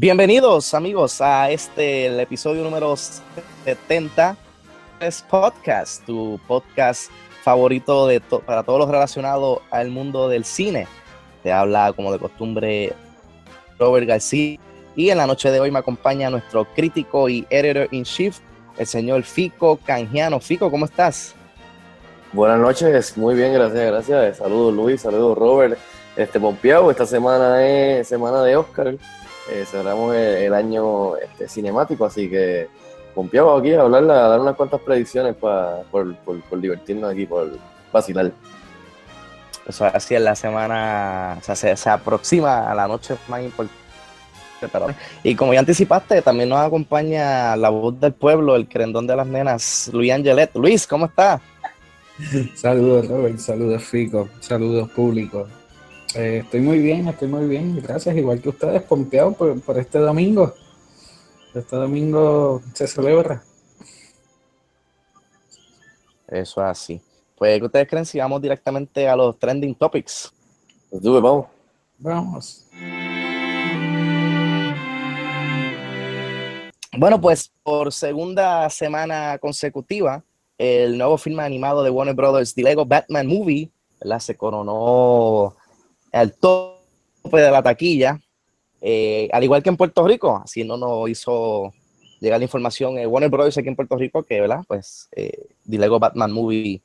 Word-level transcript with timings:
Bienvenidos 0.00 0.72
amigos 0.72 1.20
a 1.20 1.50
este, 1.50 2.06
episodio 2.22 2.64
número 2.64 2.96
70 3.66 4.34
es 4.98 5.20
Podcast, 5.20 6.06
tu 6.06 6.40
podcast 6.48 7.10
favorito 7.42 8.06
de 8.06 8.18
para 8.46 8.62
todos 8.62 8.78
los 8.78 8.88
relacionados 8.88 9.58
al 9.70 9.90
mundo 9.90 10.30
del 10.30 10.46
cine. 10.46 10.86
Te 11.42 11.52
habla 11.52 11.92
como 11.92 12.10
de 12.12 12.18
costumbre 12.18 12.94
Robert 13.78 14.06
García 14.06 14.58
y 14.96 15.10
en 15.10 15.18
la 15.18 15.26
noche 15.26 15.50
de 15.50 15.60
hoy 15.60 15.70
me 15.70 15.80
acompaña 15.80 16.30
nuestro 16.30 16.64
crítico 16.64 17.28
y 17.28 17.46
editor 17.50 17.86
in 17.90 18.04
chief, 18.04 18.38
el 18.78 18.86
señor 18.86 19.22
Fico 19.22 19.76
Canjiano. 19.84 20.40
Fico, 20.40 20.70
¿cómo 20.70 20.86
estás? 20.86 21.34
Buenas 22.32 22.58
noches, 22.58 23.18
muy 23.18 23.34
bien, 23.34 23.52
gracias, 23.52 23.84
gracias. 23.84 24.38
Saludos 24.38 24.72
Luis, 24.72 25.02
saludos 25.02 25.36
Robert. 25.36 25.78
Este 26.16 26.40
Pompeado, 26.40 26.90
esta 26.90 27.04
semana 27.04 27.62
es 27.62 28.08
semana 28.08 28.42
de 28.42 28.56
Oscar. 28.56 28.96
Eh, 29.52 29.64
cerramos 29.66 30.14
el, 30.14 30.20
el 30.44 30.54
año 30.54 31.16
este, 31.16 31.48
cinemático, 31.48 32.04
así 32.04 32.28
que 32.30 32.68
Pompeado 33.14 33.56
aquí 33.56 33.72
a 33.74 33.80
hablar, 33.80 34.04
a 34.04 34.28
dar 34.28 34.40
unas 34.40 34.54
cuantas 34.54 34.80
predicciones 34.80 35.34
pa- 35.34 35.80
por, 35.90 36.14
por- 36.18 36.40
por 36.42 36.60
divertirnos 36.60 37.10
aquí, 37.12 37.26
por 37.26 37.50
vacilar. 37.92 38.30
Eso 39.66 39.84
así 39.84 40.14
es 40.14 40.20
la 40.22 40.36
semana, 40.36 41.36
o 41.40 41.42
sea, 41.44 41.56
se, 41.56 41.76
se 41.76 41.90
aproxima 41.90 42.70
a 42.70 42.74
la 42.74 42.86
noche 42.86 43.16
más 43.28 43.42
importante. 43.42 43.74
pero- 44.72 44.86
y 45.24 45.34
como 45.34 45.52
ya 45.52 45.58
anticipaste, 45.60 46.22
también 46.22 46.48
nos 46.48 46.60
acompaña 46.60 47.56
la 47.56 47.68
voz 47.70 47.98
del 48.00 48.12
pueblo, 48.12 48.54
el 48.54 48.68
crendón 48.68 49.08
de 49.08 49.16
las 49.16 49.26
nenas, 49.26 49.90
Luis 49.92 50.12
Angelet. 50.12 50.54
Luis, 50.54 50.86
¿cómo 50.86 51.06
estás? 51.06 51.40
Saludos 52.54 53.08
Robert, 53.08 53.38
saludos 53.38 53.82
Fico, 53.82 54.28
saludos 54.38 54.88
público. 54.90 55.48
Eh, 56.14 56.40
estoy 56.42 56.60
muy 56.60 56.78
bien, 56.78 57.06
estoy 57.06 57.28
muy 57.28 57.46
bien, 57.46 57.80
gracias, 57.80 58.16
igual 58.16 58.40
que 58.40 58.48
ustedes, 58.48 58.82
pompeado 58.82 59.32
por, 59.32 59.60
por 59.60 59.78
este 59.78 59.98
domingo. 59.98 60.52
Este 61.54 61.76
domingo 61.76 62.60
se 62.74 62.86
celebra. 62.86 63.42
Eso 66.26 66.60
es 66.62 66.66
así. 66.66 67.00
Pues, 67.36 67.58
¿qué 67.58 67.64
ustedes 67.64 67.88
creen 67.88 68.06
si 68.06 68.18
vamos 68.18 68.42
directamente 68.42 69.08
a 69.08 69.16
los 69.16 69.38
trending 69.38 69.74
topics? 69.74 70.32
Pues, 70.90 71.02
tú, 71.02 71.20
vamos. 71.20 71.46
Vamos. 71.98 72.66
Bueno, 76.96 77.20
pues 77.20 77.52
por 77.62 77.92
segunda 77.92 78.68
semana 78.68 79.38
consecutiva, 79.38 80.24
el 80.58 80.98
nuevo 80.98 81.16
filme 81.16 81.42
animado 81.42 81.82
de 81.82 81.90
Warner 81.90 82.14
Brothers, 82.14 82.54
The 82.54 82.62
Lego 82.62 82.84
Batman 82.84 83.26
Movie, 83.26 83.70
¿verdad? 84.00 84.18
se 84.18 84.36
coronó 84.36 85.56
al 86.12 86.34
tope 86.34 87.40
de 87.40 87.50
la 87.50 87.62
taquilla, 87.62 88.20
eh, 88.80 89.28
al 89.32 89.44
igual 89.44 89.62
que 89.62 89.68
en 89.68 89.76
Puerto 89.76 90.06
Rico, 90.06 90.40
así 90.42 90.64
no 90.64 90.76
nos 90.76 91.08
hizo 91.08 91.72
llegar 92.20 92.38
la 92.38 92.44
información 92.44 92.98
eh, 92.98 93.06
Warner 93.06 93.30
Brothers 93.30 93.58
aquí 93.58 93.68
en 93.68 93.76
Puerto 93.76 93.96
Rico, 93.96 94.22
que, 94.22 94.40
¿verdad? 94.40 94.62
Pues 94.68 95.08
eh, 95.12 95.48
The 95.68 95.78
Lego 95.78 95.98
Batman 95.98 96.30
Movie, 96.30 96.82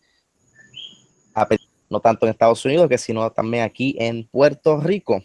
no 1.90 2.00
tanto 2.00 2.26
en 2.26 2.32
Estados 2.32 2.64
Unidos, 2.66 2.90
que 2.90 2.98
sino 2.98 3.30
también 3.32 3.64
aquí 3.64 3.96
en 4.00 4.26
Puerto 4.26 4.80
Rico. 4.80 5.24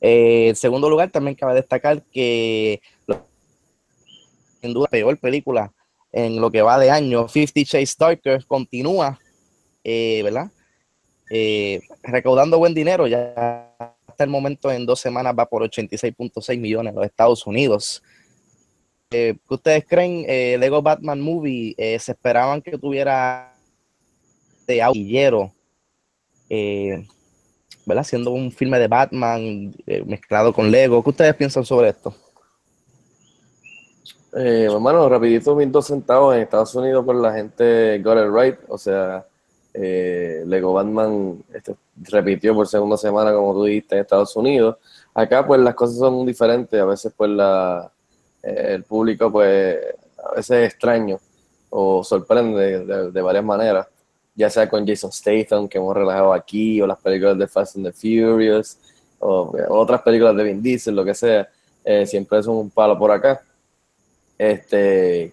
Eh, 0.00 0.48
en 0.48 0.56
segundo 0.56 0.88
lugar, 0.88 1.10
también 1.10 1.36
cabe 1.36 1.54
destacar 1.54 2.02
que 2.04 2.80
sin 4.60 4.72
duda 4.72 4.86
peor 4.88 5.18
película 5.18 5.72
en 6.12 6.40
lo 6.40 6.50
que 6.50 6.62
va 6.62 6.78
de 6.78 6.90
año. 6.90 7.26
Fifty 7.28 7.64
Shades 7.64 7.96
Darker 7.96 8.44
continúa, 8.46 9.18
¿verdad? 9.84 10.50
Eh, 11.34 11.80
recaudando 12.02 12.58
buen 12.58 12.74
dinero. 12.74 13.06
Ya 13.06 13.74
hasta 14.06 14.24
el 14.24 14.28
momento, 14.28 14.70
en 14.70 14.84
dos 14.84 15.00
semanas, 15.00 15.34
va 15.36 15.46
por 15.46 15.62
86.6 15.62 16.60
millones 16.60 16.90
en 16.90 16.96
los 16.96 17.06
Estados 17.06 17.46
Unidos. 17.46 18.02
Eh, 19.10 19.36
¿Qué 19.48 19.54
ustedes 19.54 19.86
creen? 19.88 20.26
Eh, 20.28 20.58
Lego 20.60 20.82
Batman 20.82 21.22
Movie, 21.22 21.74
se 21.98 22.12
esperaban 22.12 22.60
que 22.60 22.76
tuviera 22.76 23.54
de 24.66 24.82
audillero, 24.82 25.50
eh, 26.50 27.02
¿verdad? 27.86 28.04
Siendo 28.04 28.30
un 28.32 28.52
filme 28.52 28.78
de 28.78 28.88
Batman 28.88 29.74
mezclado 30.04 30.52
con 30.52 30.70
Lego. 30.70 31.02
¿Qué 31.02 31.10
ustedes 31.10 31.34
piensan 31.34 31.64
sobre 31.64 31.88
esto? 31.88 32.14
Hermano, 34.34 35.08
rapidito, 35.08 35.56
mil 35.56 35.72
dos 35.72 35.86
centavos 35.86 36.34
en 36.34 36.42
Estados 36.42 36.74
Unidos 36.74 37.02
por 37.06 37.16
la 37.16 37.32
gente 37.32 37.98
got 38.00 38.18
it 38.18 38.30
right, 38.30 38.58
o 38.68 38.76
sea, 38.76 39.26
eh, 39.74 40.42
Lego 40.46 40.72
Batman 40.74 41.42
este, 41.52 41.74
repitió 41.96 42.54
por 42.54 42.68
segunda 42.68 42.96
semana, 42.96 43.32
como 43.32 43.54
tú 43.54 43.64
dijiste, 43.64 43.94
en 43.94 44.02
Estados 44.02 44.36
Unidos. 44.36 44.76
Acá, 45.14 45.46
pues, 45.46 45.60
las 45.60 45.74
cosas 45.74 45.98
son 45.98 46.26
diferentes, 46.26 46.80
a 46.80 46.84
veces, 46.84 47.12
pues, 47.16 47.30
eh, 48.42 48.74
el 48.74 48.84
público, 48.84 49.30
pues, 49.32 49.78
a 50.24 50.34
veces 50.36 50.50
es 50.50 50.72
extraño 50.72 51.18
o 51.70 52.04
sorprende 52.04 53.10
de, 53.10 53.22
varias 53.22 53.44
maneras, 53.44 53.88
ya 54.34 54.50
sea 54.50 54.68
con 54.68 54.86
Jason 54.86 55.10
Statham, 55.10 55.68
que 55.68 55.78
hemos 55.78 55.96
relajado 55.96 56.32
aquí, 56.34 56.80
o 56.82 56.86
las 56.86 56.98
películas 56.98 57.38
de 57.38 57.48
Fast 57.48 57.76
and 57.76 57.86
the 57.86 57.92
Furious, 57.92 58.78
o 59.18 59.56
eh, 59.56 59.64
otras 59.68 60.02
películas 60.02 60.36
de 60.36 60.44
Vin 60.44 60.62
Diesel, 60.62 60.94
lo 60.94 61.04
que 61.04 61.14
sea, 61.14 61.48
siempre 62.04 62.38
es 62.38 62.46
un 62.46 62.70
palo 62.70 62.98
por 62.98 63.10
acá. 63.10 63.42
Este, 64.38 65.32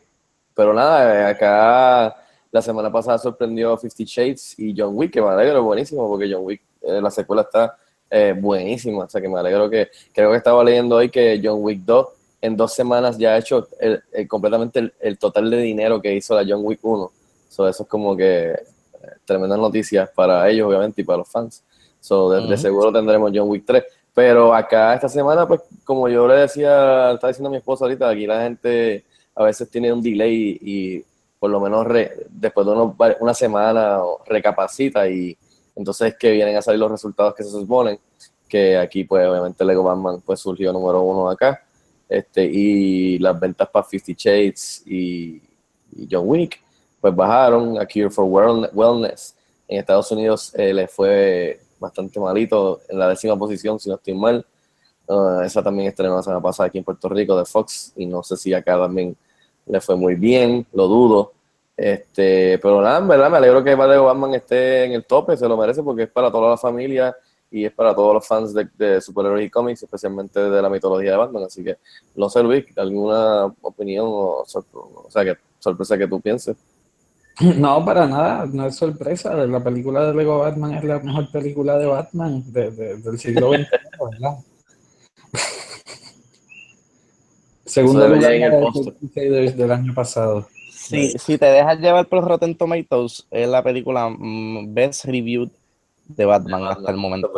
pero 0.56 0.74
nada, 0.74 1.30
acá 1.30 2.16
la 2.52 2.62
semana 2.62 2.92
pasada 2.92 3.18
sorprendió 3.18 3.78
Fifty 3.78 4.06
Shades 4.06 4.58
y 4.58 4.74
John 4.78 4.92
Wick, 4.96 5.12
que 5.14 5.22
me 5.22 5.30
alegro, 5.30 5.64
buenísimo, 5.64 6.08
porque 6.08 6.32
John 6.32 6.44
Wick, 6.44 6.62
eh, 6.82 7.00
la 7.02 7.12
secuela 7.12 7.44
está 7.44 7.78
eh, 8.10 8.34
buenísima, 8.40 9.04
o 9.06 9.10
sea 9.10 9.22
que 9.22 9.30
me 9.30 9.40
alegro 9.40 9.70
que, 9.70 9.90
creo 10.14 10.32
que 10.32 10.38
estaba 10.38 10.64
leyendo 10.64 10.96
hoy 10.96 11.10
que 11.10 11.40
John 11.44 11.60
Wick 11.62 11.82
2 11.86 12.08
en 12.42 12.56
dos 12.58 12.74
semanas 12.74 13.18
ya 13.18 13.34
ha 13.34 13.38
hecho 13.38 13.68
el- 13.80 14.02
el- 14.14 14.28
completamente 14.28 14.80
el, 14.80 14.94
el 15.00 15.18
total 15.20 15.50
de 15.52 15.58
dinero 15.58 16.02
que 16.02 16.16
hizo 16.16 16.34
la 16.36 16.46
John 16.48 16.62
Wick 16.66 16.80
1. 16.82 17.12
So, 17.50 17.68
eso 17.68 17.84
es 17.84 17.90
como 17.90 18.16
que 18.16 18.52
eh, 18.52 18.58
tremendas 19.26 19.60
noticias 19.60 20.10
para 20.16 20.50
ellos, 20.50 20.68
obviamente, 20.70 21.02
y 21.02 21.04
para 21.04 21.18
los 21.20 21.30
fans. 21.30 21.64
So, 22.00 22.32
de, 22.32 22.48
de 22.48 22.58
seguro 22.58 22.92
tendremos 22.94 23.32
John 23.36 23.50
Wick 23.50 23.64
3. 23.66 23.84
Pero 24.14 24.54
acá 24.56 24.94
esta 24.96 25.08
semana, 25.10 25.48
pues 25.48 25.62
como 25.84 26.08
yo 26.10 26.28
le 26.28 26.36
decía, 26.36 27.12
estaba 27.12 27.28
diciendo 27.30 27.50
a 27.50 27.52
mi 27.52 27.58
esposa 27.58 27.86
ahorita, 27.86 28.10
aquí 28.10 28.26
la 28.26 28.42
gente 28.42 29.04
a 29.36 29.44
veces 29.44 29.70
tiene 29.70 29.92
un 29.94 30.02
delay 30.02 30.58
y 30.62 31.04
por 31.40 31.50
lo 31.50 31.60
menos 31.60 31.86
re- 31.88 32.28
después 32.30 32.68
de 32.68 32.74
una 33.20 33.34
semana 33.34 34.00
recapacita 34.26 35.08
y 35.10 35.38
entonces 35.76 36.16
que 36.20 36.32
vienen 36.32 36.58
a 36.58 36.62
salir 36.62 36.80
los 36.80 36.92
resultados 36.92 37.34
que 37.34 37.44
se 37.44 37.50
suponen, 37.52 38.00
que 38.48 38.78
aquí 38.78 39.04
pues 39.06 39.26
obviamente 39.28 39.64
Lego 39.64 39.84
Batman 39.84 40.22
pues 40.26 40.40
surgió 40.40 40.74
número 40.74 41.02
uno 41.02 41.30
acá, 41.30 41.64
este, 42.10 42.44
y 42.46 43.18
las 43.20 43.40
ventas 43.40 43.70
para 43.70 43.86
Fifty 43.86 44.14
Shades 44.14 44.84
y, 44.86 45.42
John 46.10 46.24
Wick 46.28 46.62
pues 47.02 47.16
bajaron, 47.16 47.80
a 47.80 47.86
Cure 47.86 48.10
for 48.10 48.26
Well- 48.26 48.70
Wellness 48.74 49.36
en 49.68 49.80
Estados 49.80 50.12
Unidos 50.12 50.54
eh, 50.56 50.74
le 50.74 50.88
fue 50.88 51.60
bastante 51.80 52.20
malito 52.20 52.82
en 52.90 53.00
la 53.00 53.08
décima 53.08 53.38
posición, 53.38 53.80
si 53.80 53.90
no 53.90 53.96
estoy 53.96 54.14
mal. 54.14 54.46
Uh, 55.08 55.42
esa 55.42 55.64
también 55.64 55.88
estrenó 55.88 56.16
la 56.16 56.22
semana 56.22 56.42
pasada 56.42 56.68
aquí 56.68 56.78
en 56.78 56.84
Puerto 56.84 57.10
Rico 57.10 57.36
de 57.38 57.46
Fox 57.46 57.94
y 57.96 58.06
no 58.06 58.22
sé 58.22 58.38
si 58.38 58.54
acá 58.54 58.78
también 58.78 59.16
le 59.70 59.80
fue 59.80 59.96
muy 59.96 60.16
bien, 60.16 60.66
lo 60.74 60.88
dudo. 60.88 61.32
Este, 61.78 62.60
pero 62.60 62.82
nada, 62.82 63.00
verdad 63.00 63.32
me 63.32 63.38
alegro 63.38 63.64
que 63.64 63.74
Lego 63.74 64.06
Batman 64.06 64.34
esté 64.34 64.84
en 64.84 64.92
el 64.92 65.06
tope, 65.06 65.38
se 65.38 65.48
lo 65.48 65.56
merece 65.56 65.82
porque 65.82 66.04
es 66.04 66.10
para 66.10 66.30
toda 66.30 66.50
la 66.50 66.58
familia 66.58 67.16
y 67.50 67.64
es 67.64 67.72
para 67.72 67.96
todos 67.96 68.14
los 68.16 68.28
fans 68.28 68.54
de, 68.54 68.68
de 68.78 69.00
superhéroes 69.00 69.46
y 69.46 69.50
cómics, 69.50 69.82
especialmente 69.84 70.40
de 70.42 70.62
la 70.62 70.70
mitología 70.70 71.12
de 71.12 71.18
Batman. 71.18 71.44
Así 71.44 71.64
que 71.64 71.78
no 72.16 72.30
sé, 72.30 72.44
Luis, 72.44 72.66
alguna 72.78 73.46
opinión 73.62 74.06
o, 74.10 74.44
o 74.44 75.08
sea, 75.10 75.24
que 75.24 75.38
sorpresa 75.60 75.98
que 75.98 76.08
tú 76.08 76.20
pienses. 76.20 76.58
No, 77.56 77.86
para 77.86 78.06
nada, 78.06 78.46
no 78.52 78.66
es 78.66 78.76
sorpresa. 78.76 79.34
La 79.34 79.64
película 79.64 80.06
de 80.06 80.14
Lego 80.14 80.40
Batman 80.40 80.74
es 80.74 80.84
la 80.84 81.00
mejor 81.00 81.32
película 81.32 81.78
de 81.78 81.86
Batman 81.86 82.44
de- 82.52 82.70
de- 82.72 82.98
del 82.98 83.18
siglo 83.18 83.54
XXI, 83.54 83.66
¿verdad? 84.12 84.38
Segundo 87.70 88.08
lugar 88.08 88.34
en 88.34 88.44
el 88.44 88.52
de 88.52 88.60
póster. 88.60 88.94
Crusaders 88.96 89.58
del 89.58 89.72
año 89.72 89.94
pasado. 89.94 90.48
Si, 90.72 91.12
si 91.20 91.38
te 91.38 91.46
dejas 91.46 91.80
llevar 91.80 92.08
por 92.08 92.28
Rotten 92.28 92.56
Tomatoes, 92.56 93.28
es 93.30 93.48
la 93.48 93.62
película 93.64 94.10
mm, 94.10 94.74
best 94.74 95.06
reviewed 95.06 95.50
de 96.08 96.26
Batman 96.26 96.64
hasta 96.66 96.90
el 96.92 96.98
momento. 96.98 97.32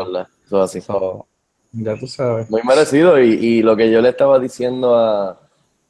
Eso 0.46 0.64
es 0.64 0.70
así. 0.70 0.82
So, 0.82 1.26
Ya 1.74 1.98
tú 1.98 2.08
sabes. 2.08 2.50
Muy 2.50 2.62
merecido. 2.64 3.22
Y, 3.22 3.34
y 3.34 3.62
lo 3.62 3.76
que 3.76 3.92
yo 3.92 4.02
le 4.02 4.10
estaba 4.10 4.40
diciendo 4.40 4.96
a, 4.96 5.38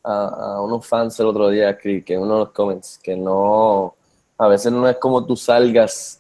a, 0.03 0.27
a 0.55 0.61
unos 0.61 0.87
fans 0.87 1.19
el 1.19 1.27
otro 1.27 1.49
día, 1.49 1.77
que, 1.77 2.03
que 2.03 2.15
en 2.15 2.21
uno 2.21 2.33
de 2.33 2.39
los 2.45 2.49
comments, 2.51 2.99
que 3.03 3.15
no, 3.15 3.93
a 4.37 4.47
veces 4.47 4.71
no 4.71 4.87
es 4.89 4.97
como 4.97 5.23
tú 5.25 5.35
salgas 5.35 6.19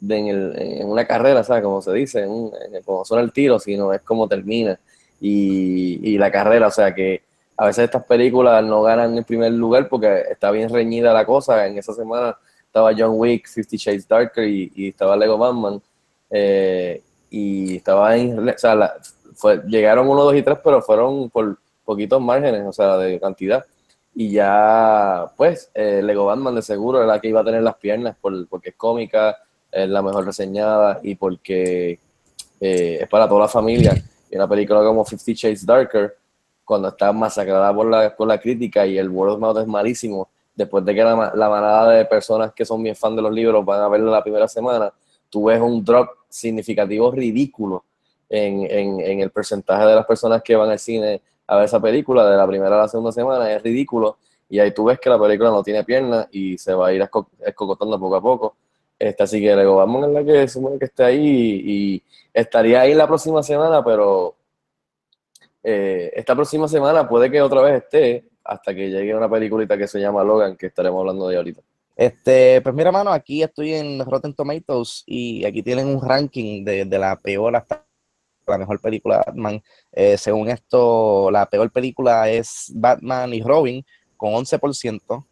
de 0.00 0.16
en, 0.18 0.26
el- 0.28 0.54
en 0.58 0.88
una 0.90 1.06
carrera, 1.06 1.44
¿sabes? 1.44 1.62
Como 1.62 1.80
se 1.82 1.92
dice, 1.92 2.22
en 2.22 2.30
un- 2.30 2.52
en- 2.72 2.82
como 2.82 3.04
suena 3.04 3.22
el 3.22 3.32
tiro, 3.32 3.58
sino 3.60 3.92
es 3.92 4.00
como 4.02 4.26
termina. 4.26 4.78
Y, 5.20 6.00
y 6.14 6.18
la 6.18 6.30
carrera, 6.32 6.66
o 6.68 6.70
sea 6.72 6.92
que 6.94 7.22
a 7.60 7.66
veces 7.66 7.84
estas 7.84 8.04
películas 8.04 8.64
no 8.64 8.80
ganan 8.80 9.18
en 9.18 9.22
primer 9.22 9.52
lugar 9.52 9.86
porque 9.86 10.22
está 10.30 10.50
bien 10.50 10.70
reñida 10.70 11.12
la 11.12 11.26
cosa. 11.26 11.66
En 11.66 11.76
esa 11.76 11.92
semana 11.92 12.34
estaba 12.64 12.92
John 12.96 13.12
Wick, 13.16 13.46
Fifty 13.46 13.76
Shades 13.76 14.08
Darker 14.08 14.48
y, 14.48 14.88
estaba 14.88 15.14
Lego 15.14 15.36
Batman. 15.36 15.82
eh, 16.30 17.02
y 17.28 17.76
estaba 17.76 18.16
en, 18.16 18.48
o 18.48 18.52
sea, 18.56 18.94
llegaron 19.66 20.08
uno, 20.08 20.24
dos 20.24 20.34
y 20.34 20.42
tres, 20.42 20.56
pero 20.64 20.80
fueron 20.80 21.28
por 21.28 21.58
poquitos 21.84 22.18
márgenes, 22.18 22.66
o 22.66 22.72
sea, 22.72 22.96
de 22.96 23.20
cantidad. 23.20 23.62
Y 24.14 24.30
ya, 24.32 25.30
pues, 25.36 25.70
eh, 25.74 26.00
Lego 26.02 26.24
Batman 26.24 26.54
de 26.54 26.62
seguro 26.62 26.96
era 26.96 27.06
la 27.06 27.20
que 27.20 27.28
iba 27.28 27.42
a 27.42 27.44
tener 27.44 27.62
las 27.62 27.76
piernas 27.76 28.16
por, 28.18 28.48
porque 28.48 28.70
es 28.70 28.74
cómica, 28.74 29.36
es 29.70 29.86
la 29.86 30.00
mejor 30.00 30.24
reseñada 30.24 30.98
y 31.02 31.14
porque 31.14 32.00
eh, 32.58 32.98
es 33.02 33.08
para 33.10 33.28
toda 33.28 33.42
la 33.42 33.48
familia. 33.48 34.02
Y 34.30 34.36
una 34.36 34.48
película 34.48 34.80
como 34.80 35.04
Fifty 35.04 35.34
Shades 35.34 35.66
Darker, 35.66 36.16
cuando 36.70 36.86
está 36.86 37.12
masacrada 37.12 37.74
por 37.74 38.28
la, 38.28 38.38
crítica 38.40 38.86
y 38.86 38.96
el 38.96 39.08
word 39.08 39.32
of 39.32 39.40
mouth 39.40 39.58
es 39.58 39.66
malísimo, 39.66 40.28
después 40.54 40.84
de 40.84 40.94
que 40.94 41.02
la, 41.02 41.16
ma- 41.16 41.32
la 41.34 41.48
manada 41.48 41.90
de 41.90 42.04
personas 42.04 42.52
que 42.52 42.64
son 42.64 42.80
bien 42.80 42.94
fan 42.94 43.16
de 43.16 43.22
los 43.22 43.32
libros 43.32 43.64
van 43.64 43.80
a 43.80 43.88
verla 43.88 44.12
la 44.12 44.22
primera 44.22 44.46
semana, 44.46 44.92
tú 45.28 45.46
ves 45.46 45.60
un 45.60 45.84
drop 45.84 46.10
significativo 46.28 47.10
ridículo 47.10 47.82
en, 48.28 48.62
en, 48.70 49.00
en 49.00 49.18
el 49.18 49.30
porcentaje 49.32 49.84
de 49.84 49.96
las 49.96 50.06
personas 50.06 50.42
que 50.44 50.54
van 50.54 50.70
al 50.70 50.78
cine 50.78 51.20
a 51.48 51.56
ver 51.56 51.64
esa 51.64 51.80
película 51.80 52.30
de 52.30 52.36
la 52.36 52.46
primera 52.46 52.76
a 52.76 52.82
la 52.82 52.88
segunda 52.88 53.10
semana, 53.10 53.50
es 53.52 53.60
ridículo. 53.60 54.18
Y 54.48 54.60
ahí 54.60 54.70
tú 54.72 54.84
ves 54.84 55.00
que 55.00 55.10
la 55.10 55.18
película 55.18 55.50
no 55.50 55.64
tiene 55.64 55.82
piernas 55.82 56.28
y 56.30 56.56
se 56.56 56.72
va 56.72 56.86
a 56.86 56.92
ir 56.92 57.02
esco- 57.02 57.26
escocotando 57.44 57.98
poco 57.98 58.14
a 58.14 58.20
poco. 58.22 58.54
Este, 58.96 59.24
así 59.24 59.40
que 59.40 59.56
Lego 59.56 59.74
Batman 59.74 60.04
es 60.04 60.10
la 60.10 60.24
que 60.24 60.46
supone 60.46 60.78
que 60.78 60.84
esté 60.84 61.02
ahí 61.02 61.62
y 61.64 62.02
estaría 62.32 62.82
ahí 62.82 62.94
la 62.94 63.08
próxima 63.08 63.42
semana, 63.42 63.82
pero 63.82 64.36
eh, 65.62 66.10
esta 66.14 66.34
próxima 66.34 66.68
semana 66.68 67.08
puede 67.08 67.30
que 67.30 67.40
otra 67.42 67.62
vez 67.62 67.82
esté 67.82 68.24
hasta 68.44 68.74
que 68.74 68.90
llegue 68.90 69.14
una 69.14 69.28
peliculita 69.28 69.76
que 69.76 69.86
se 69.86 70.00
llama 70.00 70.24
Logan, 70.24 70.56
que 70.56 70.66
estaremos 70.66 71.00
hablando 71.00 71.28
de 71.28 71.36
ahorita. 71.36 71.60
Este, 71.96 72.60
pues 72.62 72.74
mira, 72.74 72.90
mano, 72.90 73.12
aquí 73.12 73.42
estoy 73.42 73.74
en 73.74 74.04
Rotten 74.04 74.34
Tomatoes 74.34 75.02
y 75.06 75.44
aquí 75.44 75.62
tienen 75.62 75.86
un 75.86 76.00
ranking 76.00 76.64
de, 76.64 76.86
de 76.86 76.98
la 76.98 77.16
peor 77.16 77.54
hasta 77.54 77.84
la 78.46 78.58
mejor 78.58 78.80
película 78.80 79.18
de 79.18 79.22
Batman. 79.26 79.62
Eh, 79.92 80.16
según 80.16 80.48
esto, 80.48 81.30
la 81.30 81.46
peor 81.46 81.70
película 81.70 82.28
es 82.28 82.72
Batman 82.74 83.32
y 83.34 83.42
Robin 83.42 83.84
con 84.16 84.32
11%. 84.32 85.24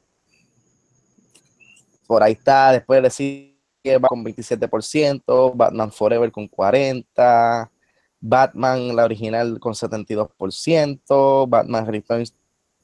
Por 2.06 2.22
ahí 2.22 2.32
está, 2.32 2.72
después 2.72 3.02
le 3.02 3.10
sigue 3.10 3.58
va 3.96 4.08
con 4.08 4.24
27%, 4.24 5.52
Batman 5.54 5.92
Forever 5.92 6.31
con 6.31 6.48
40%, 6.48 7.70
Batman 8.20 8.94
la 8.97 9.05
original 9.05 9.59
con 9.61 9.75
72%, 9.75 11.49
Batman 11.49 11.87
Returns 11.87 12.35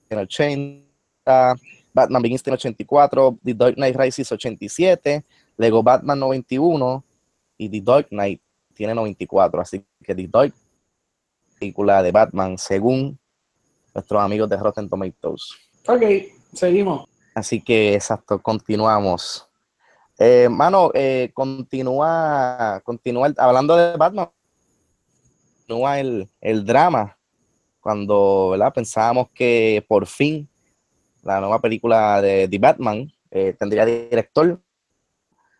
en 0.09 0.19
80%, 0.19 1.61
Batman 1.93 2.23
Begins 2.23 2.43
tiene 2.43 2.55
84, 2.55 3.39
The 3.45 3.55
Dark 3.55 3.75
Knight 3.77 3.97
Rises 3.97 4.31
87, 4.33 5.25
Lego 5.57 5.83
Batman 5.83 6.19
91 6.19 7.05
y 7.57 7.69
The 7.69 7.81
Dark 7.81 8.09
Knight 8.09 8.41
tiene 8.75 8.95
94. 8.95 9.61
Así 9.61 9.85
que 10.03 10.15
The 10.15 10.29
Dark 10.29 10.55
película 11.59 12.03
de 12.03 12.13
Batman 12.13 12.59
según 12.59 13.19
nuestros 13.95 14.21
amigos 14.21 14.49
de 14.49 14.57
Rotten 14.57 14.89
Tomatoes. 14.89 15.55
Ok, 15.87 16.03
seguimos. 16.53 17.07
Así 17.35 17.61
que 17.61 17.95
exacto, 17.95 18.41
continuamos. 18.41 19.49
Eh, 20.19 20.49
mano, 20.49 20.91
eh, 20.95 21.31
continúa, 21.35 22.81
continúa 22.85 23.33
hablando 23.37 23.77
de 23.77 23.97
Batman, 23.97 24.31
continúa 25.65 25.99
el, 25.99 26.29
el 26.43 26.65
drama 26.65 27.17
cuando 27.81 28.51
¿verdad? 28.51 28.73
pensábamos 28.75 29.31
que 29.35 29.85
por 29.89 30.07
fin 30.07 30.49
la 31.23 31.41
nueva 31.41 31.59
película 31.59 32.21
de 32.21 32.47
The 32.49 32.59
Batman 32.59 33.11
eh, 33.31 33.55
tendría 33.59 33.87
director. 33.87 34.61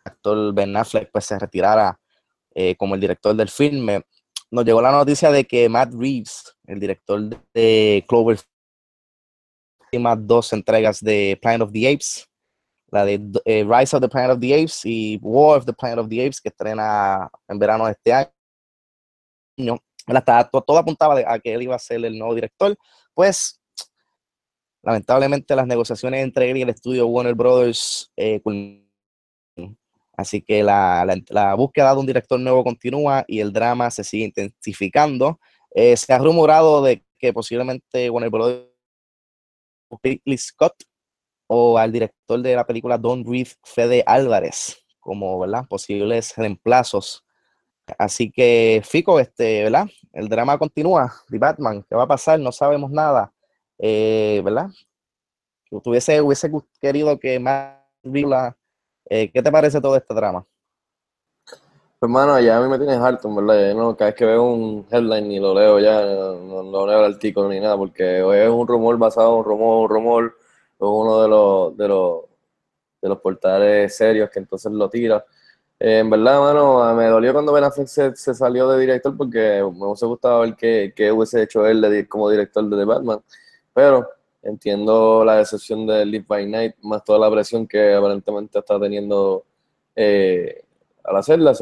Actor 0.03 0.53
Ben 0.53 0.77
Affleck 0.77 1.11
pues, 1.11 1.25
se 1.25 1.39
retirara 1.39 1.99
eh, 2.53 2.75
como 2.75 2.93
el 2.93 3.01
director 3.01 3.35
del 3.35 3.49
filme. 3.49 4.03
Nos 4.51 4.63
llegó 4.63 4.79
la 4.79 4.91
noticia 4.91 5.31
de 5.31 5.43
que 5.45 5.67
Matt 5.67 5.91
Reeves, 5.93 6.55
el 6.67 6.79
director 6.79 7.19
de 7.51 8.05
Clover 8.07 8.39
últimas 9.85 10.17
dos 10.27 10.53
entregas 10.53 11.03
de 11.03 11.39
Planet 11.41 11.61
of 11.61 11.71
the 11.71 11.91
Apes, 11.91 12.29
la 12.91 13.05
de 13.05 13.19
eh, 13.45 13.65
Rise 13.67 13.95
of 13.95 14.01
the 14.01 14.09
Planet 14.09 14.31
of 14.31 14.39
the 14.39 14.53
Apes 14.53 14.85
y 14.85 15.17
War 15.21 15.57
of 15.57 15.65
the 15.65 15.73
Planet 15.73 15.97
of 15.97 16.09
the 16.09 16.23
Apes, 16.23 16.39
que 16.39 16.49
estrena 16.49 17.27
en 17.47 17.57
verano 17.57 17.87
de 17.87 17.93
este 17.93 18.13
año. 18.13 19.79
To- 20.51 20.61
todo 20.61 20.77
apuntaba 20.77 21.15
a 21.27 21.39
que 21.39 21.53
él 21.53 21.63
iba 21.63 21.75
a 21.75 21.79
ser 21.79 22.03
el 22.05 22.17
nuevo 22.17 22.35
director. 22.35 22.77
Pues, 23.13 23.61
lamentablemente, 24.83 25.55
las 25.55 25.67
negociaciones 25.67 26.23
entre 26.23 26.51
él 26.51 26.57
y 26.57 26.61
el 26.61 26.69
estudio 26.69 27.07
Warner 27.07 27.35
Brothers 27.35 28.11
eh. 28.15 28.41
Así 30.17 30.41
que 30.41 30.63
la, 30.63 31.55
búsqueda 31.57 31.93
de 31.93 31.99
un 31.99 32.05
director 32.05 32.39
nuevo 32.39 32.63
continúa 32.63 33.25
y 33.27 33.39
el 33.41 33.51
drama 33.51 33.91
se 33.91 34.03
sigue 34.03 34.25
intensificando. 34.25 35.39
Eh, 35.71 35.97
se 35.97 36.13
ha 36.13 36.17
rumorado 36.17 36.81
de 36.81 37.03
que 37.19 37.33
posiblemente 37.33 38.09
Warner 38.09 38.29
Brothers 38.29 38.69
Ridley 40.01 40.37
Scott 40.37 40.75
o 41.47 41.77
al 41.77 41.91
director 41.91 42.41
de 42.41 42.55
la 42.55 42.65
película 42.65 42.97
Don't 42.97 43.27
Breathe, 43.27 43.51
Fede 43.63 44.03
Álvarez, 44.05 44.77
como 44.99 45.45
posibles 45.67 46.33
reemplazos. 46.37 47.24
Así 47.97 48.31
que, 48.31 48.81
Fico, 48.83 49.19
este, 49.19 49.63
¿verdad? 49.63 49.87
El 50.13 50.27
drama 50.27 50.57
continúa. 50.57 51.13
The 51.29 51.37
Batman, 51.37 51.85
¿qué 51.87 51.95
va 51.95 52.03
a 52.03 52.07
pasar? 52.07 52.39
No 52.39 52.51
sabemos 52.51 52.91
nada. 52.91 53.31
Eh, 53.77 54.41
¿Verdad? 54.43 54.69
Tuviese, 55.83 56.21
hubiese 56.21 56.49
querido 56.79 57.19
que 57.19 57.39
más 57.39 57.75
eh, 59.09 59.31
¿qué 59.31 59.41
te 59.41 59.51
parece 59.51 59.81
todo 59.81 59.95
este 59.95 60.13
drama? 60.13 60.45
Hermano, 62.01 62.39
ya 62.39 62.57
a 62.57 62.61
mí 62.61 62.69
me 62.69 62.77
tienes 62.77 62.97
harto, 62.97 63.33
verdad. 63.33 63.69
Yo 63.69 63.75
no, 63.75 63.95
cada 63.95 64.11
vez 64.11 64.15
que 64.15 64.25
veo 64.25 64.43
un 64.43 64.85
headline 64.91 65.27
ni 65.27 65.39
lo 65.39 65.53
leo 65.53 65.79
ya, 65.79 66.01
no, 66.01 66.63
no 66.63 66.85
leo 66.85 66.99
el 66.99 67.13
artículo 67.13 67.49
ni 67.49 67.59
nada, 67.59 67.77
porque 67.77 68.19
es 68.19 68.49
un 68.49 68.67
rumor 68.67 68.97
basado 68.97 69.33
en 69.33 69.39
un 69.39 69.45
rumor, 69.45 69.81
un 69.83 69.89
rumor, 69.89 70.25
es 70.25 70.77
uno 70.79 71.21
de 71.21 71.27
los, 71.27 71.77
de 71.77 71.87
los, 71.87 72.21
de 73.01 73.09
los 73.09 73.19
portales 73.19 73.95
serios 73.95 74.29
que 74.29 74.39
entonces 74.39 74.71
lo 74.71 74.89
tira. 74.89 75.25
En 75.79 76.09
verdad, 76.09 76.39
mano, 76.39 76.95
me 76.95 77.05
dolió 77.07 77.33
cuando 77.33 77.51
Ben 77.51 77.63
Affleck 77.65 77.87
se, 77.87 78.15
salió 78.33 78.69
de 78.69 78.79
director 78.79 79.15
porque 79.17 79.61
me 79.75 79.85
hubiese 79.87 80.05
gustado 80.05 80.41
ver 80.41 80.55
qué, 80.55 80.93
qué 80.95 81.11
hubiese 81.11 81.43
hecho 81.43 81.65
él 81.67 82.07
como 82.07 82.29
director 82.29 82.63
de 82.69 82.77
The 82.77 82.85
Batman. 82.85 83.19
Pero 83.73 84.07
entiendo 84.41 85.25
la 85.25 85.35
decepción 85.37 85.85
de 85.85 86.05
Live 86.05 86.25
by 86.27 86.45
Night, 86.47 86.75
más 86.81 87.03
toda 87.03 87.19
la 87.19 87.29
presión 87.31 87.67
que 87.67 87.93
aparentemente 87.93 88.59
está 88.59 88.79
teniendo 88.79 89.45
eh, 89.95 90.63
al 91.03 91.17
hacerla. 91.17 91.53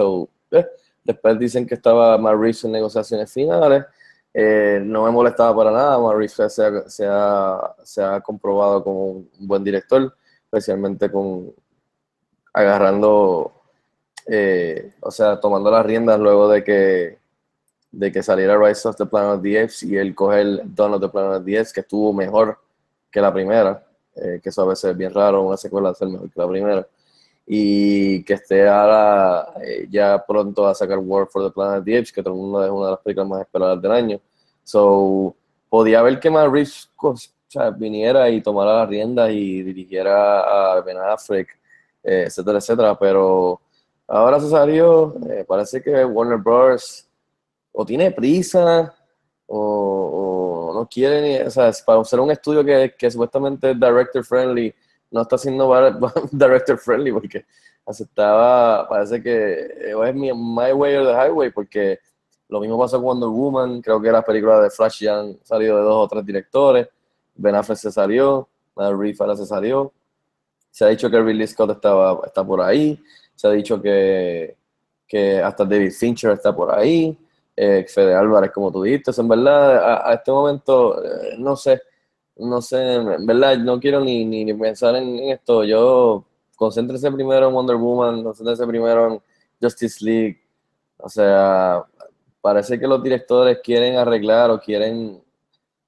Eh, 0.51 0.67
Después 1.03 1.37
dicen 1.39 1.65
que 1.65 1.75
estaba 1.75 2.15
Reeves 2.33 2.63
en 2.63 2.71
negociaciones 2.71 3.31
finales. 3.31 3.83
Eh, 4.33 4.79
no 4.83 5.03
me 5.03 5.11
molestaba 5.11 5.55
para 5.55 5.71
nada. 5.71 5.97
Reeves 6.13 6.31
se 6.33 6.43
ha, 6.43 6.49
se 6.89 7.05
ha- 7.07 7.75
se 7.83 8.01
ha 8.03 8.21
comprobado 8.21 8.83
como 8.83 9.05
un 9.07 9.29
buen 9.39 9.63
director, 9.63 10.15
especialmente 10.45 11.11
con 11.11 11.51
agarrando, 12.53 13.62
eh, 14.27 14.93
o 15.01 15.11
sea, 15.11 15.39
tomando 15.39 15.69
las 15.71 15.85
riendas 15.85 16.19
luego 16.19 16.49
de 16.49 16.63
que, 16.63 17.17
de 17.91 18.11
que 18.11 18.23
saliera 18.23 18.57
Rise 18.57 18.87
of 18.87 18.95
the 18.95 19.05
Planet 19.05 19.37
of 19.37 19.41
the 19.43 19.59
Apes 19.59 19.83
y 19.83 19.97
él 19.97 20.15
coge 20.15 20.41
el 20.41 20.61
Dawn 20.65 20.93
of 20.93 21.01
the 21.01 21.09
Planet 21.09 21.39
of 21.39 21.45
the 21.45 21.57
Apes, 21.57 21.73
que 21.73 21.81
estuvo 21.81 22.13
mejor 22.13 22.57
que 23.11 23.21
la 23.21 23.33
primera, 23.33 23.85
eh, 24.15 24.39
que 24.41 24.49
eso 24.49 24.61
a 24.63 24.67
veces 24.67 24.91
es 24.91 24.97
bien 24.97 25.13
raro, 25.13 25.43
una 25.43 25.57
secuela 25.57 25.93
ser 25.93 26.07
mejor 26.07 26.29
que 26.29 26.39
la 26.39 26.47
primera 26.47 26.87
y 27.45 28.23
que 28.23 28.33
esté 28.33 28.67
ahora 28.67 29.53
eh, 29.61 29.87
ya 29.89 30.23
pronto 30.25 30.65
a 30.65 30.73
sacar 30.73 30.97
War 30.99 31.27
for 31.27 31.43
the 31.43 31.53
Planet 31.53 31.79
of 31.79 31.85
the 31.85 31.97
Apes, 31.97 32.11
que 32.11 32.23
todo 32.23 32.33
el 32.33 32.39
mundo 32.39 32.63
es 32.63 32.71
una 32.71 32.85
de 32.85 32.91
las 32.91 32.99
películas 33.01 33.29
más 33.29 33.41
esperadas 33.41 33.81
del 33.81 33.91
año. 33.91 34.21
So, 34.63 35.35
podía 35.69 36.01
ver 36.01 36.19
que 36.19 36.29
Matt 36.29 36.51
Reeves 36.51 36.89
o 36.97 37.15
sea, 37.47 37.69
viniera 37.71 38.29
y 38.29 38.41
tomara 38.41 38.79
las 38.79 38.89
riendas 38.89 39.31
y 39.31 39.61
dirigiera 39.61 40.75
a 40.75 40.81
Ben 40.81 40.97
Affleck, 40.97 41.49
eh, 42.03 42.25
etcétera, 42.27 42.59
etcétera, 42.59 42.97
pero 42.97 43.61
ahora 44.13 44.39
se 44.39 44.49
salió, 44.49 45.15
eh, 45.29 45.43
parece 45.47 45.81
que 45.81 46.05
Warner 46.05 46.37
Bros. 46.37 47.07
o 47.71 47.85
tiene 47.85 48.11
prisa 48.11 48.93
o, 49.47 50.71
no 50.73 50.87
quiere 50.87 51.21
ni, 51.21 51.47
o 51.47 51.51
sea, 51.51 51.71
para 51.85 52.03
ser 52.03 52.19
un 52.19 52.31
estudio 52.31 52.63
que, 52.63 52.93
que 52.97 53.11
supuestamente 53.11 53.71
es 53.71 53.79
director 53.79 54.23
friendly, 54.23 54.73
no 55.11 55.21
está 55.21 55.37
siendo 55.37 55.71
director 56.31 56.77
friendly 56.77 57.11
porque 57.11 57.45
aceptaba, 57.85 58.87
parece 58.87 59.21
que 59.21 59.31
eh, 59.31 59.95
es 60.05 60.15
mi 60.15 60.31
My 60.33 60.71
Way 60.71 60.95
or 60.95 61.05
the 61.07 61.13
Highway, 61.13 61.51
porque 61.51 61.99
Lo 62.49 62.59
mismo 62.59 62.77
pasó 62.77 62.97
con 62.97 63.05
Wonder 63.05 63.29
Woman, 63.29 63.81
creo 63.81 63.99
que 63.99 64.11
las 64.11 64.23
películas 64.23 64.61
de 64.61 64.69
Flash 64.69 65.01
ya 65.01 65.19
han 65.19 65.39
salido 65.43 65.77
de 65.77 65.83
dos 65.83 66.05
o 66.05 66.07
tres 66.07 66.25
directores. 66.25 66.87
Ben 67.35 67.55
Affleck 67.55 67.79
se 67.79 67.91
salió, 67.91 68.47
Matt 68.75 68.93
Reeves 68.93 69.39
se 69.39 69.45
salió. 69.45 69.91
Se 70.69 70.85
ha 70.85 70.89
dicho 70.89 71.09
que 71.09 71.19
Ridley 71.19 71.47
Scott 71.47 71.71
estaba, 71.71 72.21
está 72.25 72.43
por 72.43 72.61
ahí. 72.61 73.01
Se 73.35 73.47
ha 73.47 73.51
dicho 73.51 73.81
que, 73.81 74.55
que 75.07 75.41
hasta 75.41 75.65
David 75.65 75.91
Fincher 75.91 76.31
está 76.31 76.55
por 76.55 76.73
ahí. 76.73 77.17
Eh, 77.55 77.85
Fede 77.87 78.15
Álvarez, 78.15 78.51
como 78.51 78.71
tú 78.71 78.83
dijiste. 78.83 79.11
En 79.19 79.27
verdad, 79.27 80.09
a, 80.09 80.13
este 80.13 80.31
momento, 80.31 81.03
eh, 81.03 81.35
no 81.37 81.55
sé. 81.55 81.81
No 82.35 82.61
sé, 82.61 82.95
en 82.95 83.25
verdad, 83.27 83.57
no 83.59 83.79
quiero 83.79 83.99
ni, 83.99 84.25
ni, 84.25 84.51
pensar 84.55 84.95
en, 84.95 85.19
en 85.19 85.29
esto. 85.29 85.63
Yo, 85.63 86.25
concéntrese 86.55 87.11
primero 87.11 87.47
en 87.47 87.53
Wonder 87.53 87.75
Woman, 87.75 88.23
concéntrese 88.23 88.65
primero 88.65 89.13
en 89.13 89.21
Justice 89.61 90.03
League. 90.03 90.41
O 90.97 91.09
sea, 91.09 91.83
parece 92.41 92.79
que 92.79 92.87
los 92.87 93.03
directores 93.03 93.59
quieren 93.63 93.97
arreglar 93.97 94.49
o 94.51 94.59
quieren, 94.59 95.21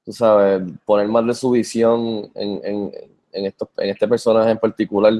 tú 0.03 0.13
sabes, 0.13 0.61
poner 0.85 1.07
más 1.07 1.25
de 1.25 1.33
su 1.33 1.51
visión 1.51 2.31
en, 2.35 2.61
en, 2.63 2.91
en, 3.31 3.45
estos, 3.45 3.67
en 3.77 3.89
este 3.89 4.07
personaje 4.07 4.51
en 4.51 4.57
particular. 4.57 5.13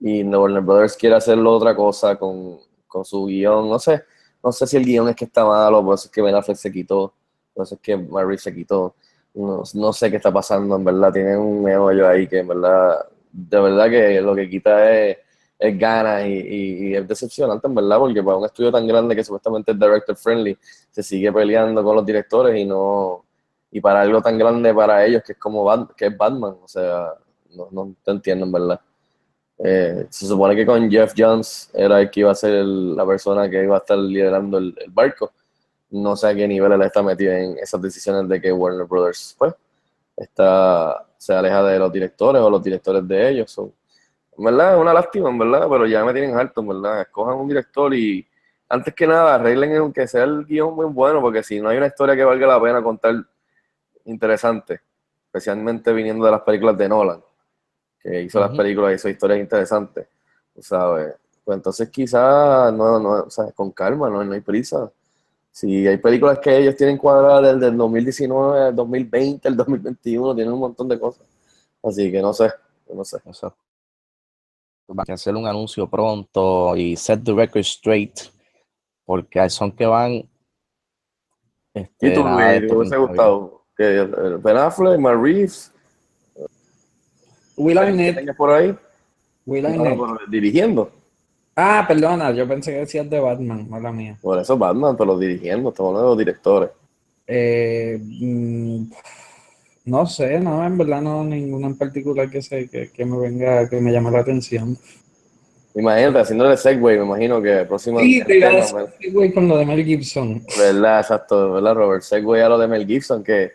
Y 0.00 0.22
Warner 0.24 0.60
Brothers 0.62 0.96
quiere 0.96 1.16
hacerlo 1.16 1.52
otra 1.52 1.74
cosa 1.74 2.16
con, 2.16 2.58
con 2.86 3.04
su 3.04 3.26
guion. 3.26 3.68
No 3.68 3.78
sé, 3.78 4.02
no 4.42 4.52
sé 4.52 4.66
si 4.66 4.76
el 4.76 4.84
guion 4.84 5.08
es 5.08 5.16
que 5.16 5.24
está 5.24 5.44
malo, 5.44 5.84
por 5.84 5.94
eso 5.94 6.06
es 6.06 6.10
que 6.12 6.22
Ben 6.22 6.34
Affleck 6.34 6.56
se 6.58 6.72
quitó, 6.72 7.14
por 7.54 7.64
eso 7.64 7.74
es 7.76 7.80
que 7.80 7.96
Marie 7.96 8.38
se 8.38 8.54
quitó. 8.54 8.94
No, 9.34 9.62
no 9.74 9.92
sé 9.92 10.10
qué 10.10 10.16
está 10.18 10.32
pasando, 10.32 10.76
en 10.76 10.84
verdad. 10.84 11.12
Tienen 11.12 11.38
un 11.38 11.62
meollo 11.62 12.08
ahí 12.08 12.26
que, 12.28 12.38
en 12.40 12.48
verdad, 12.48 13.06
de 13.32 13.60
verdad 13.60 13.90
que 13.90 14.20
lo 14.20 14.34
que 14.34 14.48
quita 14.48 14.92
es, 14.92 15.18
es 15.58 15.78
ganas 15.78 16.24
y, 16.26 16.28
y- 16.90 16.94
es 16.96 17.06
decepcionante, 17.08 17.66
en 17.66 17.74
verdad, 17.74 17.98
porque 17.98 18.22
para 18.22 18.36
un 18.36 18.44
estudio 18.44 18.70
tan 18.72 18.86
grande 18.86 19.16
que 19.16 19.24
supuestamente 19.24 19.72
es 19.72 19.78
director 19.78 20.16
friendly, 20.16 20.56
se 20.90 21.02
sigue 21.02 21.32
peleando 21.32 21.82
con 21.82 21.96
los 21.96 22.06
directores 22.06 22.56
y 22.56 22.64
no. 22.64 23.24
Y 23.70 23.80
para 23.80 24.02
algo 24.02 24.22
tan 24.22 24.38
grande 24.38 24.72
para 24.72 25.04
ellos 25.04 25.22
que 25.24 25.32
es 25.32 25.38
como 25.38 25.64
Bat- 25.64 25.94
que 25.96 26.06
es 26.06 26.16
Batman, 26.16 26.56
o 26.62 26.68
sea, 26.68 27.12
no, 27.56 27.68
no 27.72 27.94
te 28.04 28.10
entiendo, 28.12 28.46
en 28.46 28.52
verdad. 28.52 28.80
Eh, 29.66 30.06
se 30.10 30.26
supone 30.26 30.54
que 30.54 30.66
con 30.66 30.90
Jeff 30.90 31.14
Jones 31.16 31.70
era 31.72 31.98
el 32.02 32.10
que 32.10 32.20
iba 32.20 32.30
a 32.30 32.34
ser 32.34 32.62
la 32.66 33.06
persona 33.06 33.48
que 33.48 33.64
iba 33.64 33.76
a 33.76 33.78
estar 33.78 33.96
liderando 33.96 34.58
el, 34.58 34.76
barco. 34.88 35.32
No 35.88 36.14
sé 36.16 36.28
a 36.28 36.34
qué 36.34 36.46
nivel 36.46 36.72
él 36.72 36.82
está 36.82 37.02
metido 37.02 37.32
en 37.32 37.56
esas 37.56 37.80
decisiones 37.80 38.28
de 38.28 38.42
que 38.42 38.52
Warner 38.52 38.86
Brothers 38.86 39.34
pues, 39.38 39.54
está, 40.14 41.06
se 41.16 41.32
aleja 41.32 41.62
de 41.62 41.78
los 41.78 41.90
directores 41.90 42.42
o 42.42 42.50
los 42.50 42.62
directores 42.62 43.08
de 43.08 43.30
ellos. 43.30 43.50
So, 43.50 43.72
en 44.36 44.44
verdad 44.44 44.74
es 44.74 44.80
una 44.82 44.92
lástima, 44.92 45.30
verdad, 45.32 45.66
pero 45.70 45.86
ya 45.86 46.04
me 46.04 46.12
tienen 46.12 46.36
harto, 46.36 46.62
verdad. 46.62 47.00
Escojan 47.00 47.38
un 47.38 47.48
director 47.48 47.94
y 47.94 48.26
antes 48.68 48.92
que 48.94 49.06
nada 49.06 49.36
arreglen 49.36 49.76
aunque 49.78 50.06
sea 50.06 50.24
el 50.24 50.44
guion 50.44 50.74
muy 50.74 50.86
bueno, 50.86 51.22
porque 51.22 51.42
si 51.42 51.58
no 51.58 51.70
hay 51.70 51.78
una 51.78 51.86
historia 51.86 52.14
que 52.14 52.24
valga 52.24 52.46
la 52.46 52.60
pena 52.60 52.82
contar 52.82 53.14
interesante, 54.04 54.82
especialmente 55.24 55.90
viniendo 55.94 56.26
de 56.26 56.32
las 56.32 56.42
películas 56.42 56.76
de 56.76 56.86
Nolan, 56.86 57.22
que 58.04 58.22
hizo 58.22 58.38
las 58.38 58.50
Ujú. 58.50 58.58
películas, 58.58 58.94
hizo 58.94 59.08
historias 59.08 59.40
interesantes, 59.40 60.06
¿sabes? 60.60 61.14
Pues 61.42 61.56
entonces 61.56 61.88
quizás, 61.88 62.72
no, 62.72 63.00
no, 63.00 63.10
o 63.24 63.30
sea, 63.30 63.50
con 63.52 63.70
calma, 63.72 64.10
no, 64.10 64.22
no 64.22 64.32
hay 64.32 64.40
prisa. 64.42 64.92
Si 65.50 65.86
hay 65.86 65.96
películas 65.98 66.38
que 66.38 66.56
ellos 66.56 66.76
tienen 66.76 66.98
cuadradas 66.98 67.54
desde 67.54 67.68
el 67.68 67.76
2019, 67.76 68.68
el 68.68 68.76
2020, 68.76 69.48
el 69.48 69.56
2021, 69.56 70.34
tienen 70.34 70.52
un 70.52 70.60
montón 70.60 70.88
de 70.88 70.98
cosas. 70.98 71.26
Así 71.82 72.10
que 72.10 72.20
no 72.20 72.32
sé, 72.32 72.50
no 72.92 73.04
sé. 73.04 73.18
Eso. 73.24 73.54
Hay 74.88 75.04
que 75.04 75.12
hacer 75.12 75.34
un 75.34 75.46
anuncio 75.46 75.88
pronto 75.88 76.76
y 76.76 76.96
set 76.96 77.22
the 77.24 77.32
record 77.32 77.62
straight, 77.62 78.18
porque 79.04 79.40
al 79.40 79.50
son 79.50 79.72
que 79.72 79.86
van. 79.86 80.28
Este, 81.72 82.08
¿Y 82.08 82.14
tú, 82.14 82.22
te 82.22 82.74
hubiese 82.74 82.96
gustado? 82.96 83.64
Que 83.76 84.00
eh, 84.00 84.06
Ben 84.42 84.56
Affleck, 84.56 84.98
Matt 84.98 85.20
Reeves, 85.20 85.73
Will 87.56 87.78
Arnett. 87.78 88.36
por 88.36 88.50
ahí, 88.50 88.74
Will 89.46 89.62
no, 89.62 90.04
Arnett. 90.04 90.28
dirigiendo. 90.28 90.90
Ah, 91.56 91.84
perdona, 91.86 92.32
yo 92.32 92.48
pensé 92.48 92.72
que 92.72 92.78
decías 92.78 93.08
de 93.08 93.20
Batman, 93.20 93.68
mala 93.68 93.92
mía. 93.92 94.18
Por 94.20 94.38
eso 94.40 94.58
Batman, 94.58 94.96
pero 94.96 95.16
dirigiendo, 95.18 95.68
estamos 95.68 95.90
hablando 95.90 96.10
de 96.10 96.16
los 96.16 96.18
directores. 96.18 96.70
Eh, 97.26 97.98
mm, 98.02 98.84
no 99.86 100.06
sé, 100.06 100.40
no, 100.40 100.64
en 100.66 100.76
verdad 100.76 101.00
no 101.00 101.22
ninguna 101.22 101.68
en 101.68 101.78
particular 101.78 102.28
que 102.28 102.42
sé 102.42 102.68
que, 102.68 102.90
que 102.90 103.04
me 103.04 103.18
venga, 103.18 103.68
que 103.68 103.80
me 103.80 103.92
llame 103.92 104.10
la 104.10 104.20
atención. 104.20 104.76
Imagínate, 105.76 106.20
haciéndole 106.20 106.56
segue, 106.56 106.80
me 106.80 107.04
imagino 107.04 107.42
que 107.42 107.64
próximo 107.64 107.98
Sí, 107.98 108.22
te 108.24 108.38
iba 108.38 108.48
a 108.48 109.32
con 109.32 109.48
lo 109.48 109.58
de 109.58 109.66
Mel 109.66 109.84
Gibson. 109.84 110.44
¿verdad? 110.56 111.00
Exacto, 111.00 111.52
¿verdad, 111.54 111.74
Robert? 111.74 112.02
Segue 112.02 112.42
a 112.42 112.48
lo 112.48 112.58
de 112.58 112.68
Mel 112.68 112.86
Gibson, 112.86 113.24
que, 113.24 113.52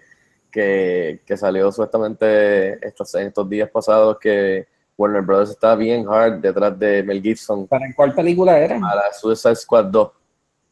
que, 0.51 1.21
que 1.25 1.37
salió 1.37 1.71
supuestamente 1.71 2.85
estos, 2.85 3.13
en 3.15 3.27
estos 3.27 3.49
días 3.49 3.69
pasados 3.69 4.17
que 4.19 4.67
Warner 4.97 5.21
Brothers 5.21 5.51
está 5.51 5.75
bien 5.75 6.05
hard 6.09 6.41
detrás 6.41 6.77
de 6.77 7.03
Mel 7.03 7.21
Gibson 7.21 7.67
¿Para 7.67 7.85
cuál 7.95 8.13
película 8.13 8.57
era? 8.59 8.79
para 8.79 9.13
Suicide 9.13 9.55
Squad 9.55 9.85
2. 9.85 10.11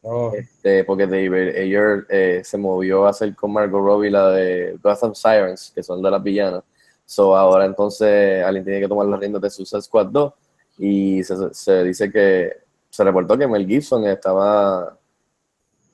Oh, 0.01 0.31
Este, 0.33 0.83
porque 0.83 1.07
David 1.07 1.55
Ayer 1.55 2.05
eh, 2.09 2.41
se 2.43 2.57
movió 2.57 3.05
a 3.05 3.09
hacer 3.11 3.35
con 3.35 3.51
Margot 3.53 3.81
Robbie 3.81 4.11
la 4.11 4.29
de 4.31 4.77
Gotham 4.81 5.15
Sirens, 5.15 5.71
que 5.73 5.81
son 5.81 6.01
de 6.01 6.11
las 6.11 6.21
villanas. 6.21 6.63
So 7.05 7.35
ahora 7.35 7.65
entonces 7.65 8.43
alguien 8.43 8.65
tiene 8.65 8.81
que 8.81 8.87
tomar 8.87 9.05
las 9.07 9.19
riendas 9.19 9.41
de 9.41 9.49
Suicide 9.49 9.81
Squad 9.81 10.07
2 10.07 10.33
y 10.79 11.23
se, 11.23 11.53
se 11.53 11.83
dice 11.83 12.11
que 12.11 12.51
se 12.89 13.03
reportó 13.03 13.37
que 13.37 13.47
Mel 13.47 13.65
Gibson 13.65 14.05
estaba 14.05 14.97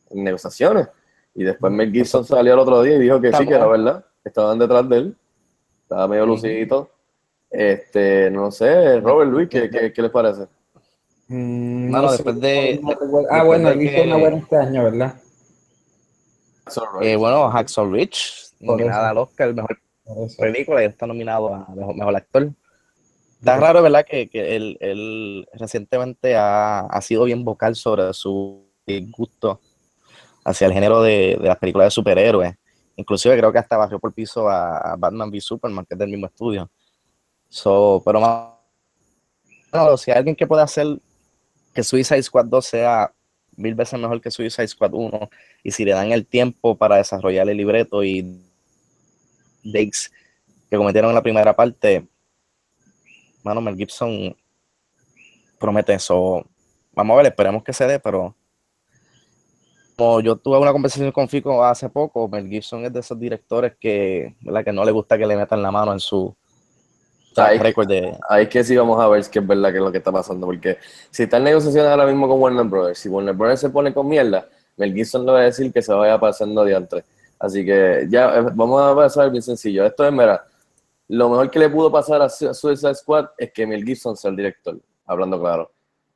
en 0.10 0.24
negociaciones 0.24 0.88
y 1.36 1.44
después 1.44 1.72
Mel 1.74 1.92
Gibson 1.92 2.26
salió 2.26 2.54
el 2.54 2.60
otro 2.60 2.82
día 2.82 2.96
y 2.96 3.00
dijo 3.00 3.20
que 3.20 3.34
sí, 3.34 3.46
que 3.46 3.54
era 3.54 3.66
verdad, 3.68 4.06
estaban 4.24 4.60
detrás 4.60 4.88
de 4.88 4.98
él, 4.98 5.18
estaba 5.82 6.08
medio 6.08 6.26
lucidito. 6.26 6.90
Este, 7.50 8.32
no 8.32 8.52
sé, 8.52 9.00
Robert 9.00 9.30
Luis, 9.32 9.48
¿qué, 9.50 9.70
qué, 9.70 9.94
qué 9.94 10.02
les 10.02 10.12
parece? 10.12 10.48
mm, 11.28 11.92
no 11.92 12.10
sé, 12.10 12.14
después 12.16 12.40
de- 12.40 12.80
no. 12.82 12.92
Ah, 13.30 13.44
bueno, 13.44 13.70
él 13.70 13.82
hizo 13.82 14.04
una 14.04 14.18
buena 14.18 14.38
este 14.38 14.56
año, 14.56 14.84
¿verdad? 14.84 15.16
Eh, 17.02 17.16
bueno, 17.16 17.50
Hacksaw 17.50 17.86
Por 17.86 18.00
nominada 18.62 19.10
al 19.10 19.18
Oscar, 19.18 19.54
mejor 19.54 19.78
película, 20.38 20.82
y 20.82 20.86
está 20.86 21.06
nominado 21.06 21.54
a 21.54 21.68
mejor, 21.76 21.96
mejor 21.96 22.16
actor. 22.16 22.50
Está 23.40 23.58
raro, 23.58 23.82
¿verdad? 23.82 24.06
Que, 24.10 24.30
que 24.30 24.56
él, 24.56 24.78
él 24.80 25.48
recientemente 25.54 26.36
ha, 26.36 26.80
ha 26.82 27.02
sido 27.02 27.26
bien 27.26 27.44
vocal 27.44 27.76
sobre 27.76 28.14
su 28.14 28.66
disgusto 28.88 29.60
hacia 30.44 30.68
el 30.68 30.74
género 30.74 31.02
de, 31.02 31.38
de 31.40 31.48
las 31.48 31.58
películas 31.58 31.88
de 31.88 31.92
superhéroes. 31.92 32.56
Inclusive 32.96 33.38
creo 33.38 33.52
que 33.52 33.58
hasta 33.58 33.78
bajó 33.78 34.00
por 34.00 34.14
piso 34.14 34.50
a, 34.50 34.96
Batman 34.98 35.30
v 35.30 35.42
Superman, 35.42 35.86
que 35.86 35.96
es 35.96 36.00
del 36.00 36.10
mismo 36.10 36.28
estudio. 36.28 36.70
So, 37.50 38.02
pero 38.06 38.20
más, 38.20 38.54
no, 39.72 39.98
si 39.98 40.12
hay 40.12 40.18
alguien 40.18 40.36
que 40.36 40.48
pueda 40.48 40.64
hacer 40.64 41.00
que 41.74 41.84
Suicide 41.84 42.22
Squad 42.22 42.46
2 42.46 42.66
sea 42.66 43.14
mil 43.56 43.76
veces 43.76 44.00
mejor 44.00 44.22
que 44.22 44.32
Suicide 44.32 44.68
Squad 44.68 44.94
1, 44.94 45.30
y 45.64 45.72
si 45.72 45.86
le 45.86 45.94
dan 45.94 46.12
el 46.12 46.26
tiempo 46.26 46.76
para 46.78 46.98
desarrollar 46.98 47.50
el 47.50 47.58
libreto 47.58 48.04
y 48.04 48.40
takes 49.64 50.10
que 50.70 50.78
cometieron 50.78 51.10
en 51.10 51.16
la 51.16 51.22
primera 51.22 51.56
parte, 51.56 52.08
mano, 53.44 53.62
Mel 53.62 53.76
Gibson 53.76 54.36
promete 55.60 55.94
eso. 55.94 56.46
Vamos 56.94 57.14
a 57.14 57.18
ver, 57.18 57.26
esperemos 57.28 57.64
que 57.64 57.74
se 57.74 57.88
dé, 57.88 58.00
pero 58.00 58.36
como 59.96 60.20
yo 60.22 60.36
tuve 60.36 60.58
una 60.58 60.72
conversación 60.72 61.12
con 61.12 61.28
Fico 61.28 61.64
hace 61.64 61.90
poco, 61.90 62.28
Mel 62.28 62.48
Gibson 62.48 62.86
es 62.86 62.94
de 62.94 63.00
esos 63.00 63.20
directores 63.20 63.74
que, 63.80 64.36
¿verdad? 64.42 64.64
que 64.64 64.72
no 64.74 64.84
le 64.84 64.92
gusta 64.92 65.18
que 65.18 65.26
le 65.26 65.36
metan 65.36 65.62
la 65.62 65.72
mano 65.72 65.94
en 65.94 66.00
su 66.00 66.36
track 67.34 67.50
Ay. 67.52 67.58
record 67.60 67.88
de... 67.88 68.18
Ahí 68.30 68.44
es 68.44 68.50
que 68.50 68.64
sí 68.64 68.76
vamos 68.76 69.00
a 69.00 69.08
ver 69.08 69.24
que 69.30 69.40
es 69.40 69.48
verdad 69.48 69.72
que 69.72 69.78
es 69.78 69.84
lo 69.84 69.92
que 69.92 69.98
está 70.00 70.12
pasando, 70.12 70.46
porque 70.46 70.78
si 71.10 71.24
está 71.24 71.38
en 71.38 71.44
negociaciones 71.46 71.90
ahora 71.90 72.06
mismo 72.06 72.28
con 72.28 72.40
Warner 72.40 72.66
Brothers, 72.66 73.00
si 73.00 73.10
Warner 73.10 73.34
Brothers 73.36 73.62
se 73.62 73.70
pone 73.70 73.94
con 73.94 74.08
mierda, 74.08 74.48
Mel 74.78 74.94
Gibson 74.94 75.26
le 75.26 75.32
va 75.32 75.40
a 75.40 75.44
decir 75.44 75.72
que 75.72 75.82
se 75.82 75.94
vaya 75.94 76.20
pasando 76.20 76.64
diantre. 76.66 77.04
Así 77.40 77.66
que 77.66 78.08
ya, 78.10 78.38
eh, 78.38 78.42
vamos 78.54 78.82
a 78.82 78.96
pasar 78.96 79.30
bien 79.30 79.44
sencillo. 79.44 79.86
Esto 79.86 80.06
es, 80.06 80.12
mira, 80.14 80.44
lo 81.10 81.30
mejor 81.30 81.52
que 81.52 81.60
le 81.60 81.70
pudo 81.70 81.92
pasar 81.92 82.22
a 82.22 82.30
Su- 82.30 82.54
Suicide 82.54 82.96
Squad 82.96 83.26
es 83.38 83.52
que 83.52 83.68
Mel 83.68 83.84
Gibson 83.84 84.16
sea 84.16 84.32
el 84.32 84.38
director, 84.38 84.78
hablando 85.06 85.40
claro. 85.40 85.72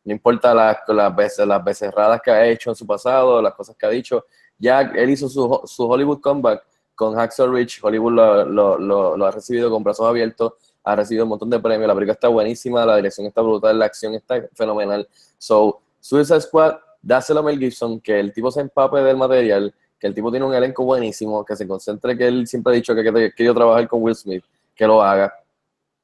No 0.07 0.13
importa 0.13 0.53
las, 0.53 0.77
las, 0.87 1.13
veces, 1.13 1.45
las 1.45 1.61
becerradas 1.61 2.21
que 2.21 2.31
ha 2.31 2.47
hecho 2.47 2.69
en 2.69 2.77
su 2.77 2.87
pasado, 2.87 3.41
las 3.41 3.53
cosas 3.53 3.75
que 3.75 3.85
ha 3.85 3.89
dicho, 3.89 4.25
ya 4.57 4.79
él 4.79 5.09
hizo 5.09 5.27
su, 5.27 5.61
su 5.65 5.83
Hollywood 5.85 6.21
comeback 6.21 6.63
con 6.95 7.13
Hacksaw 7.13 7.51
Ridge, 7.51 7.79
Hollywood 7.83 8.13
lo, 8.13 8.77
lo, 8.79 9.17
lo, 9.17 9.25
ha 9.25 9.31
recibido 9.31 9.69
con 9.69 9.83
brazos 9.83 10.07
abiertos, 10.07 10.53
ha 10.85 10.95
recibido 10.95 11.25
un 11.25 11.31
montón 11.31 11.49
de 11.49 11.59
premios, 11.59 11.89
la 11.89 11.93
película 11.93 12.13
está 12.13 12.29
buenísima, 12.29 12.85
la 12.85 12.95
dirección 12.95 13.27
está 13.27 13.41
brutal, 13.41 13.77
la 13.77 13.83
acción 13.83 14.13
está 14.13 14.47
fenomenal. 14.53 15.05
So, 15.37 15.81
Suicide 15.99 16.39
Squad, 16.39 16.77
dáselo 17.01 17.41
a 17.41 17.43
Mel 17.43 17.59
Gibson, 17.59 17.99
que 17.99 18.17
el 18.17 18.31
tipo 18.31 18.49
se 18.49 18.61
empape 18.61 18.99
del 19.01 19.17
material, 19.17 19.75
que 19.99 20.07
el 20.07 20.13
tipo 20.13 20.31
tiene 20.31 20.45
un 20.45 20.53
elenco 20.53 20.85
buenísimo, 20.85 21.43
que 21.43 21.57
se 21.57 21.67
concentre, 21.67 22.17
que 22.17 22.25
él 22.29 22.47
siempre 22.47 22.71
ha 22.71 22.75
dicho 22.77 22.95
que, 22.95 23.03
que 23.03 23.33
querido 23.35 23.53
trabajar 23.53 23.85
con 23.89 24.01
Will 24.01 24.15
Smith, 24.15 24.45
que 24.73 24.87
lo 24.87 25.03
haga, 25.03 25.33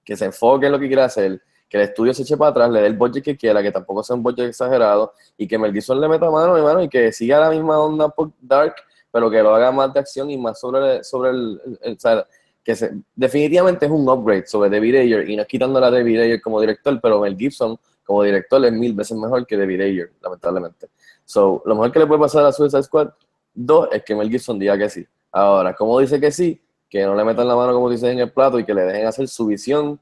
que 0.03 0.17
se 0.17 0.25
enfoque 0.25 0.65
en 0.65 0.73
lo 0.73 0.79
que 0.79 0.87
quiere 0.87 1.03
hacer, 1.03 1.41
que 1.73 1.77
el 1.77 1.85
estudio 1.85 2.13
se 2.13 2.21
eche 2.21 2.37
para 2.37 2.51
atrás, 2.51 2.69
le 2.69 2.81
dé 2.81 2.85
el 2.85 2.93
budget 2.95 3.23
que 3.23 3.35
quiera, 3.35 3.63
que 3.63 3.71
tampoco 3.71 4.03
sea 4.03 4.15
un 4.15 4.21
budget 4.21 4.49
exagerado, 4.49 5.11
y 5.35 5.47
que 5.47 5.57
Mel 5.57 5.73
Gibson 5.73 5.99
le 5.99 6.07
meta 6.07 6.29
mano, 6.29 6.53
mi 6.53 6.61
mano, 6.61 6.83
y 6.83 6.87
que 6.87 7.11
siga 7.11 7.39
la 7.39 7.49
misma 7.49 7.79
onda 7.79 8.09
por 8.09 8.29
Dark, 8.39 8.75
pero 9.11 9.27
que 9.27 9.41
lo 9.41 9.55
haga 9.55 9.71
más 9.71 9.91
de 9.91 9.99
acción 9.99 10.29
y 10.29 10.37
más 10.37 10.59
sobre, 10.59 11.03
sobre 11.03 11.31
el, 11.31 11.59
o 11.81 11.99
sea, 11.99 12.27
que 12.63 12.75
se, 12.75 12.91
definitivamente 13.15 13.87
es 13.87 13.91
un 13.91 14.07
upgrade 14.07 14.45
sobre 14.45 14.69
David 14.69 14.97
Ayer, 14.97 15.27
y 15.27 15.35
no 15.35 15.41
es 15.41 15.47
quitándole 15.47 15.87
a 15.87 15.89
David 15.89 16.19
Ayer 16.19 16.41
como 16.43 16.61
director, 16.61 16.99
pero 17.01 17.19
Mel 17.19 17.35
Gibson 17.35 17.75
como 18.03 18.21
director 18.21 18.63
es 18.63 18.71
mil 18.71 18.93
veces 18.93 19.17
mejor 19.17 19.47
que 19.47 19.57
David 19.57 19.81
Ayer, 19.81 20.11
lamentablemente. 20.21 20.89
So, 21.25 21.63
lo 21.65 21.73
mejor 21.73 21.91
que 21.91 21.97
le 21.97 22.05
puede 22.05 22.21
pasar 22.21 22.45
a 22.45 22.51
Suicide 22.51 22.83
Squad 22.83 23.09
2 23.55 23.89
es 23.93 24.03
que 24.03 24.13
Mel 24.13 24.29
Gibson 24.29 24.59
diga 24.59 24.77
que 24.77 24.91
sí. 24.91 25.07
Ahora, 25.31 25.73
como 25.73 25.99
dice 25.99 26.19
que 26.19 26.31
sí, 26.31 26.61
que 26.87 27.03
no 27.03 27.15
le 27.15 27.23
metan 27.23 27.47
la 27.47 27.55
mano 27.55 27.73
como 27.73 27.89
dice 27.89 28.11
en 28.11 28.19
el 28.19 28.31
plato 28.31 28.59
y 28.59 28.63
que 28.63 28.75
le 28.75 28.83
dejen 28.83 29.07
hacer 29.07 29.27
su 29.27 29.47
visión 29.47 29.99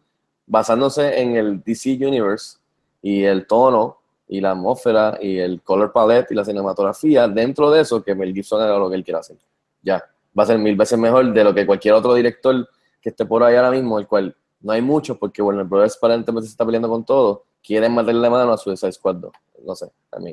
basándose 0.51 1.22
en 1.22 1.38
el 1.38 1.63
DC 1.63 1.98
Universe 2.05 2.58
y 3.01 3.24
el 3.24 3.48
tono 3.48 4.00
y 4.27 4.41
la 4.41 4.51
atmósfera 4.51 5.17
y 5.22 5.38
el 5.38 5.62
color 5.62 5.93
palette 5.93 6.29
y 6.31 6.36
la 6.36 6.43
cinematografía, 6.43 7.29
dentro 7.29 7.72
de 7.72 7.79
eso 7.79 8.03
que 8.03 8.13
Mel 8.13 8.34
Gibson 8.34 8.62
haga 8.62 8.77
lo 8.77 8.89
que 8.89 8.98
él 8.98 9.03
quiera 9.05 9.22
hacer. 9.22 9.38
Ya, 9.81 10.03
va 10.38 10.43
a 10.43 10.46
ser 10.46 10.58
mil 10.60 10.75
veces 10.75 11.00
mejor 11.00 11.31
de 11.31 11.43
lo 11.46 11.53
que 11.53 11.65
cualquier 11.65 11.93
otro 11.93 12.13
director 12.13 12.67
que 13.01 13.10
esté 13.10 13.25
por 13.25 13.43
ahí 13.43 13.55
ahora 13.55 13.72
mismo, 13.72 13.98
el 13.98 14.08
cual 14.08 14.36
no 14.60 14.74
hay 14.74 14.81
mucho 14.81 15.17
porque 15.17 15.41
Warner 15.41 15.63
Brothers 15.63 15.96
aparentemente 15.96 16.48
se 16.48 16.51
está 16.51 16.65
peleando 16.65 16.89
con 16.89 17.05
todo, 17.05 17.46
quieren 17.63 17.96
meterle 17.96 18.29
mano 18.29 18.51
a 18.51 18.58
Suicide 18.58 18.91
Squad 18.91 19.15
2. 19.15 19.31
No 19.65 19.74
sé, 19.74 19.89
a 20.12 20.20
mí, 20.20 20.31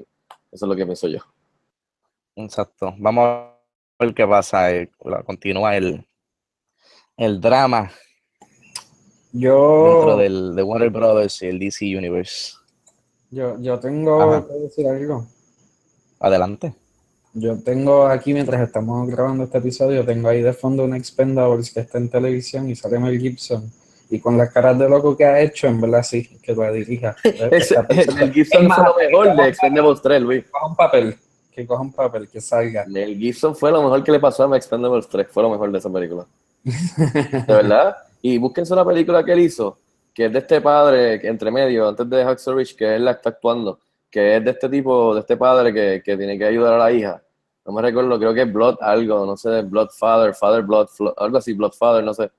eso 0.50 0.66
es 0.66 0.68
lo 0.68 0.74
que 0.74 0.84
pienso 0.84 1.06
yo. 1.06 1.20
Exacto. 2.34 2.92
Vamos 2.98 3.24
a 3.24 3.54
ver 4.00 4.14
qué 4.14 4.26
pasa. 4.26 4.72
eh, 4.72 4.90
Continúa 5.24 5.76
el, 5.76 6.04
el 7.16 7.40
drama 7.40 7.92
Yo, 9.32 9.94
dentro 9.94 10.16
del, 10.16 10.56
de 10.56 10.62
Warner 10.62 10.90
Brothers 10.90 11.42
y 11.42 11.46
el 11.46 11.58
DC 11.58 11.84
Universe. 11.96 12.54
yo, 13.30 13.60
yo 13.60 13.78
tengo 13.78 14.22
Ajá. 14.22 14.46
que 14.46 14.54
decir 14.54 14.86
algo. 14.88 15.26
Adelante. 16.20 16.74
Yo 17.34 17.62
tengo 17.62 18.06
aquí, 18.06 18.32
mientras 18.32 18.60
estamos 18.62 19.08
grabando 19.08 19.44
este 19.44 19.58
episodio, 19.58 20.04
tengo 20.04 20.28
ahí 20.28 20.42
de 20.42 20.52
fondo 20.52 20.84
un 20.84 20.94
Expendables 20.94 21.72
que 21.72 21.80
está 21.80 21.98
en 21.98 22.08
televisión 22.08 22.68
y 22.70 22.74
sale 22.74 22.98
Mel 22.98 23.18
Gibson. 23.20 23.70
Y 24.10 24.18
con 24.18 24.38
las 24.38 24.50
caras 24.50 24.78
de 24.78 24.88
loco 24.88 25.14
que 25.16 25.26
ha 25.26 25.38
hecho, 25.40 25.66
en 25.66 25.80
verdad 25.80 26.02
sí, 26.02 26.26
que 26.42 26.54
lo 26.54 26.72
dirija. 26.72 27.14
Mel 27.24 28.32
Gibson 28.32 28.66
Es 28.66 28.74
fue 28.74 28.84
lo 28.84 28.96
mejor 28.96 29.36
de 29.36 29.48
Expendables 29.48 30.00
3, 30.02 30.22
Luis. 30.22 30.44
coja 30.50 30.66
un 30.66 30.74
papel, 30.76 31.16
que 31.52 31.66
coja 31.66 31.82
un 31.82 31.92
papel, 31.92 32.28
que 32.28 32.40
salga. 32.40 32.86
Mel 32.88 33.16
Gibson 33.16 33.54
fue 33.54 33.70
lo 33.70 33.82
mejor 33.82 34.02
que 34.02 34.12
le 34.12 34.20
pasó 34.20 34.50
a 34.50 34.56
Expendables 34.56 35.06
3, 35.08 35.28
fue 35.30 35.42
lo 35.42 35.50
mejor 35.50 35.70
de 35.70 35.78
esa 35.78 35.90
película. 35.92 36.26
De 36.64 37.44
verdad. 37.46 37.94
Y 38.22 38.38
búsquense 38.38 38.72
una 38.72 38.84
película 38.84 39.24
que 39.24 39.32
él 39.32 39.40
hizo, 39.40 39.78
que 40.14 40.26
es 40.26 40.32
de 40.32 40.38
este 40.40 40.60
padre, 40.60 41.20
que 41.20 41.28
entre 41.28 41.50
medio, 41.50 41.88
antes 41.88 42.08
de 42.10 42.24
Hacksaw 42.24 42.54
Ridge, 42.54 42.74
que 42.76 42.96
él 42.96 43.04
la 43.04 43.12
está 43.12 43.30
actuando, 43.30 43.78
que 44.10 44.36
es 44.36 44.44
de 44.44 44.50
este 44.50 44.68
tipo, 44.68 45.14
de 45.14 45.20
este 45.20 45.36
padre 45.36 45.72
que, 45.72 46.02
que 46.04 46.16
tiene 46.16 46.36
que 46.38 46.44
ayudar 46.46 46.74
a 46.74 46.78
la 46.78 46.92
hija. 46.92 47.22
No 47.64 47.72
me 47.72 47.82
recuerdo, 47.82 48.18
creo 48.18 48.32
que 48.34 48.42
es 48.42 48.52
Blood 48.52 48.78
algo, 48.80 49.26
no 49.26 49.36
sé, 49.36 49.62
Blood 49.62 49.90
Father, 49.90 50.34
Father 50.34 50.62
Blood, 50.62 50.88
algo 51.16 51.36
así, 51.38 51.52
Blood 51.52 51.72
Father, 51.72 52.02
no 52.02 52.14
sé. 52.14 52.30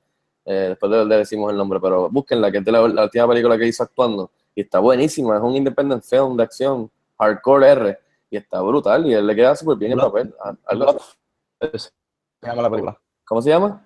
Eh, 0.46 0.66
después 0.70 0.92
le, 0.92 1.06
le 1.06 1.18
decimos 1.18 1.52
el 1.52 1.58
nombre, 1.58 1.80
pero 1.80 2.10
búsquenla, 2.10 2.52
que 2.52 2.58
es 2.58 2.66
de 2.66 2.72
la, 2.72 2.88
la 2.88 3.04
última 3.04 3.28
película 3.28 3.58
que 3.58 3.68
hizo 3.68 3.84
actuando. 3.84 4.32
Y 4.56 4.62
está 4.62 4.80
buenísima, 4.80 5.38
es 5.38 5.44
un 5.44 5.56
independent 5.56 6.04
film 6.04 6.36
de 6.36 6.44
acción, 6.44 6.90
hardcore 7.20 7.68
R, 7.70 8.00
y 8.32 8.38
está 8.38 8.60
brutal, 8.62 9.06
y 9.06 9.14
él 9.14 9.28
le 9.28 9.36
queda 9.36 9.56
súper 9.56 9.78
bien 9.78 9.92
el 9.92 10.00
Blood- 10.00 10.12
papel. 10.12 10.34
a- 10.44 10.56
algo 10.66 10.90
así. 10.90 11.90
Se 12.42 12.48
llama 12.48 12.64
la 12.64 12.70
película. 12.70 13.00
¿Cómo 13.26 13.42
se 13.42 13.50
llama? 13.50 13.86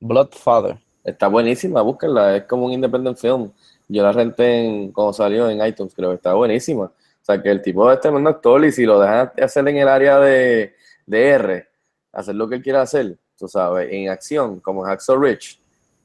Bloodfather. 0.00 0.78
Está 1.10 1.28
buenísima, 1.28 1.80
búsquenla, 1.82 2.36
es 2.36 2.44
como 2.44 2.66
un 2.66 2.72
independent 2.72 3.16
film. 3.18 3.50
Yo 3.88 4.02
la 4.02 4.12
renté 4.12 4.64
en, 4.66 4.92
cuando 4.92 5.12
salió 5.12 5.48
en 5.48 5.64
iTunes, 5.66 5.94
creo 5.94 6.10
que 6.10 6.16
está 6.16 6.34
buenísima. 6.34 6.84
O 6.84 6.92
sea, 7.22 7.40
que 7.42 7.50
el 7.50 7.62
tipo 7.62 7.90
es 7.90 8.00
tremendo 8.00 8.30
actor 8.30 8.64
y 8.64 8.72
si 8.72 8.84
lo 8.84 9.00
dejan 9.00 9.32
hacer 9.42 9.66
en 9.68 9.76
el 9.78 9.88
área 9.88 10.18
de, 10.20 10.74
de 11.06 11.28
R, 11.28 11.68
hacer 12.12 12.34
lo 12.34 12.48
que 12.48 12.56
él 12.56 12.62
quiera 12.62 12.82
hacer, 12.82 13.16
tú 13.38 13.48
sabes, 13.48 13.88
en 13.90 14.08
acción, 14.10 14.60
como 14.60 14.82
en 14.84 14.90
Hacksaw 14.90 15.16
Rich 15.18 15.60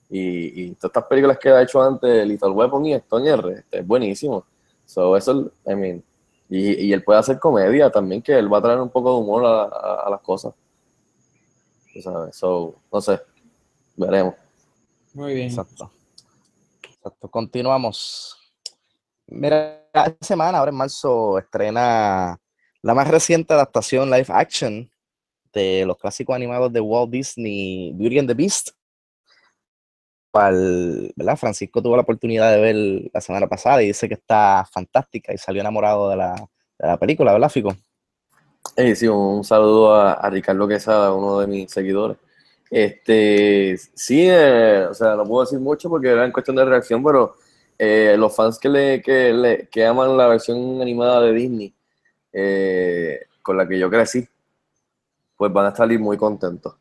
y, 0.09 0.63
y 0.63 0.69
todas 0.75 0.91
estas 0.91 1.05
películas 1.05 1.37
que 1.39 1.49
ha 1.49 1.61
hecho 1.61 1.81
antes, 1.81 2.25
Lethal 2.27 2.51
Weapon 2.51 2.85
y 2.85 2.93
Stone 2.93 3.29
R, 3.29 3.51
este, 3.53 3.79
es 3.79 3.87
buenísimo. 3.87 4.45
So, 4.85 5.15
eso, 5.17 5.51
I 5.65 5.75
mean, 5.75 6.03
y, 6.49 6.87
y 6.87 6.93
él 6.93 7.03
puede 7.03 7.19
hacer 7.19 7.39
comedia 7.39 7.89
también, 7.89 8.21
que 8.21 8.37
él 8.37 8.51
va 8.53 8.59
a 8.59 8.61
traer 8.61 8.79
un 8.79 8.89
poco 8.89 9.11
de 9.13 9.19
humor 9.21 9.45
a, 9.45 9.63
a- 9.63 10.03
a 10.05 10.09
las 10.09 10.21
cosas. 10.21 10.53
Tú 11.93 12.01
sabes, 12.01 12.35
so, 12.35 12.75
no 12.91 13.01
sé, 13.01 13.19
veremos. 13.95 14.35
Muy 15.13 15.33
bien. 15.35 15.47
Exacto. 15.47 15.91
Exacto. 16.83 17.29
Continuamos. 17.29 18.37
Mira, 19.27 19.85
esta 19.93 20.15
semana, 20.21 20.57
ahora 20.57 20.71
en 20.71 20.77
marzo, 20.77 21.37
estrena 21.37 22.39
la 22.81 22.93
más 22.93 23.07
reciente 23.07 23.53
adaptación 23.53 24.09
live 24.09 24.27
action 24.29 24.89
de 25.53 25.85
los 25.85 25.97
clásicos 25.97 26.35
animados 26.35 26.73
de 26.73 26.81
Walt 26.81 27.11
Disney, 27.11 27.93
Beauty 27.93 28.19
and 28.19 28.27
the 28.27 28.33
Beast. 28.33 28.71
Cual, 30.31 31.13
¿verdad? 31.15 31.37
Francisco 31.37 31.81
tuvo 31.81 31.95
la 31.95 32.01
oportunidad 32.01 32.51
de 32.51 32.59
ver 32.59 33.11
la 33.13 33.21
semana 33.21 33.47
pasada 33.47 33.83
y 33.83 33.87
dice 33.87 34.07
que 34.07 34.15
está 34.15 34.67
fantástica 34.71 35.31
y 35.31 35.37
salió 35.37 35.61
enamorado 35.61 36.09
de 36.09 36.15
la, 36.15 36.33
de 36.33 36.87
la 36.87 36.97
película, 36.97 37.33
¿verdad, 37.33 37.49
Fico? 37.49 37.75
Eh, 38.75 38.95
sí, 38.95 39.07
un 39.07 39.43
saludo 39.43 39.93
a, 39.93 40.13
a 40.13 40.29
Ricardo 40.31 40.67
Quesada, 40.67 41.13
uno 41.13 41.39
de 41.39 41.47
mis 41.47 41.71
seguidores. 41.71 42.17
Este, 42.75 43.77
sí, 43.93 44.25
eh, 44.27 44.87
o 44.89 44.93
sea, 44.95 45.15
no 45.15 45.25
puedo 45.25 45.43
decir 45.45 45.59
mucho 45.59 45.89
porque 45.91 46.07
era 46.09 46.25
en 46.25 46.31
cuestión 46.31 46.55
de 46.55 46.65
reacción, 46.65 47.03
pero 47.03 47.35
eh, 47.77 48.15
los 48.17 48.35
fans 48.35 48.57
que, 48.57 48.67
le, 48.67 48.99
que, 49.01 49.31
le, 49.31 49.67
que 49.67 49.85
aman 49.85 50.17
la 50.17 50.27
versión 50.27 50.81
animada 50.81 51.21
de 51.21 51.33
Disney, 51.33 51.71
eh, 52.31 53.27
con 53.43 53.57
la 53.57 53.67
que 53.67 53.77
yo 53.77 53.91
crecí, 53.91 54.27
pues 55.37 55.53
van 55.53 55.67
a 55.67 55.75
salir 55.75 55.99
muy 55.99 56.17
contentos. 56.17 56.73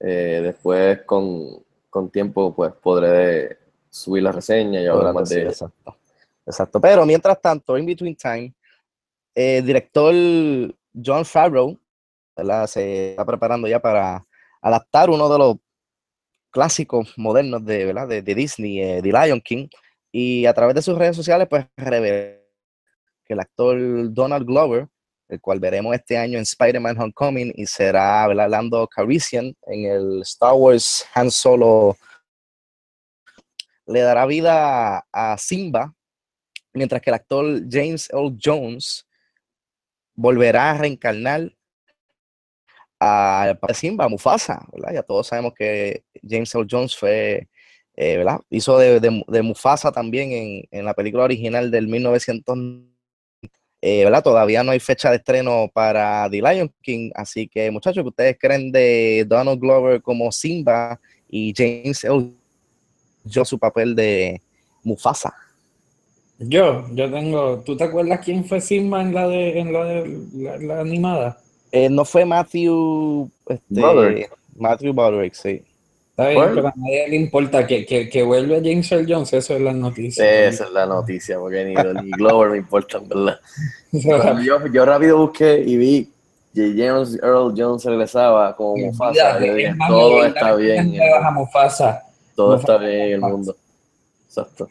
Eh, 0.00 0.40
después, 0.42 1.02
con, 1.02 1.62
con 1.90 2.10
tiempo, 2.10 2.52
pues 2.52 2.72
podré 2.82 3.56
subir 3.88 4.24
la 4.24 4.32
reseña 4.32 4.80
y 4.80 4.86
hablar 4.86 5.14
más 5.14 5.28
Sí, 5.28 5.36
de 5.36 5.40
ella. 5.42 5.50
exacto. 5.50 5.96
Exacto. 6.44 6.80
Pero 6.80 7.06
mientras 7.06 7.40
tanto, 7.40 7.78
in 7.78 7.86
between 7.86 8.16
time, 8.16 8.52
el 9.32 9.64
director 9.64 10.12
John 11.04 11.24
Favreau 11.24 11.78
¿verdad? 12.36 12.66
se 12.66 13.10
está 13.10 13.24
preparando 13.24 13.68
ya 13.68 13.78
para 13.80 14.24
adaptar 14.60 15.10
uno 15.10 15.28
de 15.28 15.38
los 15.38 15.56
clásicos 16.50 17.12
modernos 17.16 17.64
de, 17.64 17.92
de, 17.92 18.22
de 18.22 18.34
Disney, 18.34 18.80
eh, 18.80 19.00
The 19.02 19.12
Lion 19.12 19.40
King, 19.40 19.68
y 20.10 20.46
a 20.46 20.54
través 20.54 20.74
de 20.74 20.82
sus 20.82 20.96
redes 20.96 21.14
sociales, 21.14 21.46
pues 21.48 21.66
reveló 21.76 22.40
que 23.26 23.34
el 23.34 23.40
actor 23.40 23.76
Donald 24.12 24.46
Glover, 24.46 24.88
el 25.28 25.40
cual 25.40 25.60
veremos 25.60 25.94
este 25.94 26.16
año 26.16 26.38
en 26.38 26.42
Spider-Man 26.42 26.98
Homecoming 26.98 27.52
y 27.56 27.66
será 27.66 28.26
¿verdad? 28.28 28.48
Lando 28.48 28.86
Calrissian 28.86 29.54
en 29.66 29.84
el 29.84 30.22
Star 30.22 30.54
Wars 30.54 31.04
Han 31.14 31.30
Solo, 31.30 31.96
le 33.86 34.00
dará 34.00 34.26
vida 34.26 35.04
a, 35.12 35.36
Simba, 35.38 35.94
mientras 36.72 37.02
que 37.02 37.10
el 37.10 37.14
actor 37.14 37.44
James 37.68 38.08
Earl 38.10 38.36
Jones 38.42 39.06
volverá 40.14 40.70
a 40.70 40.78
reencarnar 40.78 41.52
a 43.00 43.56
Simba, 43.74 44.08
Mufasa. 44.08 44.66
Ya 44.92 45.02
todos 45.02 45.26
sabemos 45.26 45.54
que 45.54 46.04
James 46.26 46.54
Earl 46.54 46.66
Jones 46.70 46.96
fue, 46.96 47.48
eh. 47.96 48.24
Hizo 48.50 48.78
de, 48.78 49.42
Mufasa 49.42 49.92
también 49.92 50.66
en, 50.70 50.84
la 50.84 50.94
película 50.94 51.24
original 51.24 51.70
del 51.70 51.88
1900, 51.88 52.58
eh, 53.82 54.04
¿verdad? 54.04 54.22
Todavía 54.22 54.62
no 54.62 54.72
hay 54.72 54.80
fecha 54.80 55.10
de 55.10 55.16
estreno 55.16 55.70
para 55.72 56.28
The 56.30 56.42
Lion 56.42 56.72
King, 56.82 57.10
así 57.14 57.48
que 57.48 57.70
muchachos, 57.70 58.02
¿qué 58.02 58.08
ustedes 58.08 58.36
creen 58.38 58.72
de 58.72 59.24
Donald 59.26 59.60
Glover 59.60 60.02
como 60.02 60.32
Simba 60.32 61.00
y 61.28 61.52
James 61.56 62.04
Earl 62.04 62.34
Jones 63.32 63.48
su 63.48 63.58
papel 63.58 63.94
de 63.94 64.40
Mufasa? 64.82 65.34
Yo, 66.38 66.86
yo 66.92 67.10
tengo. 67.10 67.62
¿Tú 67.64 67.76
te 67.78 67.84
acuerdas 67.84 68.20
quién 68.22 68.44
fue 68.44 68.60
Simba 68.60 69.00
en 69.00 69.14
la 69.14 69.26
de, 69.26 69.58
en 69.58 69.72
la 70.68 70.80
animada? 70.80 71.38
Eh, 71.72 71.88
no 71.88 72.04
fue 72.04 72.24
Matthew, 72.24 73.30
este, 73.46 73.64
Broderick. 73.68 74.30
Matthew 74.56 74.92
Broderick, 74.92 75.34
sí. 75.34 75.62
Está 76.10 76.28
bien, 76.28 76.40
¿Cuál? 76.40 76.54
pero 76.54 76.68
a 76.68 76.72
nadie 76.76 77.08
le 77.08 77.16
importa 77.16 77.66
que, 77.66 77.84
que, 77.84 78.08
que 78.08 78.22
vuelva 78.22 78.56
James 78.56 78.90
Earl 78.90 79.06
Jones, 79.06 79.32
eso 79.34 79.54
es 79.54 79.60
la 79.60 79.72
noticia. 79.72 80.46
Esa 80.46 80.64
es 80.64 80.70
la 80.70 80.86
noticia, 80.86 81.38
porque 81.38 81.64
ni, 81.64 81.74
ni 81.74 82.10
Glover 82.12 82.50
me 82.50 82.58
importa, 82.58 82.98
en 82.98 83.08
verdad. 83.08 83.40
Yo, 83.92 84.66
yo 84.66 84.84
rápido 84.84 85.18
busqué 85.18 85.62
y 85.66 85.76
vi 85.76 86.12
que 86.54 86.74
James 86.74 87.18
Earl 87.22 87.52
Jones 87.54 87.84
regresaba 87.84 88.56
como 88.56 88.76
Mufasa. 88.76 89.38
Dije, 89.38 89.74
todo 89.86 90.24
está 90.24 90.54
bien. 90.54 90.78
en 90.78 90.94
el 90.94 91.00
me 91.00 91.10
baja 91.10 91.30
mundo. 91.30 91.40
Mufasa. 91.40 92.02
Todo 92.34 92.56
Mufasa. 92.56 92.72
está 92.72 92.86
bien 92.86 93.00
en 93.00 93.12
el 93.12 93.20
mundo. 93.20 93.56
Exacto. 94.26 94.70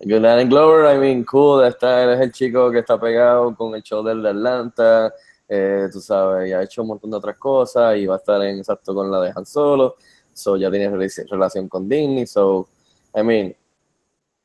Good 0.00 0.20
Night 0.20 0.48
Glover, 0.50 0.94
I 0.94 0.98
mean, 0.98 1.24
cool. 1.24 1.64
Está, 1.64 2.04
él 2.04 2.10
es 2.10 2.20
el 2.20 2.32
chico 2.32 2.70
que 2.70 2.80
está 2.80 3.00
pegado 3.00 3.54
con 3.56 3.74
el 3.74 3.82
show 3.82 4.02
del 4.02 4.22
de 4.22 4.28
Atlanta. 4.28 5.12
Eh, 5.48 5.88
tú 5.92 6.00
sabes, 6.00 6.48
y 6.48 6.52
ha 6.52 6.62
hecho 6.62 6.82
un 6.82 6.88
montón 6.88 7.10
de 7.10 7.16
otras 7.16 7.36
cosas 7.38 7.96
y 7.96 8.06
va 8.06 8.14
a 8.14 8.18
estar 8.18 8.42
en 8.42 8.58
exacto 8.58 8.94
con 8.94 9.10
la 9.10 9.20
de 9.20 9.32
Han 9.34 9.46
Solo. 9.46 9.96
So 10.32 10.56
ya 10.56 10.70
tiene 10.70 10.90
rela- 10.90 11.28
relación 11.30 11.68
con 11.68 11.88
Disney. 11.88 12.26
So, 12.26 12.68
I 13.14 13.22
mean, 13.22 13.56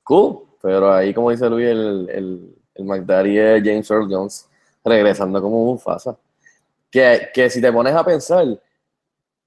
cool. 0.04 0.48
Pero 0.62 0.94
ahí, 0.94 1.14
como 1.14 1.32
dice 1.32 1.50
Luis, 1.50 1.68
el, 1.68 2.08
el, 2.10 2.56
el 2.76 2.86
McDaddy 2.86 3.38
es 3.38 3.64
James 3.64 3.90
Earl 3.90 4.08
Jones 4.10 4.48
regresando 4.86 5.42
como 5.42 5.66
Mufasa. 5.66 6.16
Que, 6.90 7.30
que 7.34 7.50
si 7.50 7.60
te 7.60 7.72
pones 7.74 7.96
a 7.96 8.04
pensar, 8.04 8.46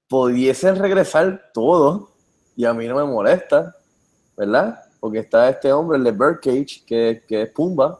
pudiesen 0.07 0.75
regresar 0.75 1.51
todos 1.53 2.09
y 2.55 2.65
a 2.65 2.73
mí 2.73 2.87
no 2.87 2.95
me 2.95 3.05
molesta, 3.05 3.75
¿verdad? 4.35 4.81
Porque 4.99 5.19
está 5.19 5.49
este 5.49 5.71
hombre, 5.71 5.97
el 5.97 6.03
de 6.03 6.11
Birdcage, 6.11 6.83
que, 6.85 7.23
que 7.27 7.43
es 7.43 7.49
Pumba. 7.51 7.99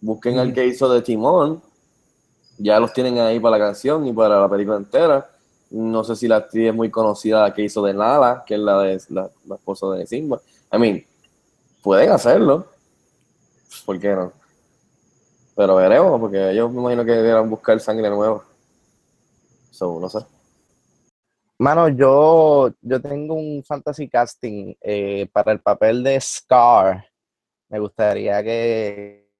Busquen 0.00 0.38
al 0.38 0.52
que 0.52 0.66
hizo 0.66 0.92
de 0.92 1.00
Timón. 1.00 1.62
Ya 2.58 2.78
los 2.78 2.92
tienen 2.92 3.18
ahí 3.18 3.40
para 3.40 3.58
la 3.58 3.66
canción 3.66 4.06
y 4.06 4.12
para 4.12 4.40
la 4.40 4.48
película 4.48 4.76
entera. 4.76 5.28
No 5.70 6.04
sé 6.04 6.14
si 6.14 6.28
la 6.28 6.36
actriz 6.36 6.68
es 6.68 6.74
muy 6.74 6.90
conocida 6.90 7.52
que 7.52 7.62
hizo 7.62 7.82
de 7.84 7.94
Nala, 7.94 8.44
que 8.46 8.54
es 8.54 8.60
la 8.60 8.82
de 8.82 9.00
la, 9.08 9.30
la 9.46 9.54
esposa 9.56 9.88
de 9.90 10.06
Simba. 10.06 10.40
I 10.72 10.78
mean, 10.78 11.04
pueden 11.82 12.10
hacerlo. 12.10 12.66
¿Por 13.84 13.98
qué 13.98 14.14
no? 14.14 14.32
Pero 15.56 15.76
veremos, 15.76 16.20
porque 16.20 16.50
ellos 16.50 16.72
me 16.72 16.80
imagino 16.80 17.04
que 17.04 17.12
deberán 17.12 17.48
buscar 17.48 17.78
sangre 17.80 18.10
nueva. 18.10 18.44
So, 19.70 19.98
no 20.00 20.08
sé. 20.08 20.20
Mano, 21.58 21.88
yo, 21.88 22.70
yo 22.80 23.00
tengo 23.00 23.34
un 23.34 23.62
fantasy 23.64 24.08
casting 24.08 24.74
eh, 24.80 25.28
para 25.32 25.52
el 25.52 25.60
papel 25.60 26.02
de 26.02 26.20
Scar. 26.20 27.06
Me 27.68 27.78
gustaría 27.78 28.42
que, 28.42 29.30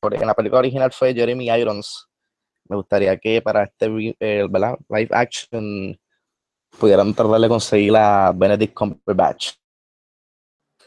porque 0.00 0.18
en 0.18 0.26
la 0.26 0.34
película 0.34 0.60
original 0.60 0.92
fue 0.92 1.14
Jeremy 1.14 1.50
Irons. 1.50 2.08
Me 2.72 2.76
gustaría 2.76 3.18
que 3.18 3.42
para 3.42 3.64
este 3.64 4.16
eh, 4.18 4.46
¿verdad? 4.48 4.78
live 4.88 5.10
action 5.10 6.00
pudieran 6.78 7.12
tratar 7.12 7.38
de 7.38 7.46
conseguir 7.46 7.94
a 7.94 8.32
Benedict 8.34 8.72
Cumberbatch. 8.72 9.50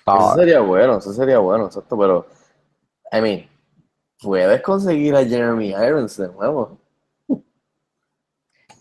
Eso 0.08 0.36
sería 0.36 0.62
bueno, 0.62 0.98
eso 0.98 1.14
sería 1.14 1.38
bueno, 1.38 1.68
exacto, 1.68 1.96
pero, 1.96 2.26
I 3.12 3.22
mean, 3.22 3.50
puedes 4.20 4.64
conseguir 4.64 5.16
a 5.16 5.24
Jeremy 5.24 5.70
Irons 5.70 6.18
de 6.18 6.28
nuevo. 6.28 6.80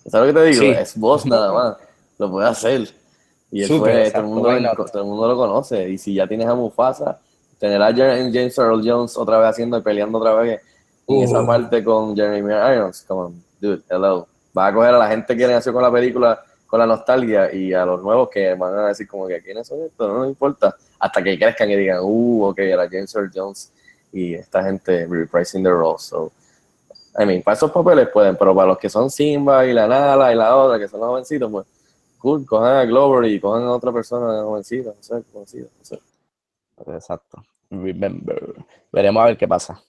¿Sabes 0.06 0.32
lo 0.32 0.40
que 0.40 0.40
te 0.40 0.46
digo? 0.46 0.62
Sí. 0.62 0.68
Es 0.70 0.98
voz 0.98 1.26
nada 1.26 1.52
más, 1.52 1.76
lo 2.16 2.30
puede 2.30 2.48
hacer. 2.48 2.88
Y 3.50 3.64
fue- 3.64 4.10
todo, 4.10 4.22
el 4.22 4.28
mundo, 4.28 4.48
why 4.48 4.62
not? 4.62 4.76
todo 4.76 5.02
el 5.02 5.08
mundo 5.08 5.28
lo 5.28 5.36
conoce. 5.36 5.90
Y 5.90 5.98
si 5.98 6.14
ya 6.14 6.26
tienes 6.26 6.46
a 6.46 6.54
Mufasa, 6.54 7.20
tener 7.58 7.82
a 7.82 7.92
James 7.94 8.56
Earl 8.56 8.80
Jones 8.82 9.14
otra 9.18 9.38
vez 9.40 9.50
haciendo 9.50 9.76
y 9.76 9.82
peleando 9.82 10.16
otra 10.16 10.32
vez 10.36 10.62
en 11.06 11.22
esa 11.22 11.42
Uh. 11.42 11.46
parte 11.46 11.84
con 11.84 12.16
Jeremy 12.16 12.52
Irons, 12.52 13.02
come 13.06 13.20
on, 13.22 13.44
dude, 13.60 13.82
hello. 13.88 14.26
Va 14.56 14.68
a 14.68 14.74
coger 14.74 14.94
a 14.94 14.98
la 14.98 15.08
gente 15.08 15.36
que 15.36 15.46
nació 15.46 15.72
con 15.72 15.82
la 15.82 15.90
película 15.90 16.42
con 16.66 16.80
la 16.80 16.86
nostalgia 16.86 17.54
y 17.54 17.72
a 17.72 17.84
los 17.84 18.02
nuevos 18.02 18.28
que 18.30 18.54
van 18.54 18.76
a 18.76 18.88
decir 18.88 19.06
como 19.06 19.28
que 19.28 19.40
quiénes 19.40 19.66
son 19.68 19.82
estos, 19.82 20.08
no 20.08 20.18
nos 20.18 20.28
importa, 20.28 20.74
hasta 20.98 21.22
que 21.22 21.38
crezcan 21.38 21.70
y 21.70 21.76
digan, 21.76 22.00
uh, 22.02 22.46
ok, 22.46 22.58
era 22.58 22.88
James 22.90 23.14
Earl 23.14 23.30
Jones 23.32 23.72
y 24.12 24.34
esta 24.34 24.64
gente 24.64 25.06
reprising 25.08 25.62
the 25.62 25.70
role, 25.70 25.98
so, 25.98 26.32
I 27.16 27.24
mean, 27.26 27.42
para 27.42 27.56
esos 27.56 27.70
papeles 27.70 28.08
pueden, 28.08 28.36
pero 28.36 28.52
para 28.56 28.68
los 28.68 28.78
que 28.78 28.88
son 28.88 29.08
Simba 29.08 29.64
y 29.66 29.72
la 29.72 29.86
Nala 29.86 30.32
y 30.32 30.34
la 30.34 30.56
otra, 30.56 30.78
que 30.80 30.88
son 30.88 30.98
los 30.98 31.10
jovencitos, 31.10 31.48
pues, 31.48 31.66
cool, 32.18 32.44
cojan 32.44 32.76
a 32.76 32.84
Glover 32.84 33.30
y 33.30 33.38
cojan 33.38 33.62
a 33.62 33.72
otra 33.72 33.92
persona 33.92 34.42
jovencita, 34.42 34.90
no 34.90 35.02
sé, 35.02 35.22
conocida, 35.32 35.68
no 35.78 35.84
sé. 35.84 36.00
Exacto. 36.88 37.44
Remember. 37.70 38.54
Veremos 38.90 39.22
a 39.22 39.26
ver 39.26 39.36
qué 39.36 39.46
pasa. 39.46 39.80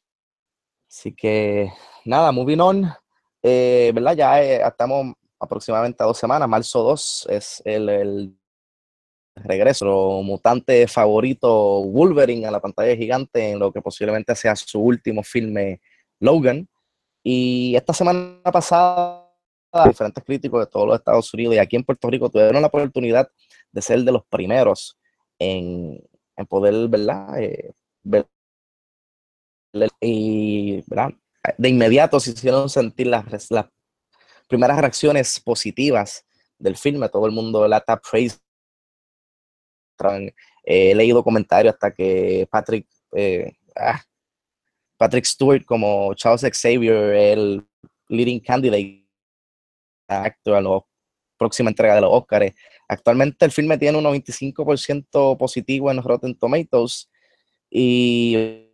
Así 0.89 1.13
que, 1.13 1.71
nada, 2.05 2.31
moving 2.31 2.59
on. 2.59 2.85
Eh, 3.43 3.91
¿Verdad? 3.93 4.15
Ya 4.15 4.41
eh, 4.43 4.61
estamos 4.65 5.13
aproximadamente 5.39 6.01
a 6.03 6.07
dos 6.07 6.17
semanas. 6.17 6.47
Marzo 6.47 6.83
2 6.83 7.27
es 7.29 7.61
el, 7.65 7.89
el 7.89 8.37
regreso. 9.35 10.21
Mutante 10.23 10.87
favorito, 10.87 11.83
Wolverine, 11.83 12.47
a 12.47 12.51
la 12.51 12.59
pantalla 12.61 12.95
gigante 12.95 13.51
en 13.51 13.59
lo 13.59 13.71
que 13.71 13.81
posiblemente 13.81 14.35
sea 14.35 14.55
su 14.55 14.79
último 14.79 15.23
filme, 15.23 15.81
Logan. 16.19 16.67
Y 17.23 17.75
esta 17.75 17.93
semana 17.93 18.39
pasada, 18.43 19.27
diferentes 19.87 20.23
críticos 20.23 20.61
de 20.61 20.67
todos 20.71 20.87
los 20.87 20.97
Estados 20.97 21.33
Unidos 21.33 21.55
y 21.55 21.57
aquí 21.57 21.75
en 21.75 21.83
Puerto 21.83 22.09
Rico 22.09 22.29
tuvieron 22.29 22.61
la 22.61 22.67
oportunidad 22.67 23.27
de 23.71 23.81
ser 23.81 23.99
de 24.03 24.11
los 24.11 24.23
primeros 24.27 24.97
en, 25.39 26.01
en 26.37 26.45
poder, 26.45 26.87
¿verdad? 26.87 27.41
Eh, 27.41 27.73
ver- 28.03 28.27
y, 30.01 30.83
¿verdad? 30.87 31.13
De 31.57 31.69
inmediato 31.69 32.19
se 32.19 32.31
hicieron 32.31 32.69
sentir 32.69 33.07
las, 33.07 33.51
las 33.51 33.65
primeras 34.47 34.79
reacciones 34.79 35.39
positivas 35.39 36.25
del 36.57 36.75
filme. 36.75 37.09
Todo 37.09 37.25
el 37.25 37.31
mundo, 37.31 37.61
¿verdad? 37.61 37.79
Está 37.79 37.99
praise. 37.99 38.39
Eh, 40.03 40.91
he 40.91 40.95
leído 40.95 41.23
comentarios 41.23 41.73
hasta 41.73 41.91
que 41.91 42.47
Patrick, 42.51 42.87
eh, 43.13 43.53
ah, 43.75 44.01
Patrick 44.97 45.25
Stewart 45.25 45.63
como 45.65 46.13
Charles 46.15 46.41
Xavier, 46.41 47.13
el 47.15 47.65
leading 48.09 48.39
candidate 48.39 49.05
actor 50.07 50.55
a 50.55 50.61
la 50.61 50.79
próxima 51.37 51.69
entrega 51.69 51.95
de 51.95 52.01
los 52.01 52.11
Oscars. 52.11 52.53
Actualmente 52.87 53.45
el 53.45 53.51
filme 53.51 53.77
tiene 53.77 53.97
un 53.97 54.03
95% 54.03 55.37
positivo 55.37 55.91
en 55.91 56.01
Rotten 56.01 56.37
Tomatoes 56.37 57.09
y 57.69 58.64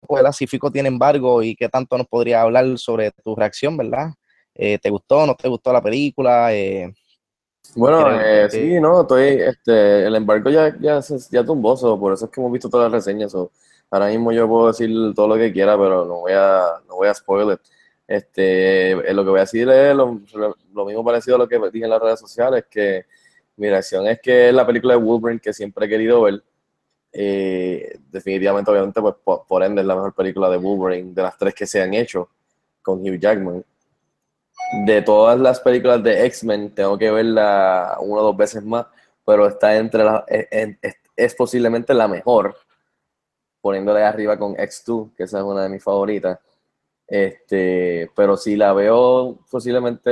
pues, 0.00 0.22
¿verdad? 0.22 0.32
si 0.32 0.46
Fico 0.46 0.70
tiene 0.70 0.88
embargo 0.88 1.42
y 1.42 1.54
qué 1.56 1.68
tanto 1.68 1.96
nos 1.98 2.06
podría 2.06 2.42
hablar 2.42 2.78
sobre 2.78 3.10
tu 3.10 3.34
reacción, 3.34 3.76
¿verdad? 3.76 4.10
Eh, 4.54 4.78
¿Te 4.78 4.90
gustó, 4.90 5.26
no 5.26 5.34
te 5.34 5.48
gustó 5.48 5.72
la 5.72 5.82
película? 5.82 6.52
Eh, 6.54 6.92
Bueno, 7.74 8.20
eh, 8.20 8.48
que- 8.50 8.56
sí, 8.56 8.80
no, 8.80 9.02
estoy, 9.02 9.24
este, 9.40 10.06
el 10.06 10.14
embargo 10.14 10.48
ya, 10.50 10.74
ya, 10.80 11.00
ya 11.30 11.44
tumbó, 11.44 11.76
so, 11.76 11.98
por 11.98 12.12
eso 12.12 12.24
es 12.26 12.30
que 12.30 12.40
hemos 12.40 12.52
visto 12.52 12.68
todas 12.70 12.90
las 12.90 13.04
reseñas, 13.04 13.32
so, 13.32 13.50
ahora 13.90 14.06
mismo 14.08 14.32
yo 14.32 14.48
puedo 14.48 14.68
decir 14.68 14.90
todo 15.14 15.28
lo 15.28 15.34
que 15.36 15.52
quiera, 15.52 15.76
pero 15.76 16.04
no 16.04 16.20
voy 16.20 16.32
a, 16.32 16.62
no 16.88 16.96
voy 16.96 17.08
a 17.08 17.14
spoiler. 17.14 17.60
Este, 18.08 18.92
eh, 18.92 19.12
lo 19.12 19.24
que 19.24 19.30
voy 19.30 19.38
a 19.38 19.42
decir 19.42 19.68
es 19.68 19.94
lo, 19.94 20.20
lo 20.72 20.84
mismo 20.84 21.04
parecido 21.04 21.36
a 21.36 21.38
lo 21.40 21.48
que 21.48 21.58
dije 21.72 21.84
en 21.84 21.90
las 21.90 22.00
redes 22.00 22.20
sociales, 22.20 22.64
que 22.70 23.04
mi 23.56 23.68
reacción 23.68 24.06
es 24.06 24.20
que 24.22 24.48
es 24.48 24.54
la 24.54 24.66
película 24.66 24.94
de 24.94 25.00
Wolverine 25.00 25.40
que 25.40 25.52
siempre 25.52 25.86
he 25.86 25.88
querido 25.88 26.22
ver. 26.22 26.42
Eh, 27.18 27.98
definitivamente, 28.10 28.70
obviamente, 28.70 29.00
pues 29.00 29.14
por, 29.48 29.62
ende 29.62 29.80
es 29.80 29.86
la 29.86 29.94
mejor 29.94 30.14
película 30.14 30.50
de 30.50 30.58
Wolverine 30.58 31.14
de 31.14 31.22
las 31.22 31.38
tres 31.38 31.54
que 31.54 31.66
se 31.66 31.80
han 31.80 31.94
hecho 31.94 32.28
con 32.82 33.00
Hugh 33.00 33.18
Jackman 33.18 33.64
de 34.84 35.02
todas 35.02 35.38
las 35.38 35.60
películas 35.60 36.02
de 36.02 36.26
X-Men, 36.26 36.74
tengo 36.74 36.98
que 36.98 37.10
verla 37.10 37.96
una 38.00 38.20
o 38.20 38.24
dos 38.24 38.36
veces 38.36 38.62
más, 38.64 38.86
pero 39.24 39.46
está 39.46 39.76
entre 39.76 40.04
las, 40.04 40.24
es, 40.28 40.46
es- 40.82 40.96
es 41.16 41.34
posiblemente 41.34 41.94
la 41.94 42.08
mejor, 42.08 42.54
poniéndole 43.60 44.02
arriba 44.02 44.38
con 44.38 44.54
X2, 44.56 45.14
que 45.16 45.24
esa 45.24 45.38
es 45.38 45.44
una 45.44 45.62
de 45.62 45.68
mis 45.68 45.82
favoritas. 45.82 46.38
Este, 47.06 48.10
pero 48.16 48.36
si 48.36 48.56
la 48.56 48.72
veo 48.72 49.38
posiblemente 49.50 50.10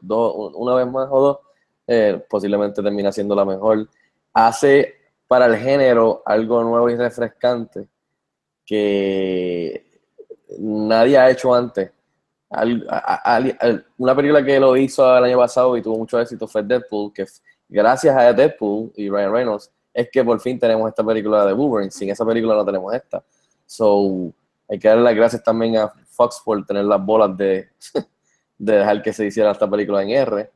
dos, 0.00 0.52
una 0.54 0.74
vez 0.74 0.86
más 0.86 1.08
o 1.10 1.20
dos, 1.20 1.38
eh, 1.86 2.22
posiblemente 2.28 2.82
termina 2.82 3.12
siendo 3.12 3.34
la 3.34 3.44
mejor. 3.44 3.88
Hace 4.32 4.94
para 5.26 5.46
el 5.46 5.56
género 5.56 6.22
algo 6.24 6.62
nuevo 6.62 6.90
y 6.90 6.96
refrescante 6.96 7.88
que 8.64 10.00
nadie 10.58 11.18
ha 11.18 11.30
hecho 11.30 11.54
antes 11.54 11.90
una 13.98 14.14
película 14.14 14.44
que 14.44 14.60
lo 14.60 14.76
hizo 14.76 15.16
el 15.18 15.24
año 15.24 15.38
pasado 15.38 15.76
y 15.76 15.82
tuvo 15.82 15.98
mucho 15.98 16.20
éxito 16.20 16.46
fue 16.46 16.62
Deadpool, 16.62 17.12
que 17.12 17.26
gracias 17.68 18.16
a 18.16 18.32
Deadpool 18.32 18.92
y 18.96 19.08
Ryan 19.10 19.32
Reynolds 19.32 19.70
es 19.92 20.08
que 20.10 20.24
por 20.24 20.40
fin 20.40 20.58
tenemos 20.58 20.88
esta 20.88 21.04
película 21.04 21.46
de 21.46 21.52
Wolverine. 21.52 21.90
Sin 21.90 22.10
esa 22.10 22.24
película 22.24 22.54
no 22.54 22.64
tenemos 22.64 22.92
esta. 22.92 23.24
So, 23.64 24.32
hay 24.68 24.78
que 24.78 24.88
darle 24.88 25.04
las 25.04 25.14
gracias 25.14 25.42
también 25.42 25.76
a 25.76 25.92
Fox 26.08 26.42
por 26.44 26.64
tener 26.66 26.84
las 26.84 27.04
bolas 27.04 27.36
de 27.36 27.68
dejar 28.58 29.02
que 29.02 29.12
se 29.12 29.26
hiciera 29.26 29.52
esta 29.52 29.70
película 29.70 30.02
en 30.02 30.10
R, 30.10 30.50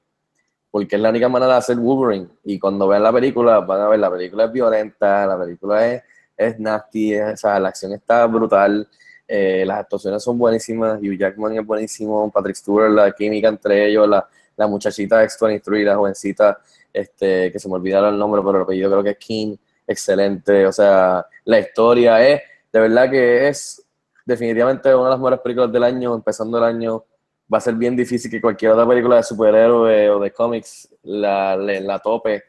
porque 0.71 0.97
es 0.97 1.03
la 1.03 1.11
única 1.11 1.29
manera 1.29 1.53
de 1.53 1.59
hacer 1.59 1.77
Wolverine. 1.77 2.29
Y 2.45 2.59
cuando 2.59 2.89
vean 2.89 3.03
la 3.03 3.13
película, 3.13 3.61
van 3.61 3.81
a 3.81 3.89
ver 3.89 3.99
la 3.99 4.11
película 4.11 4.45
es 4.45 4.53
violenta, 4.53 5.27
la 5.27 5.39
película 5.39 5.87
es, 5.87 6.03
es 6.37 6.59
nasty, 6.59 7.19
o 7.19 7.37
sea, 7.37 7.59
la 7.59 7.69
acción 7.69 7.93
está 7.93 8.27
brutal. 8.27 8.89
Eh, 9.27 9.65
las 9.67 9.81
actuaciones 9.81 10.23
son 10.23 10.39
buenísimas, 10.39 10.99
Hugh 11.01 11.19
Jackman 11.19 11.59
es 11.59 11.67
buenísimo, 11.67 12.31
Patrick 12.31 12.57
Stewart, 12.57 12.91
la 12.91 13.13
química 13.13 13.49
entre 13.49 13.87
ellos, 13.87 14.09
la, 14.09 14.27
la 14.57 14.67
muchachita 14.67 15.23
X23, 15.23 15.85
la 15.85 15.97
jovencita, 15.97 16.59
este, 16.93 17.53
que 17.53 17.59
se 17.59 17.69
me 17.69 17.75
olvidaron 17.75 18.15
el 18.15 18.19
nombre, 18.19 18.41
pero 18.43 18.57
el 18.57 18.63
apellido 18.63 18.91
creo 18.91 19.03
que 19.03 19.11
es 19.11 19.19
King, 19.19 19.57
excelente, 19.87 20.67
o 20.67 20.73
sea, 20.73 21.27
la 21.45 21.59
historia 21.59 22.27
es, 22.27 22.41
de 22.73 22.81
verdad 22.81 23.11
que 23.11 23.49
es 23.49 23.85
definitivamente 24.25 24.95
una 24.95 25.05
de 25.05 25.11
las 25.11 25.19
mejores 25.19 25.41
películas 25.41 25.73
del 25.73 25.85
año, 25.85 26.15
empezando 26.15 26.57
el 26.57 26.65
año, 26.65 27.05
va 27.53 27.59
a 27.59 27.61
ser 27.61 27.75
bien 27.75 27.97
difícil 27.97 28.31
que 28.31 28.41
cualquier 28.41 28.73
otra 28.73 28.87
película 28.87 29.17
de 29.17 29.23
superhéroe 29.23 30.11
o 30.11 30.21
de 30.21 30.33
cómics 30.33 30.89
la, 31.03 31.57
le- 31.57 31.81
la 31.81 31.99
tope 31.99 32.43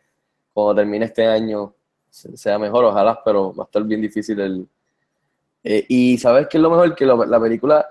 cuando 0.54 0.76
termine 0.76 1.06
este 1.06 1.26
año, 1.26 1.74
se- 2.10 2.36
sea 2.38 2.60
mejor, 2.60 2.86
ojalá, 2.86 3.22
pero 3.24 3.54
va 3.56 3.64
a 3.64 3.66
estar 3.66 3.84
bien 3.84 4.02
difícil 4.02 4.40
el, 4.40 4.68
eh, 5.64 5.86
y 5.90 6.18
sabes 6.18 6.48
qué 6.48 6.58
es 6.58 6.62
lo 6.64 6.70
mejor, 6.70 6.96
que 6.96 7.06
lo- 7.06 7.26
la 7.26 7.40
película, 7.40 7.86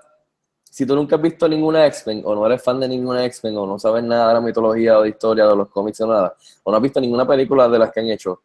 si 0.64 0.86
tú 0.86 0.94
nunca 0.96 1.16
has 1.16 1.22
visto 1.22 1.48
ninguna 1.48 1.86
X-Men, 1.86 2.22
o 2.24 2.34
no 2.34 2.46
eres 2.46 2.62
fan 2.62 2.80
de 2.80 2.88
ninguna 2.88 3.24
X-Men, 3.26 3.56
o 3.56 3.66
no 3.66 3.78
sabes 3.78 4.04
nada 4.04 4.28
de 4.28 4.34
la 4.34 4.40
mitología 4.40 4.98
o 4.98 5.02
de 5.02 5.10
historia, 5.10 5.46
de 5.46 5.56
los 5.56 5.68
cómics 5.68 6.00
o 6.02 6.06
nada, 6.06 6.34
o 6.64 6.70
no 6.70 6.76
has 6.76 6.82
visto 6.82 7.00
ninguna 7.00 7.26
película 7.26 7.68
de 7.68 7.78
las 7.78 7.92
que 7.92 8.00
han 8.00 8.08
hecho, 8.10 8.42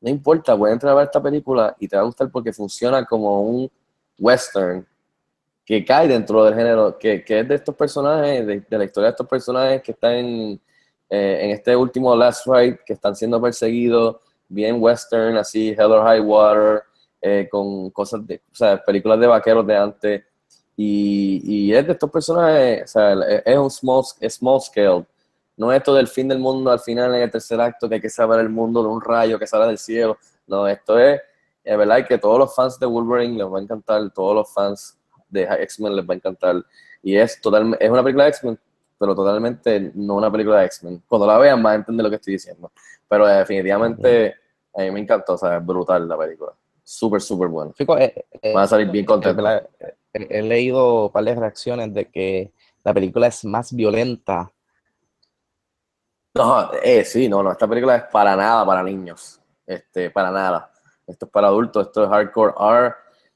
no 0.00 0.10
importa, 0.10 0.52
a 0.52 0.70
entrar 0.72 0.92
a 0.92 0.96
ver 0.96 1.04
esta 1.06 1.22
película 1.22 1.74
y 1.78 1.88
te 1.88 1.96
va 1.96 2.02
a 2.02 2.06
gustar 2.06 2.30
porque 2.30 2.52
funciona 2.52 3.04
como 3.06 3.42
un 3.42 3.70
western 4.18 4.86
que 5.64 5.84
cae 5.84 6.08
dentro 6.08 6.44
del 6.44 6.54
género, 6.54 6.98
que, 6.98 7.24
que 7.24 7.40
es 7.40 7.48
de 7.48 7.54
estos 7.54 7.74
personajes, 7.74 8.46
de, 8.46 8.60
de 8.60 8.78
la 8.78 8.84
historia 8.84 9.06
de 9.06 9.10
estos 9.12 9.26
personajes 9.26 9.82
que 9.82 9.92
están 9.92 10.12
en, 10.12 10.60
eh, 11.08 11.38
en 11.42 11.50
este 11.50 11.74
último 11.74 12.14
Last 12.14 12.46
Ride, 12.46 12.80
que 12.84 12.92
están 12.92 13.16
siendo 13.16 13.40
perseguidos, 13.40 14.16
bien 14.48 14.76
western, 14.78 15.36
así, 15.36 15.70
Hell 15.70 15.92
or 15.92 16.04
High 16.04 16.20
Water, 16.20 16.82
eh, 17.20 17.48
con 17.50 17.90
cosas 17.90 18.26
de, 18.26 18.42
o 18.52 18.54
sea, 18.54 18.82
películas 18.84 19.18
de 19.18 19.26
vaqueros 19.26 19.66
de 19.66 19.76
antes, 19.76 20.22
y, 20.76 21.40
y 21.44 21.74
es 21.74 21.86
de 21.86 21.92
estos 21.92 22.10
personajes, 22.10 22.82
o 22.84 22.86
sea, 22.86 23.12
es 23.44 23.56
un 23.56 23.70
small, 23.70 24.02
es 24.20 24.34
small 24.34 24.60
scale, 24.60 25.06
no 25.56 25.72
es 25.72 25.78
esto 25.78 25.94
del 25.94 26.08
fin 26.08 26.28
del 26.28 26.40
mundo 26.40 26.70
al 26.70 26.80
final 26.80 27.14
en 27.14 27.22
el 27.22 27.30
tercer 27.30 27.60
acto, 27.60 27.88
que 27.88 27.94
hay 27.94 28.00
que 28.00 28.10
salvar 28.10 28.40
el 28.40 28.50
mundo 28.50 28.82
de 28.82 28.88
un 28.88 29.00
rayo 29.00 29.38
que 29.38 29.46
sale 29.46 29.66
del 29.66 29.78
cielo, 29.78 30.18
no, 30.46 30.68
esto 30.68 30.98
es, 30.98 31.20
es 31.62 31.78
verdad 31.78 32.06
que 32.06 32.18
todos 32.18 32.38
los 32.38 32.54
fans 32.54 32.78
de 32.78 32.84
Wolverine 32.84 33.38
les 33.38 33.46
va 33.46 33.58
a 33.58 33.62
encantar, 33.62 34.10
todos 34.12 34.34
los 34.34 34.52
fans 34.52 34.98
de 35.34 35.42
X-Men 35.42 35.96
les 35.96 36.08
va 36.08 36.14
a 36.14 36.16
encantar, 36.16 36.64
y 37.02 37.16
es, 37.16 37.40
total, 37.40 37.76
es 37.78 37.90
una 37.90 38.02
película 38.02 38.24
de 38.24 38.30
X-Men, 38.30 38.58
pero 38.98 39.14
totalmente 39.14 39.92
no 39.94 40.14
una 40.14 40.30
película 40.30 40.60
de 40.60 40.66
X-Men. 40.66 41.02
Cuando 41.06 41.26
la 41.26 41.36
vean 41.38 41.62
van 41.62 41.72
a 41.72 41.76
entender 41.76 42.04
lo 42.04 42.10
que 42.10 42.16
estoy 42.16 42.34
diciendo. 42.34 42.72
Pero 43.06 43.28
eh, 43.28 43.34
definitivamente 43.34 44.36
a 44.74 44.82
mí 44.82 44.90
me 44.90 45.00
encantó, 45.00 45.34
o 45.34 45.38
sea, 45.38 45.58
es 45.58 45.66
brutal 45.66 46.08
la 46.08 46.16
película. 46.16 46.52
Súper, 46.82 47.20
súper 47.20 47.48
buena. 47.48 47.72
Fico, 47.72 47.96
eh, 47.98 48.26
eh, 48.42 48.52
Van 48.52 48.64
a 48.64 48.66
salir 48.66 48.90
bien 48.90 49.04
es 49.04 49.08
contentos. 49.08 49.44
eh, 49.80 49.96
he 50.12 50.42
leído 50.42 51.06
un 51.06 51.12
par 51.12 51.24
de 51.24 51.34
reacciones 51.34 51.92
de 51.92 52.10
que 52.10 52.52
la 52.82 52.92
película 52.94 53.26
es 53.26 53.44
más 53.44 53.72
violenta. 53.72 54.50
No, 56.34 56.72
eh, 56.82 57.04
sí, 57.04 57.28
no, 57.28 57.42
no, 57.42 57.52
esta 57.52 57.66
película 57.68 57.96
es 57.96 58.02
para 58.04 58.36
nada 58.36 58.66
para 58.66 58.82
niños. 58.82 59.40
Este, 59.66 60.10
para 60.10 60.30
nada. 60.30 60.70
Esto 61.06 61.26
es 61.26 61.32
para 61.32 61.48
adultos, 61.48 61.86
esto 61.86 62.04
es 62.04 62.10
hardcore 62.10 62.54
R, 62.58 62.94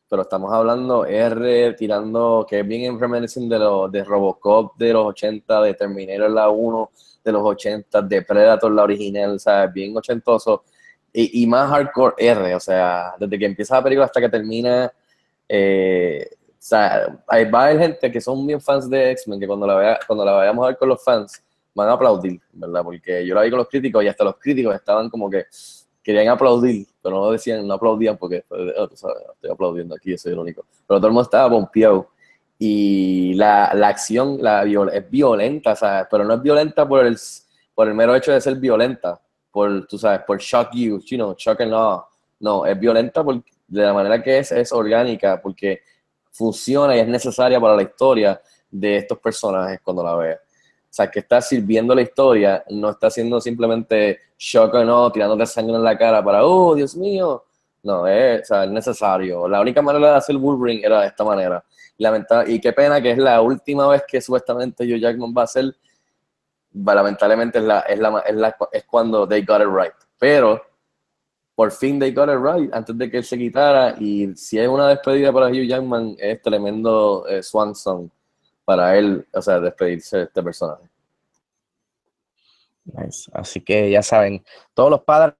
pero 0.09 0.23
estamos 0.23 0.53
hablando 0.53 1.05
R 1.05 1.75
tirando, 1.75 2.47
que 2.49 2.61
es 2.61 2.67
bien 2.67 2.99
reminiscent 2.99 3.51
de, 3.51 3.59
los 3.59 3.93
de 3.93 4.05
Robocop 4.05 4.77
de 4.77 4.93
los 4.93 5.07
80, 5.07 5.63
de 5.63 5.75
Terminator 5.75 6.31
la 6.31 6.49
1 6.49 6.91
de 7.25 7.33
los 7.33 7.43
80, 7.43 8.03
de 8.03 8.23
Predator 8.23 8.73
la 8.73 8.85
original, 8.85 9.33
o 9.33 9.39
sea, 9.39 9.67
bien 9.67 9.97
ochentoso. 9.97 10.65
Y, 11.13 11.43
y 11.43 11.47
más 11.47 11.71
hardcore 11.71 12.15
R, 12.19 12.55
o 12.55 12.61
sea, 12.61 13.15
desde 13.19 13.39
que 13.39 13.47
empieza 13.47 13.77
la 13.77 13.83
película 13.83 14.07
hasta 14.07 14.21
que 14.21 14.29
termina, 14.29 14.93
eh, 15.49 16.29
o 16.33 16.57
sea, 16.59 17.19
ahí 17.27 17.51
va 17.51 17.63
a 17.63 17.65
haber 17.67 17.79
gente 17.79 18.13
que 18.13 18.21
son 18.21 18.47
bien 18.47 18.61
fans 18.61 18.89
de 18.89 19.13
X-Men, 19.13 19.41
que 19.41 19.47
cuando 19.47 19.67
la, 19.67 19.75
vea, 19.77 19.99
cuando 20.07 20.25
la 20.25 20.33
vayamos 20.33 20.65
a 20.65 20.69
ver 20.69 20.79
con 20.79 20.89
los 20.89 21.03
fans, 21.03 21.43
van 21.75 21.89
a 21.89 21.93
aplaudir, 21.93 22.41
¿verdad? 22.53 22.83
Porque 22.83 23.25
yo 23.27 23.35
la 23.35 23.43
vi 23.43 23.51
con 23.51 23.59
los 23.59 23.69
críticos 23.69 24.03
y 24.05 24.09
hasta 24.09 24.25
los 24.25 24.37
críticos 24.39 24.75
estaban 24.75 25.09
como 25.09 25.31
que 25.31 25.47
querían 26.03 26.29
aplaudir, 26.29 26.87
pero 27.09 27.23
no 27.23 27.31
decían, 27.31 27.67
no 27.67 27.73
aplaudían 27.73 28.19
porque, 28.19 28.45
oh, 28.51 28.87
tú 28.87 28.95
sabes, 28.95 29.17
estoy 29.33 29.51
aplaudiendo 29.51 29.95
aquí, 29.95 30.19
soy 30.19 30.33
el 30.33 30.39
único. 30.41 30.67
Pero 30.87 31.01
todo 31.01 31.07
el 31.07 31.15
mundo 31.15 31.23
estaba 31.23 31.49
pompeado. 31.49 32.11
Y 32.59 33.33
la, 33.33 33.73
la 33.73 33.89
acción 33.89 34.39
es 34.93 35.11
violenta, 35.11 35.75
¿sabes? 35.75 36.07
Pero 36.11 36.25
no 36.25 36.35
es 36.35 36.43
violenta 36.43 36.87
por 36.87 37.07
el, 37.07 37.17
por 37.75 37.89
el 37.89 37.95
mero 37.95 38.15
hecho 38.15 38.31
de 38.31 38.43
ser 38.43 38.57
violenta, 38.57 39.19
por, 39.51 39.87
tú 39.87 39.97
sabes, 39.97 40.21
por 40.27 40.39
shock 40.39 40.69
you, 40.75 41.01
you 41.01 41.17
know, 41.17 41.35
shock 41.39 41.63
and 41.63 41.73
awe. 41.73 42.03
No, 42.41 42.67
es 42.67 42.79
violenta 42.79 43.25
por, 43.25 43.43
de 43.67 43.83
la 43.83 43.95
manera 43.95 44.23
que 44.23 44.41
es, 44.41 44.53
es 44.53 44.71
orgánica, 44.71 45.41
porque 45.41 45.81
funciona 46.31 46.95
y 46.95 47.01
es 47.01 47.09
necesaria 47.09 47.59
para 47.59 47.75
la 47.75 47.85
historia 47.85 48.39
de 48.71 48.99
estos 48.99 49.19
personajes 49.19 49.81
cuando 49.83 50.03
la 50.03 50.15
veas. 50.15 50.41
O 50.91 50.95
sea, 50.99 51.11
que 51.11 51.19
está 51.21 51.41
sirviendo 51.41 51.95
la 51.95 52.03
historia, 52.03 52.65
no 52.71 52.91
está 52.91 53.09
haciendo 53.09 53.41
simplemente 53.41 54.21
shock 54.39 54.75
o 54.75 54.85
no, 54.85 55.13
tirándote 55.13 55.45
sangre 55.47 55.75
en 55.77 55.85
la 55.85 55.99
cara 55.99 56.25
para, 56.25 56.45
oh, 56.45 56.75
Dios 56.75 56.97
mío. 56.97 57.45
No, 57.83 58.07
es, 58.07 58.51
necesario. 58.71 59.47
La 59.49 59.61
única 59.61 59.83
manera 59.83 60.11
de 60.13 60.17
hacer 60.17 60.37
Wolverine 60.37 60.85
era 60.85 61.03
de 61.03 61.07
esta 61.09 61.25
manera. 61.25 61.63
Lamenta- 61.99 62.49
y 62.49 62.61
qué 62.61 62.73
pena 62.73 63.01
que 63.01 63.13
es 63.13 63.19
la 63.19 63.41
última 63.41 63.87
vez 63.89 64.03
que 64.09 64.21
supuestamente 64.21 64.85
Hugh 64.85 64.99
Jackman 65.01 65.33
va 65.37 65.43
a 65.43 65.47
va- 66.87 66.95
lamentablemente 66.95 67.59
es, 67.59 67.65
la, 67.65 67.81
es, 67.81 67.99
la, 67.99 68.19
es, 68.27 68.35
la, 68.35 68.57
es 68.73 68.85
cuando 68.85 69.27
they 69.29 69.43
got 69.45 69.61
it 69.61 69.69
right. 69.69 69.93
Pero 70.19 70.61
por 71.55 71.71
fin 71.71 71.99
they 71.99 72.13
got 72.13 72.29
it 72.29 72.39
right 72.41 72.73
antes 72.73 72.97
de 72.97 73.11
que 73.11 73.19
él 73.19 73.25
se 73.25 73.37
quitara. 73.39 73.95
Y 73.99 74.35
si 74.37 74.59
es 74.59 74.69
una 74.69 74.89
despedida 74.89 75.33
para 75.33 75.49
Hugh 75.49 75.67
Jackman, 75.69 76.17
es 76.19 76.41
tremendo 76.43 77.27
eh, 77.29 77.43
swan 77.43 77.75
song 77.75 78.09
para 78.69 78.99
él, 78.99 79.27
o 79.33 79.41
sea, 79.41 79.61
despedirse 79.61 80.19
de 80.19 80.23
este 80.25 80.43
personaje. 80.43 80.91
Así 83.33 83.63
que 83.63 83.91
ya 83.91 84.03
saben, 84.03 84.45
todos 84.75 84.91
los 84.91 85.05
padres 85.05 85.37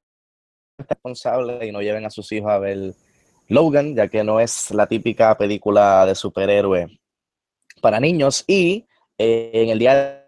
responsables 0.79 1.63
y 1.63 1.71
no 1.71 1.83
lleven 1.83 2.07
a 2.07 2.11
sus 2.11 2.33
hijos 2.33 2.51
a 2.51 2.59
ver 2.59 2.95
Logan, 3.49 3.95
ya 3.95 4.09
que 4.09 4.25
no 4.25 4.41
es 4.41 4.71
la 4.71 4.87
típica 4.87 5.37
película 5.37 6.07
de 6.07 6.15
superhéroe 6.15 6.99
para 7.83 8.01
niños. 8.01 8.45
Y 8.47 8.87
eh, 9.19 9.51
en 9.53 9.69
el 9.69 9.79
día 9.79 9.95
de 9.95 10.25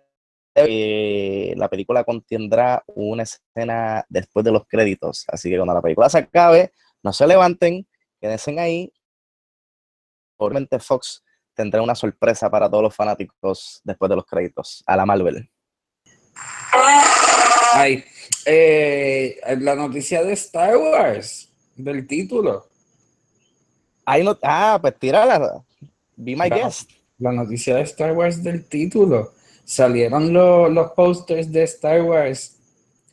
eh, 0.57 1.55
la 1.57 1.71
película 1.71 2.05
contendrá 2.05 2.85
una 2.89 3.23
escena 3.23 4.05
después 4.11 4.45
de 4.45 4.53
los 4.53 4.67
créditos. 4.69 5.25
Así 5.29 5.49
que 5.49 5.57
cuando 5.57 5.73
la 5.73 5.81
película 5.81 6.11
se 6.11 6.19
acabe, 6.19 6.75
no 7.03 7.15
se 7.15 7.27
levanten, 7.27 7.89
quédense 8.21 8.61
ahí. 8.61 8.93
Obviamente 10.37 10.79
Fox 10.79 11.25
tendrá 11.55 11.83
una 11.83 11.95
sorpresa 11.95 12.51
para 12.51 12.69
todos 12.71 12.83
los 12.85 12.95
fanáticos 12.95 13.81
después 13.85 14.09
de 14.09 14.17
los 14.17 14.25
créditos 14.27 14.83
a 14.87 14.97
la 14.97 15.07
Marvel. 15.07 15.49
Ay, 17.73 18.05
eh, 18.47 19.39
la 19.59 19.75
noticia 19.75 20.23
de 20.25 20.33
Star 20.33 20.77
Wars, 20.77 21.49
del 21.77 22.07
título. 22.07 22.67
Ahí 24.05 24.25
no, 24.25 24.37
ah, 24.43 24.79
pues 24.81 24.99
tírala. 24.99 25.63
Be 26.17 26.35
my 26.37 26.49
Claro. 26.49 26.65
guest. 26.65 26.91
La 27.19 27.33
noticia 27.33 27.77
de 27.77 27.83
Star 27.83 28.13
Wars 28.13 28.43
del 28.43 28.65
título. 28.65 29.33
Salieron 29.65 30.33
lo- 30.33 30.69
los 30.69 30.91
posters 30.93 31.53
de 31.53 31.63
Star 31.65 32.03
Wars 32.03 32.57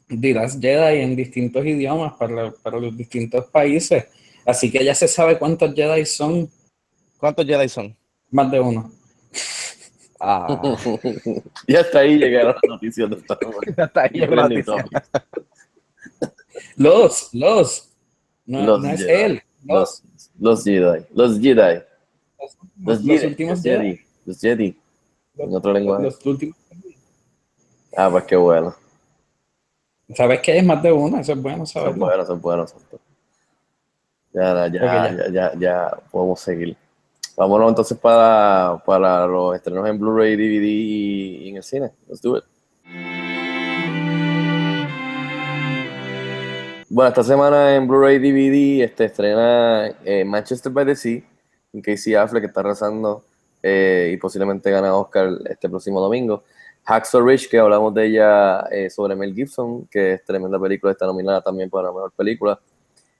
de 0.10 0.34
las 0.34 0.60
Jedi 0.60 1.02
en 1.02 1.15
distintos 1.15 1.65
idiomas 1.65 2.13
para, 2.13 2.52
para 2.52 2.80
los 2.80 2.95
distintos 2.97 3.45
países. 3.47 4.06
Así 4.45 4.71
que 4.71 4.84
ya 4.84 4.95
se 4.95 5.08
sabe 5.08 5.38
cuántos 5.38 5.76
Jedi 5.76 6.06
son, 6.06 6.50
¿Cuántos 7.17 7.45
Jedi 7.45 7.67
son? 7.69 7.95
Más 8.31 8.51
de 8.51 8.59
uno. 8.59 8.91
Ah, 10.19 10.47
y 11.67 11.75
hasta 11.75 11.99
ahí 11.99 12.17
llegaron 12.17 12.53
las 12.55 12.63
noticias 12.67 13.07
de 13.07 13.17
Star 13.17 13.37
Wars. 13.45 13.59
hasta 13.77 14.01
ahí 14.01 14.09
llegó 14.13 14.33
la 14.33 14.49
noticia. 14.49 14.73
Los, 16.75 17.29
los. 17.33 17.89
No, 18.47 18.63
Los 18.65 18.81
no 18.81 18.89
es 18.89 18.99
Jedi. 19.05 19.11
él. 19.21 19.41
Los, 19.63 20.01
Los, 20.39 20.39
los 20.39 20.63
Jedi. 20.63 21.05
Los 21.13 21.39
Jedi. 21.39 21.55
los, 21.59 21.83
Los, 22.79 22.79
los 22.79 23.01
Jedi. 23.03 23.27
últimos 23.27 23.51
los 23.57 23.63
Jedi. 23.63 23.77
Jedi. 23.91 24.01
Los 24.25 24.41
Jedi. 24.41 24.77
En 25.37 25.55
otro 25.55 25.71
lenguaje. 25.73 26.03
los 26.05 26.25
últimos. 26.25 26.57
Ah, 27.95 28.09
pues 28.11 28.23
qué 28.23 28.35
bueno. 28.35 28.75
¿Sabes 30.15 30.39
que 30.41 30.57
es 30.57 30.65
más 30.65 30.81
de 30.81 30.91
uno? 30.91 31.19
Eso 31.19 31.33
es 31.33 31.41
bueno 31.41 31.63
saberlo. 31.67 32.05
buenos, 32.05 32.25
son 32.25 32.41
buenos. 32.41 32.71
son 32.71 32.81
buenos. 32.89 33.07
Ya, 34.33 34.67
ya, 34.67 34.83
Ok, 34.83 35.11
ya. 35.15 35.17
ya, 35.17 35.31
ya, 35.31 35.51
ya 35.59 35.97
podemos 36.09 36.39
seguir. 36.39 36.75
Vámonos 37.38 37.69
entonces 37.69 37.95
para, 38.00 38.82
para 38.84 39.28
los 39.28 39.56
estrenos 39.56 39.88
en 39.88 40.00
Blu-ray, 40.00 40.36
DVD 40.36 40.65
y, 40.65 41.50
en 41.50 41.58
el 41.58 41.63
cine. 41.63 41.91
Let's 42.08 42.19
do 42.19 42.36
it. 42.36 42.43
Bueno, 46.89 47.10
esta 47.10 47.21
semana 47.21 47.76
en 47.76 47.88
Blu-ray 47.88 48.17
DVD 48.17 48.84
este, 48.84 49.06
estrena 49.06 49.86
eh, 50.04 50.26
Manchester 50.26 50.71
by 50.71 50.88
the 50.88 50.95
Sea, 50.95 51.21
en 51.73 51.82
Casey 51.84 52.15
Affleck 52.15 52.41
que 52.41 52.47
está 52.47 52.62
arrasando 52.62 53.23
eh, 53.62 54.10
y 54.13 54.17
posiblemente 54.17 54.71
gana 54.71 54.95
Oscar 54.95 55.30
este 55.47 55.69
próximo 55.69 56.02
domingo. 56.02 56.43
Hacksaw 56.86 57.21
Ridge, 57.21 57.50
que 57.50 57.60
hablamos 57.60 57.93
de 57.93 58.08
ella 58.08 58.62
eh, 58.71 58.89
sobre 58.89 59.15
Mel 59.15 59.36
Gibson, 59.36 59.86
que 59.91 60.13
es 60.13 60.26
tremenda 60.26 60.60
película, 60.60 60.91
está 60.91 61.06
nominada 61.06 61.41
también 61.41 61.69
para 61.69 61.89
la 61.89 61.93
mejor 61.93 62.13
película. 62.13 62.60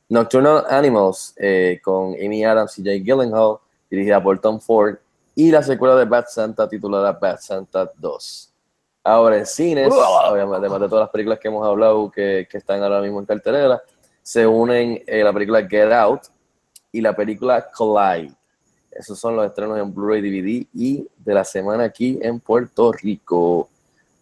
Nocturnal 0.10 0.65
Animals, 0.71 1.36
con 1.84 2.15
Amy 2.15 2.43
Adams 2.43 2.80
y 2.80 2.84
Jake 2.84 3.03
Gyllenhaal, 3.03 3.58
dirigida 3.89 4.21
por 4.21 4.39
Tom 4.39 4.60
Ford, 4.60 4.95
y 5.36 5.52
la 5.52 5.62
secuela 5.62 5.95
de 5.95 6.06
Bad 6.06 6.26
Santa 6.30 6.67
titulada 6.67 7.12
Bad 7.13 7.39
Santa 7.39 7.91
2. 7.97 8.54
Ahora 9.04 9.38
en 9.38 9.45
cines, 9.45 9.93
además 10.26 10.62
de 10.62 10.89
todas 10.89 11.04
las 11.04 11.10
películas 11.10 11.39
que 11.39 11.47
hemos 11.47 11.65
hablado 11.65 12.12
que, 12.12 12.47
que 12.50 12.58
están 12.58 12.82
ahora 12.84 13.02
mismo 13.02 13.19
en 13.19 13.26
cartelera, 13.26 13.82
se 14.21 14.45
unen 14.45 15.02
eh, 15.08 15.23
la 15.23 15.32
película 15.32 15.65
Get 15.65 15.91
Out 15.93 16.23
y 16.91 17.00
la 17.00 17.15
película 17.15 17.69
Collide. 17.71 18.34
Esos 18.91 19.17
son 19.19 19.36
los 19.36 19.45
estrenos 19.45 19.78
en 19.80 19.93
Blu-ray 19.93 20.21
DVD 20.21 20.67
y 20.73 21.08
de 21.17 21.34
la 21.34 21.45
semana 21.45 21.86
aquí 21.86 22.19
en 22.21 22.39
Puerto 22.39 22.91
Rico. 22.91 23.69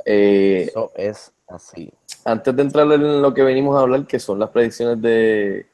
Eh, 0.06 0.65
Eso 0.67 0.91
es 0.95 1.32
así. 1.47 1.91
antes 2.25 2.56
de 2.56 2.62
entrar 2.62 2.86
en 2.91 3.21
lo 3.21 3.34
que 3.34 3.41
venimos 3.41 3.75
a 3.75 3.80
hablar, 3.80 4.06
que 4.06 4.19
son 4.19 4.38
las 4.38 4.49
predicciones 4.49 5.01
de 5.01 5.65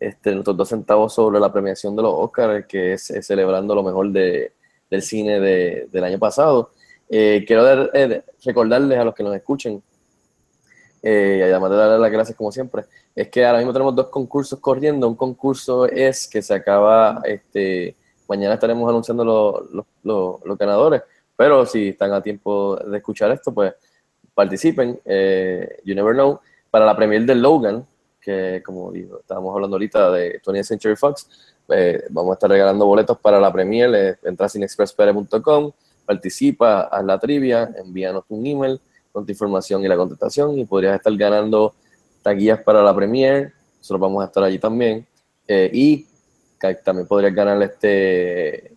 este, 0.00 0.32
nuestros 0.32 0.56
dos 0.56 0.68
centavos 0.68 1.12
sobre 1.14 1.40
la 1.40 1.52
premiación 1.52 1.94
de 1.96 2.02
los 2.02 2.12
Oscars, 2.14 2.66
que 2.66 2.92
es, 2.94 3.10
eh, 3.10 3.22
celebrando 3.22 3.74
lo 3.74 3.82
mejor 3.82 4.10
de, 4.10 4.52
del 4.90 5.02
cine 5.02 5.40
de- 5.40 5.88
del 5.92 6.04
año 6.04 6.18
pasado, 6.18 6.70
eh, 7.08 7.44
quiero 7.46 7.64
dar- 7.64 7.90
eh, 7.94 8.22
recordarles 8.44 8.98
a 8.98 9.04
los 9.04 9.14
que 9.14 9.22
nos 9.22 9.34
escuchen 9.34 9.82
eh, 11.02 11.40
además 11.44 11.70
de 11.70 11.76
darle 11.76 11.98
las 12.00 12.10
gracias 12.10 12.36
como 12.36 12.50
siempre, 12.50 12.84
es 13.14 13.28
que 13.28 13.44
ahora 13.46 13.58
mismo 13.58 13.72
tenemos 13.72 13.94
dos 13.94 14.08
concursos 14.08 14.58
corriendo. 14.58 15.06
Un 15.08 15.14
concurso 15.14 15.86
es 15.86 16.26
que 16.28 16.42
se 16.42 16.52
acaba, 16.54 17.20
este, 17.24 17.96
mañana 18.28 18.54
estaremos 18.54 18.88
anunciando 18.88 19.24
los, 19.24 19.86
los- 20.44 20.58
ganadores, 20.58 21.02
pero 21.36 21.64
si 21.66 21.90
están 21.90 22.12
a 22.12 22.20
tiempo 22.22 22.76
de 22.76 22.96
escuchar 22.98 23.30
esto, 23.30 23.54
pues 23.54 23.74
participen, 24.34 25.00
eh, 25.04 25.78
you 25.84 25.94
never 25.94 26.14
know, 26.14 26.40
para 26.70 26.84
la 26.84 26.96
premier 26.96 27.24
de 27.24 27.34
Logan, 27.36 27.86
que 28.28 28.62
como 28.62 28.92
digo, 28.92 29.20
estábamos 29.20 29.54
hablando 29.54 29.76
ahorita 29.76 30.10
de 30.10 30.40
20th 30.42 30.62
Century 30.64 30.96
Fox, 30.96 31.28
eh, 31.68 32.02
vamos 32.10 32.32
a 32.32 32.34
estar 32.34 32.50
regalando 32.50 32.84
boletos 32.86 33.18
para 33.18 33.40
la 33.40 33.50
premier, 33.52 33.94
eh, 33.94 34.16
entra 34.24 34.46
a 34.46 34.48
cinexpresspere.com, 34.48 35.72
participa, 36.04 36.82
haz 36.82 37.04
la 37.04 37.18
trivia, 37.18 37.70
envíanos 37.76 38.24
un 38.28 38.46
email 38.46 38.80
con 39.12 39.24
tu 39.24 39.32
información 39.32 39.82
y 39.84 39.88
la 39.88 39.96
contestación 39.96 40.58
y 40.58 40.64
podrías 40.66 40.96
estar 40.96 41.14
ganando 41.16 41.74
taquillas 42.22 42.62
para 42.62 42.82
la 42.82 42.94
premier, 42.94 43.52
nosotros 43.78 44.00
vamos 44.00 44.22
a 44.22 44.26
estar 44.26 44.42
allí 44.44 44.58
también, 44.58 45.06
eh, 45.46 45.70
y 45.72 46.06
también 46.84 47.06
podrías 47.06 47.34
ganar 47.34 47.62
este 47.62 48.72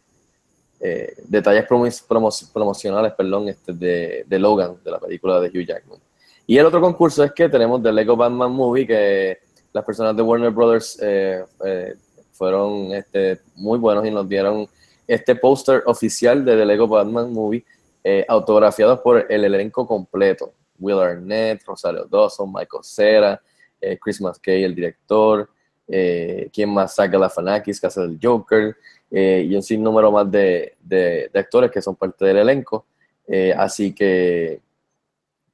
eh, 0.83 1.13
detalles 1.27 1.67
promo- 1.67 2.07
promo- 2.07 2.51
promocionales 2.53 3.13
perdón, 3.13 3.49
este, 3.49 3.73
de 3.73 4.39
Logan, 4.39 4.77
de 4.83 4.91
la 4.91 4.99
película 4.99 5.39
de 5.39 5.47
Hugh 5.49 5.65
Jackman. 5.67 5.99
Y 6.47 6.57
el 6.57 6.65
otro 6.65 6.81
concurso 6.81 7.23
es 7.23 7.31
que 7.31 7.47
tenemos 7.47 7.81
The 7.81 7.91
Lego 7.91 8.15
Batman 8.15 8.51
Movie, 8.51 8.87
que 8.87 9.37
las 9.71 9.85
personas 9.85 10.15
de 10.15 10.21
Warner 10.21 10.51
Brothers 10.51 10.99
eh, 11.01 11.43
eh, 11.65 11.93
fueron 12.33 12.91
este, 12.91 13.39
muy 13.55 13.79
buenos 13.79 14.05
y 14.05 14.11
nos 14.11 14.27
dieron 14.27 14.67
este 15.07 15.35
póster 15.35 15.83
oficial 15.85 16.43
de 16.43 16.57
The 16.57 16.65
Lego 16.65 16.87
Batman 16.87 17.31
Movie, 17.31 17.63
eh, 18.03 18.25
autografiados 18.27 18.99
por 18.99 19.31
el 19.31 19.45
elenco 19.45 19.87
completo. 19.87 20.53
Will 20.79 20.99
Arnett, 20.99 21.63
Rosario 21.63 22.05
Dawson, 22.05 22.51
Michael 22.51 22.83
Cera, 22.83 23.41
eh, 23.79 23.97
Chris 24.01 24.19
Maskey, 24.19 24.63
el 24.63 24.73
director, 24.73 25.47
eh, 25.87 26.49
quien 26.51 26.73
más 26.73 26.95
saca 26.95 27.17
la 27.17 27.29
Fanakis, 27.29 27.79
que 27.79 27.87
hace 27.87 28.01
el 28.01 28.17
Joker, 28.21 28.75
y 29.13 29.53
un 29.53 29.61
sinnúmero 29.61 30.09
más 30.09 30.31
de, 30.31 30.75
de- 30.81 31.29
actores 31.33 31.69
que 31.69 31.81
son 31.81 31.95
parte 31.97 32.23
del 32.25 32.37
elenco. 32.37 32.85
Así 33.57 33.93
que 33.93 34.61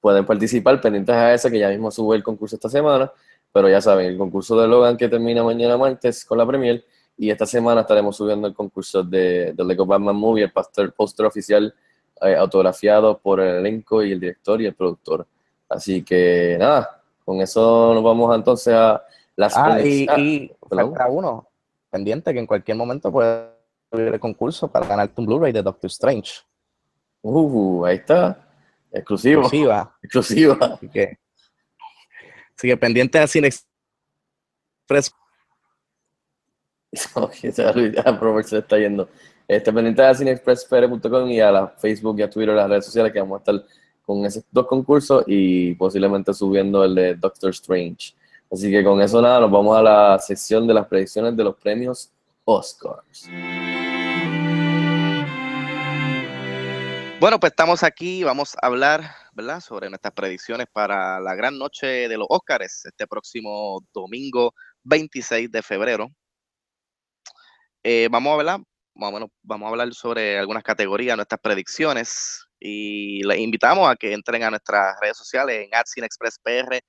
pueden 0.08 0.26
participar 0.26 0.80
pendientes 0.80 1.14
a 1.14 1.34
esa, 1.34 1.52
que 1.52 1.60
ya 1.60 1.68
mismo 1.68 1.92
sube 1.92 2.16
el 2.16 2.24
concurso 2.24 2.56
esta 2.56 2.70
semana. 2.70 3.12
Pero 3.52 3.68
ya 3.68 3.82
saben, 3.82 4.06
el 4.06 4.18
concurso 4.18 4.58
de 4.58 4.66
Logan 4.66 4.96
que 4.96 5.10
termina 5.10 5.44
mañana 5.44 5.76
martes 5.78 6.24
con 6.24 6.38
la 6.38 6.46
premier. 6.46 6.82
Y 7.18 7.30
esta 7.30 7.46
semana 7.46 7.82
estaremos 7.82 8.16
subiendo 8.16 8.48
el 8.48 8.54
concurso 8.54 9.04
de, 9.04 9.52
de 9.52 9.66
Lego 9.66 9.86
Batman 9.86 10.16
Movie, 10.16 10.46
el 10.46 10.52
póster 10.54 10.94
póster 10.94 11.26
oficial 11.26 11.76
eh, 12.22 12.38
autografiado 12.38 13.18
por 13.18 13.42
el 13.42 13.58
elenco 13.58 14.02
y 14.02 14.14
el 14.14 14.20
director 14.22 14.62
y 14.62 14.68
el 14.68 14.76
productor. 14.76 15.28
Así 15.68 16.04
que 16.04 16.56
nada, 16.58 17.02
con 17.26 17.42
eso 17.42 17.94
nos 17.94 18.02
vamos 18.02 18.34
entonces 18.34 18.74
a 18.74 19.04
las 19.36 19.58
Ah, 19.58 19.82
y, 19.82 20.08
ah, 20.10 20.18
y 20.18 20.50
falta 20.70 21.08
uno 21.10 21.50
pendiente 21.90 22.32
que 22.32 22.40
en 22.40 22.48
cualquier 22.48 22.78
momento 22.78 23.12
puede 23.12 23.50
subir 23.92 24.08
el 24.08 24.22
concurso 24.22 24.70
para 24.70 24.88
ganarte 24.88 25.20
un 25.20 25.28
Blu-ray 25.28 25.52
de 25.52 25.64
Doctor 25.64 25.90
Strange. 25.90 26.32
Uh, 27.24 27.84
ahí 27.84 27.98
está. 27.98 28.47
Exclusivo. 28.98 29.42
Exclusiva. 29.42 29.98
Exclusiva. 30.02 30.58
Así 30.62 30.90
que, 30.90 31.18
así 32.56 32.68
que 32.68 32.78
pendiente 32.78 33.20
a 33.20 33.28
Cine 33.28 33.48
Express. 33.48 35.14
Robert 38.20 38.48
se 38.48 38.58
está 38.58 38.78
yendo. 38.78 39.10
Este, 39.48 39.72
pendiente 39.72 40.02
a 40.02 40.14
cinexpresspere.com 40.14 41.30
y 41.30 41.40
a 41.40 41.52
la 41.52 41.68
Facebook 41.70 42.20
y 42.20 42.24
a 42.24 42.30
Twitter, 42.30 42.54
las 42.54 42.70
redes 42.70 42.86
sociales, 42.86 43.14
que 43.14 43.20
vamos 43.20 43.38
a 43.38 43.40
estar 43.40 43.66
con 44.06 44.26
esos 44.26 44.44
dos 44.52 44.68
concursos 44.68 45.24
y 45.28 45.74
posiblemente 45.76 46.34
subiendo 46.34 46.84
el 46.84 46.96
de 46.96 47.16
Doctor 47.16 47.52
Strange. 47.52 48.14
Así 48.52 48.72
que 48.72 48.84
con 48.84 49.02
eso 49.02 49.22
nada, 49.22 49.42
nos 49.42 49.52
vamos 49.52 49.78
a 49.78 49.82
la 49.82 50.20
sección 50.20 50.68
de 50.68 50.74
las 50.74 50.88
predicciones 50.88 51.36
de 51.36 51.44
los 51.44 51.56
premios 51.56 52.12
Oscars. 52.46 53.30
Bueno, 57.20 57.40
pues 57.40 57.52
estamos 57.52 57.82
aquí, 57.82 58.24
vamos 58.24 58.54
a 58.62 58.68
hablar, 58.68 59.02
sobre 59.60 59.90
nuestras 59.90 60.14
predicciones 60.14 60.68
para 60.72 61.20
la 61.20 61.34
gran 61.34 61.58
noche 61.58 62.08
de 62.08 62.16
los 62.16 62.28
Óscares, 62.30 62.86
este 62.86 63.08
próximo 63.08 63.84
domingo 63.92 64.54
26 64.84 65.50
de 65.50 65.64
febrero. 65.64 66.10
Eh, 67.84 68.08
vamos 68.12 68.30
a 68.30 68.34
hablar, 68.36 68.60
vamos 68.94 69.66
a 69.66 69.70
hablar 69.70 69.92
sobre 69.96 70.38
algunas 70.38 70.62
categorías, 70.62 71.16
nuestras 71.16 71.42
predicciones, 71.42 72.46
y 72.60 73.24
les 73.24 73.40
invitamos 73.40 73.90
a 73.90 73.96
que 73.96 74.14
entren 74.14 74.44
a 74.44 74.52
nuestras 74.52 74.96
redes 75.02 75.18
sociales 75.18 75.66
en 75.66 75.72
@cinexpresspr 75.92 76.80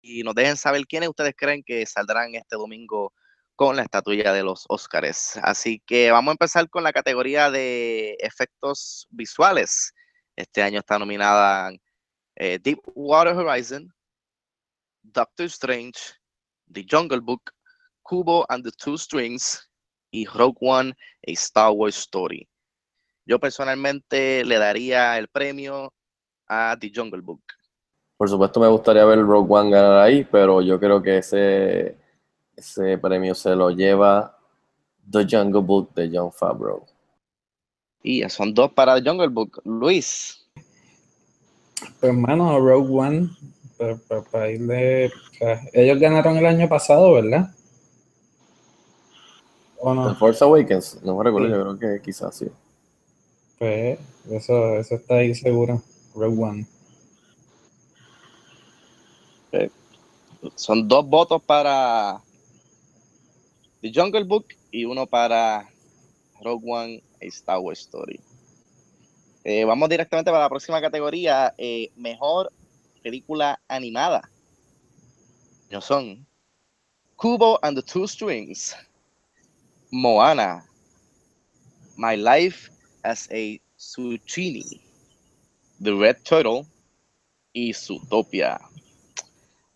y 0.00 0.22
nos 0.22 0.34
dejen 0.36 0.56
saber 0.56 0.86
quiénes 0.86 1.08
ustedes 1.08 1.34
creen 1.36 1.62
que 1.64 1.84
saldrán 1.86 2.36
este 2.36 2.54
domingo 2.54 3.12
con 3.60 3.76
la 3.76 3.82
estatuilla 3.82 4.32
de 4.32 4.42
los 4.42 4.64
Óscares. 4.70 5.38
Así 5.42 5.82
que 5.84 6.10
vamos 6.10 6.30
a 6.30 6.32
empezar 6.32 6.70
con 6.70 6.82
la 6.82 6.94
categoría 6.94 7.50
de 7.50 8.16
efectos 8.20 9.06
visuales. 9.10 9.92
Este 10.34 10.62
año 10.62 10.78
está 10.78 10.98
nominada 10.98 11.70
eh, 12.36 12.58
Deepwater 12.58 13.36
Horizon, 13.36 13.92
Doctor 15.02 15.44
Strange, 15.44 16.00
The 16.72 16.86
Jungle 16.90 17.20
Book, 17.20 17.50
Kubo 18.00 18.46
and 18.48 18.64
the 18.64 18.72
Two 18.82 18.96
Strings 18.96 19.70
y 20.10 20.24
Rogue 20.24 20.56
One, 20.62 20.94
A 21.28 21.30
Star 21.32 21.72
Wars 21.72 21.98
Story. 21.98 22.48
Yo 23.26 23.38
personalmente 23.38 24.42
le 24.42 24.56
daría 24.56 25.18
el 25.18 25.28
premio 25.28 25.92
a 26.48 26.78
The 26.80 26.90
Jungle 26.94 27.20
Book. 27.20 27.42
Por 28.16 28.30
supuesto 28.30 28.58
me 28.58 28.68
gustaría 28.68 29.04
ver 29.04 29.18
Rogue 29.18 29.54
One 29.54 29.70
ganar 29.70 29.98
ahí, 29.98 30.24
pero 30.24 30.62
yo 30.62 30.80
creo 30.80 31.02
que 31.02 31.18
ese, 31.18 31.98
ese 32.60 32.98
premio 32.98 33.34
se 33.34 33.54
lo 33.56 33.70
lleva 33.70 34.38
The 35.10 35.26
Jungle 35.28 35.62
Book 35.62 35.94
de 35.94 36.10
John 36.12 36.32
Favreau. 36.32 36.84
Y 38.02 38.20
ya 38.20 38.28
son 38.28 38.54
dos 38.54 38.72
para 38.72 38.94
The 39.00 39.08
Jungle 39.08 39.28
Book. 39.28 39.60
Luis, 39.64 40.46
Pues, 41.98 42.12
hermano, 42.12 42.58
Rogue 42.60 42.90
One, 42.92 43.30
para 44.30 44.50
irle. 44.50 45.10
ellos 45.72 45.98
ganaron 45.98 46.36
el 46.36 46.46
año 46.46 46.68
pasado, 46.68 47.12
¿verdad? 47.14 47.54
¿O 49.78 49.90
The 49.90 49.96
no? 49.96 50.14
Force 50.16 50.44
Awakens, 50.44 51.02
no 51.02 51.16
me 51.16 51.24
recuerdo, 51.24 51.48
Sí. 51.48 51.54
yo 51.54 51.60
creo 51.62 51.78
que 51.78 52.02
quizás 52.02 52.36
sí. 52.36 52.46
Pues, 53.58 53.98
eso, 54.30 54.76
eso 54.76 54.94
está 54.94 55.14
ahí 55.16 55.34
seguro. 55.34 55.82
Rogue 56.14 56.42
One. 56.42 56.66
son 60.54 60.88
dos 60.88 61.06
votos 61.06 61.42
para 61.42 62.20
The 63.82 63.90
Jungle 63.94 64.24
Book 64.24 64.46
y 64.70 64.84
uno 64.84 65.06
para 65.06 65.68
Rogue 66.42 66.64
One, 66.66 67.02
Star 67.20 67.58
Wars 67.60 67.80
Story. 67.80 68.20
Eh, 69.44 69.64
vamos 69.64 69.88
directamente 69.88 70.30
para 70.30 70.44
la 70.44 70.48
próxima 70.50 70.80
categoría, 70.82 71.54
eh, 71.56 71.90
mejor 71.96 72.52
película 73.02 73.58
animada. 73.68 74.30
No 75.70 75.80
son 75.80 76.26
Kubo 77.16 77.58
and 77.62 77.76
the 77.76 77.82
Two 77.82 78.06
Strings, 78.06 78.76
Moana, 79.90 80.64
My 81.96 82.16
Life 82.16 82.70
as 83.02 83.28
a 83.30 83.58
Zucchini, 83.78 84.82
The 85.82 85.94
Red 85.94 86.22
Turtle 86.22 86.66
y 87.54 87.72
Zootopia. 87.72 88.60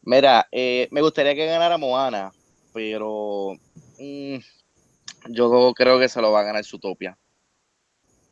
Mira, 0.03 0.47
eh, 0.53 0.89
me 0.91 1.01
gustaría 1.01 1.35
que 1.35 1.47
ganara 1.47 1.79
Moana, 1.79 2.33
pero 2.75 3.57
mm, 4.05 5.33
yo 5.33 5.73
creo 5.75 5.99
que 5.99 6.09
se 6.09 6.21
lo 6.21 6.33
va 6.33 6.41
a 6.41 6.45
ganar 6.45 6.65
Zootopia. 6.65 7.19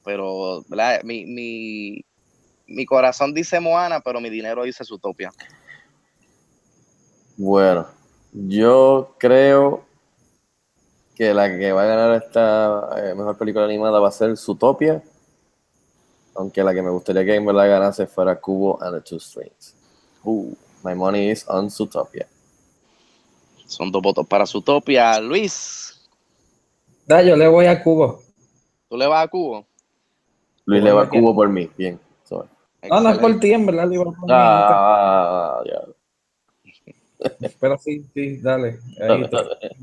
Pero, 0.04 0.62
¿verdad? 0.68 1.02
Mi, 1.04 1.26
mi, 1.26 2.04
mi 2.66 2.84
corazón 2.84 3.32
dice 3.34 3.60
Moana, 3.60 4.00
pero 4.00 4.20
mi 4.20 4.30
dinero 4.30 4.64
dice 4.64 4.84
Zootopia. 4.84 5.32
Bueno, 7.36 7.86
yo 8.32 9.14
creo 9.18 9.84
que 11.14 11.32
la 11.34 11.48
que 11.48 11.72
va 11.72 11.82
a 11.82 11.86
ganar 11.86 12.22
esta 12.22 12.90
eh, 12.96 13.14
mejor 13.14 13.36
película 13.36 13.64
animada 13.64 14.00
va 14.00 14.08
a 14.08 14.12
ser 14.12 14.36
Zootopia, 14.36 15.02
aunque 16.34 16.62
la 16.62 16.74
que 16.74 16.82
me 16.82 16.90
gustaría 16.90 17.24
que 17.24 17.34
en 17.34 17.46
verdad 17.46 17.68
ganase 17.68 18.06
fuera 18.06 18.40
Kubo 18.40 18.82
and 18.82 18.96
the 18.96 19.00
Two 19.00 19.20
Strings. 19.20 19.74
Uh, 20.24 20.54
my 20.82 20.94
money 20.94 21.30
is 21.30 21.46
on 21.48 21.68
Zootopia. 21.68 22.26
Son 23.72 23.90
dos 23.90 24.02
votos 24.02 24.26
para 24.26 24.46
Zootopia. 24.46 25.18
Luis, 25.20 25.98
Da, 27.06 27.22
yo 27.22 27.34
le 27.36 27.48
voy 27.48 27.66
a 27.66 27.82
Cubo. 27.82 28.22
¿tú 28.88 28.96
le 28.96 29.06
vas 29.06 29.24
a 29.24 29.28
Cubo? 29.28 29.66
Luis 30.66 30.82
le 30.82 30.92
va 30.92 31.02
a. 31.02 31.08
Kubo 31.08 31.34
por 31.34 31.48
mí, 31.48 31.68
bien. 31.76 31.98
sorry. 32.24 32.48
No, 32.88 33.00
no 33.00 33.10
es 33.10 33.18
por 33.18 33.38
ti, 33.40 33.52
en 33.52 33.64
verdad, 33.66 33.88
le 33.88 33.94
iba 33.94 34.02
a 34.04 34.06
poner. 34.06 34.36
Ah, 34.36 35.62
ya. 35.66 35.80
Pero 37.60 37.78
sí, 37.78 38.04
sí, 38.14 38.36
dale. 38.38 38.78
Ahí 39.00 39.08
Dale, 39.08 39.24
está. 39.24 39.42
dale. 39.44 39.76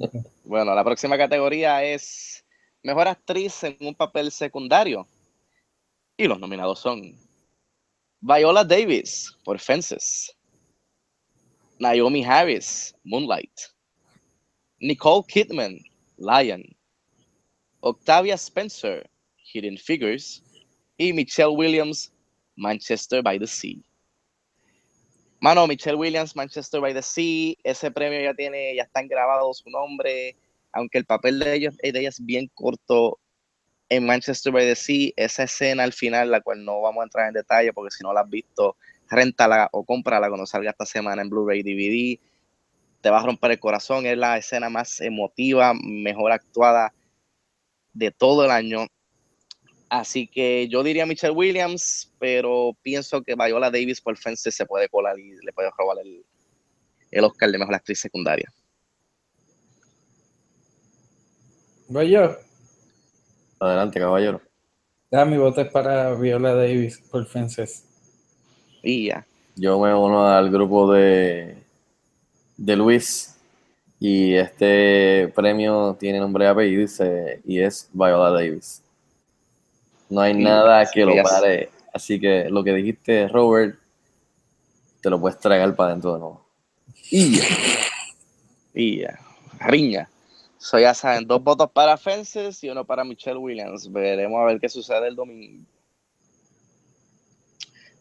Bueno, 0.43 0.75
la 0.75 0.83
próxima 0.83 1.17
categoría 1.17 1.83
es 1.83 2.45
Mejor 2.83 3.07
Actriz 3.07 3.63
en 3.63 3.77
un 3.81 3.95
papel 3.95 4.31
secundario. 4.31 5.07
Y 6.17 6.27
los 6.27 6.39
nominados 6.39 6.79
son 6.79 7.15
Viola 8.19 8.63
Davis 8.65 9.33
por 9.45 9.57
Fences. 9.59 10.35
Naomi 11.79 12.25
Harris, 12.25 12.93
Moonlight. 13.05 13.57
Nicole 14.81 15.23
Kidman, 15.23 15.79
Lion. 16.17 16.63
Octavia 17.81 18.35
Spencer, 18.35 19.09
Hidden 19.37 19.77
Figures. 19.77 20.43
Y 20.97 21.13
Michelle 21.13 21.55
Williams, 21.55 22.11
Manchester 22.55 23.21
by 23.21 23.39
the 23.39 23.47
Sea. 23.47 23.81
Mano, 25.41 25.65
Michelle 25.67 25.95
Williams, 25.95 26.35
Manchester 26.35 26.81
by 26.81 26.93
the 26.93 27.01
Sea, 27.01 27.55
ese 27.63 27.91
premio 27.91 28.21
ya 28.21 28.33
tiene, 28.33 28.75
ya 28.75 28.83
están 28.83 29.07
grabados 29.07 29.59
su 29.59 29.69
nombre, 29.69 30.35
aunque 30.73 30.97
el 30.97 31.05
papel 31.05 31.39
de 31.39 31.55
ellos 31.55 31.77
de 31.77 31.97
ella 31.97 32.09
es 32.09 32.23
bien 32.25 32.51
corto 32.53 33.19
en 33.87 34.05
Manchester 34.05 34.51
by 34.51 34.65
the 34.65 34.75
Sea, 34.75 35.11
esa 35.15 35.43
escena 35.43 35.83
al 35.83 35.93
final, 35.93 36.29
la 36.29 36.41
cual 36.41 36.65
no 36.65 36.81
vamos 36.81 37.01
a 37.01 37.05
entrar 37.05 37.27
en 37.29 37.33
detalle 37.33 37.71
porque 37.71 37.95
si 37.95 38.03
no 38.03 38.11
la 38.11 38.21
has 38.21 38.29
visto, 38.29 38.75
réntala 39.09 39.69
o 39.71 39.85
cómprala 39.85 40.27
cuando 40.27 40.45
salga 40.45 40.71
esta 40.71 40.85
semana 40.85 41.21
en 41.21 41.29
Blu-ray 41.29 41.63
DVD. 41.63 42.19
Te 43.01 43.09
va 43.09 43.19
a 43.19 43.25
romper 43.25 43.51
el 43.51 43.59
corazón, 43.59 44.05
es 44.05 44.17
la 44.17 44.37
escena 44.37 44.69
más 44.69 44.99
emotiva, 44.99 45.73
mejor 45.73 46.31
actuada 46.31 46.93
de 47.93 48.11
todo 48.11 48.45
el 48.45 48.51
año. 48.51 48.87
Así 49.89 50.27
que 50.27 50.67
yo 50.67 50.83
diría 50.83 51.05
Michelle 51.05 51.33
Williams, 51.33 52.13
pero 52.19 52.77
pienso 52.81 53.23
que 53.23 53.35
Viola 53.35 53.71
Davis 53.71 54.01
por 54.01 54.17
Fences 54.17 54.55
se 54.55 54.65
puede 54.65 54.87
colar 54.89 55.17
y 55.17 55.31
le 55.43 55.51
puede 55.53 55.69
robar 55.77 55.97
el, 56.03 56.23
el 57.11 57.23
Oscar 57.23 57.49
de 57.49 57.57
mejor 57.57 57.75
actriz 57.75 57.99
secundaria. 57.99 58.51
Voy 61.87 62.11
yo. 62.11 62.37
Adelante, 63.59 63.99
caballero. 63.99 64.41
Ah, 65.11 65.25
mi 65.25 65.37
voto 65.37 65.61
es 65.61 65.71
para 65.71 66.13
Viola 66.13 66.53
Davis 66.53 66.99
por 67.09 67.25
Fences. 67.25 67.85
Y 68.83 69.07
ya. 69.07 69.25
Yo 69.55 69.79
me 69.79 69.93
uno 69.93 70.27
al 70.27 70.51
grupo 70.51 70.93
de, 70.93 71.63
de 72.59 72.75
Luis 72.75 73.35
y 73.99 74.33
este 74.35 75.31
premio 75.35 75.95
tiene 75.99 76.19
nombre 76.19 76.45
y 76.45 76.47
apellido 76.47 76.81
y, 76.83 76.87
se- 76.87 77.41
y 77.45 77.59
es 77.61 77.89
Viola 77.93 78.31
Davis. 78.31 78.81
No 80.09 80.21
hay 80.21 80.33
Sí, 80.33 80.43
nada 80.43 80.85
que 80.89 81.05
lo 81.05 81.13
pare. 81.23 81.69
Así 81.93 82.19
que 82.19 82.49
lo 82.49 82.63
que 82.63 82.73
dijiste, 82.73 83.27
Robert, 83.27 83.79
te 85.01 85.09
lo 85.09 85.19
puedes 85.19 85.39
tragar 85.39 85.75
para 85.75 85.91
adentro 85.91 86.13
de 86.13 86.19
nuevo. 86.19 86.45
Y 87.11 87.37
ya. 87.37 87.43
Y 88.73 88.99
ya. 89.01 89.19
Riña. 89.59 90.09
So 90.57 90.77
ya 90.77 90.93
saben, 90.93 91.25
dos 91.25 91.41
votos 91.43 91.69
para 91.71 91.95
Fences 91.97 92.61
y 92.63 92.69
uno 92.69 92.83
para 92.85 93.03
Michelle 93.03 93.37
Williams. 93.37 93.91
Veremos 93.91 94.39
a 94.41 94.45
ver 94.45 94.59
qué 94.59 94.67
sucede 94.67 95.07
el 95.07 95.15
domingo. 95.15 95.63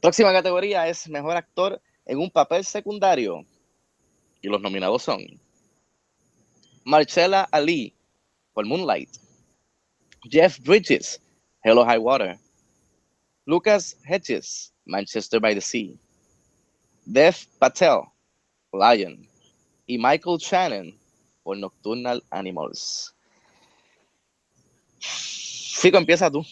Próxima 0.00 0.32
categoría 0.32 0.88
es 0.88 1.08
Mejor 1.08 1.36
Actor 1.36 1.80
en 2.06 2.18
un 2.18 2.30
papel 2.30 2.64
secundario. 2.64 3.44
Y 4.40 4.48
los 4.48 4.60
nominados 4.60 5.02
son 5.02 5.20
Marcella 6.84 7.48
Ali 7.50 7.94
por 8.52 8.64
Moonlight, 8.66 9.10
Jeff 10.30 10.58
Bridges, 10.60 11.20
Hello 11.62 11.84
High 11.84 11.98
Water, 11.98 12.38
Lucas 13.46 13.96
Hedges, 14.04 14.72
Manchester 14.86 15.40
by 15.40 15.54
the 15.54 15.60
Sea, 15.60 15.94
Dev 17.04 17.34
Patel, 17.58 18.02
Lion, 18.72 19.28
y 19.86 19.98
Michael 19.98 20.38
Shannon 20.38 20.94
por 21.42 21.56
Nocturnal 21.56 22.22
Animals. 22.30 23.14
Fico, 25.00 25.96
empieza 25.96 26.30
tú. 26.30 26.44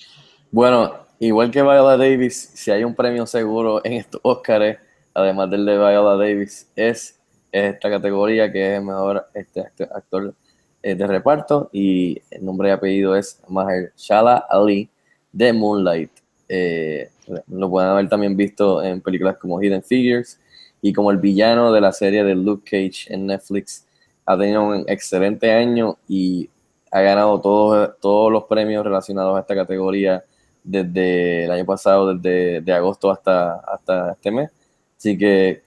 Bueno, 0.50 1.06
igual 1.18 1.50
que 1.50 1.62
Viola 1.62 1.96
Davis, 1.96 2.50
si 2.54 2.70
hay 2.70 2.84
un 2.84 2.94
premio 2.94 3.26
seguro 3.26 3.84
en 3.84 3.94
estos 3.94 4.20
Óscares, 4.22 4.78
además 5.12 5.50
del 5.50 5.66
de 5.66 5.76
Viola 5.76 6.16
Davis, 6.16 6.70
es 6.76 7.20
esta 7.52 7.90
categoría 7.90 8.50
que 8.50 8.76
es 8.76 8.82
mejor 8.82 9.26
este, 9.34 9.62
act- 9.62 9.88
actor 9.94 10.34
eh, 10.82 10.94
de 10.94 11.06
reparto 11.06 11.70
y 11.72 12.20
el 12.30 12.44
nombre 12.44 12.68
y 12.68 12.72
apellido 12.72 13.16
es 13.16 13.40
Mahershala 13.48 14.46
Ali 14.48 14.88
de 15.32 15.52
Moonlight. 15.52 16.10
Eh, 16.48 17.10
lo 17.48 17.68
pueden 17.68 17.90
haber 17.90 18.08
también 18.08 18.36
visto 18.36 18.82
en 18.82 19.00
películas 19.00 19.36
como 19.36 19.60
Hidden 19.60 19.82
Figures 19.82 20.38
y 20.80 20.92
como 20.92 21.10
el 21.10 21.18
villano 21.18 21.72
de 21.72 21.80
la 21.80 21.92
serie 21.92 22.22
de 22.22 22.34
Luke 22.34 22.64
Cage 22.64 23.12
en 23.12 23.26
Netflix. 23.26 23.86
Ha 24.24 24.38
tenido 24.38 24.62
un 24.62 24.84
excelente 24.86 25.50
año 25.52 25.98
y 26.08 26.48
ha 26.90 27.00
ganado 27.00 27.40
todos, 27.40 27.98
todos 28.00 28.30
los 28.30 28.44
premios 28.44 28.84
relacionados 28.84 29.36
a 29.36 29.40
esta 29.40 29.54
categoría 29.54 30.24
desde 30.62 31.44
el 31.44 31.50
año 31.50 31.64
pasado, 31.64 32.14
desde 32.14 32.60
de 32.60 32.72
agosto 32.72 33.10
hasta, 33.10 33.56
hasta 33.60 34.12
este 34.12 34.30
mes. 34.30 34.50
Así 34.96 35.18
que 35.18 35.62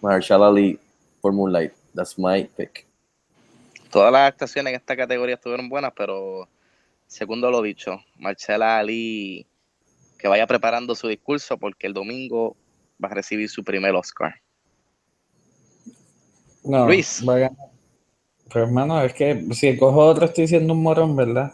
Mahershala 0.00 0.48
Ali 0.48 0.78
por 1.20 1.32
Moonlight, 1.32 1.72
that's 1.94 2.18
my 2.18 2.44
pick. 2.56 2.86
Todas 3.90 4.12
las 4.12 4.28
actuaciones 4.28 4.72
en 4.72 4.76
esta 4.76 4.96
categoría 4.96 5.36
estuvieron 5.36 5.68
buenas, 5.68 5.92
pero 5.96 6.48
segundo 7.06 7.50
lo 7.50 7.62
dicho, 7.62 7.98
Marcela 8.18 8.78
Ali 8.78 9.46
que 10.18 10.28
vaya 10.28 10.46
preparando 10.46 10.94
su 10.94 11.08
discurso 11.08 11.56
porque 11.56 11.86
el 11.86 11.94
domingo 11.94 12.56
va 13.02 13.08
a 13.08 13.14
recibir 13.14 13.48
su 13.48 13.62
primer 13.62 13.94
Oscar. 13.94 14.34
No, 16.64 16.86
Luis. 16.86 17.24
va 17.26 17.36
a 17.36 17.38
ganar. 17.38 17.68
Pero 18.52 18.64
hermano, 18.64 19.02
es 19.02 19.14
que 19.14 19.46
si 19.52 19.76
cojo 19.78 20.04
otro 20.04 20.26
estoy 20.26 20.48
siendo 20.48 20.72
un 20.72 20.82
morón, 20.82 21.14
¿verdad? 21.14 21.52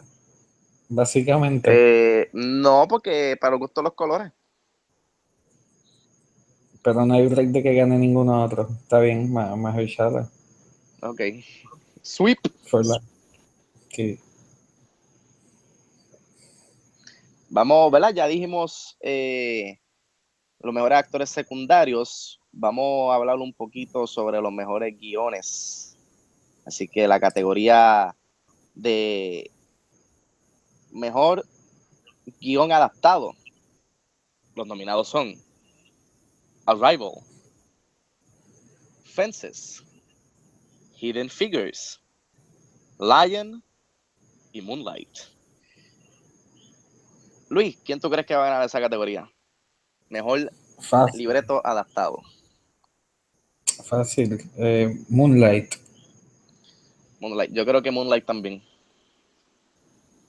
Básicamente. 0.89 1.69
Eh, 1.71 2.29
no, 2.33 2.87
porque 2.87 3.37
para 3.39 3.51
los 3.51 3.59
gustos 3.59 3.83
los 3.83 3.93
colores. 3.93 4.31
Pero 6.85 7.03
no 7.03 7.15
hay 7.15 7.25
break 7.25 7.47
de 7.47 7.63
que 7.63 7.73
gane 7.73 7.97
ninguno 7.97 8.43
otro. 8.43 8.69
Está 8.83 8.99
bien, 8.99 9.33
más 9.33 9.57
Mahershala. 9.57 10.29
Ok. 11.01 11.19
Sweep. 12.03 12.37
For 12.67 12.85
la... 12.85 13.01
Sí. 13.89 14.19
Vamos, 17.49 17.91
¿verdad? 17.91 18.13
Ya 18.13 18.27
dijimos 18.27 18.97
eh, 18.99 19.79
los 20.59 20.71
mejores 20.75 20.99
actores 20.99 21.31
secundarios. 21.31 22.39
Vamos 22.51 23.11
a 23.11 23.15
hablar 23.15 23.37
un 23.37 23.51
poquito 23.51 24.05
sobre 24.05 24.39
los 24.39 24.53
mejores 24.53 24.95
guiones. 24.95 25.97
Así 26.67 26.87
que 26.87 27.07
la 27.07 27.19
categoría 27.19 28.15
de 28.75 29.49
mejor 30.91 31.47
guion 32.39 32.71
adaptado. 32.71 33.33
Los 34.53 34.67
nominados 34.67 35.07
son 35.07 35.33
Arrival, 36.65 37.21
Fences, 39.03 39.83
Hidden 40.99 41.29
Figures, 41.29 41.99
Lion 42.99 43.63
y 44.51 44.61
Moonlight. 44.61 45.09
Luis, 47.49 47.77
¿quién 47.85 47.99
tú 47.99 48.09
crees 48.09 48.25
que 48.25 48.35
va 48.35 48.47
a 48.47 48.49
ganar 48.49 48.65
esa 48.65 48.81
categoría? 48.81 49.29
Mejor 50.09 50.51
Fácil. 50.79 51.19
libreto 51.19 51.61
adaptado. 51.63 52.21
Fácil. 53.83 54.39
Eh, 54.57 55.05
Moonlight. 55.09 55.75
Moonlight. 57.19 57.51
Yo 57.51 57.63
creo 57.65 57.83
que 57.83 57.91
Moonlight 57.91 58.25
también. 58.25 58.63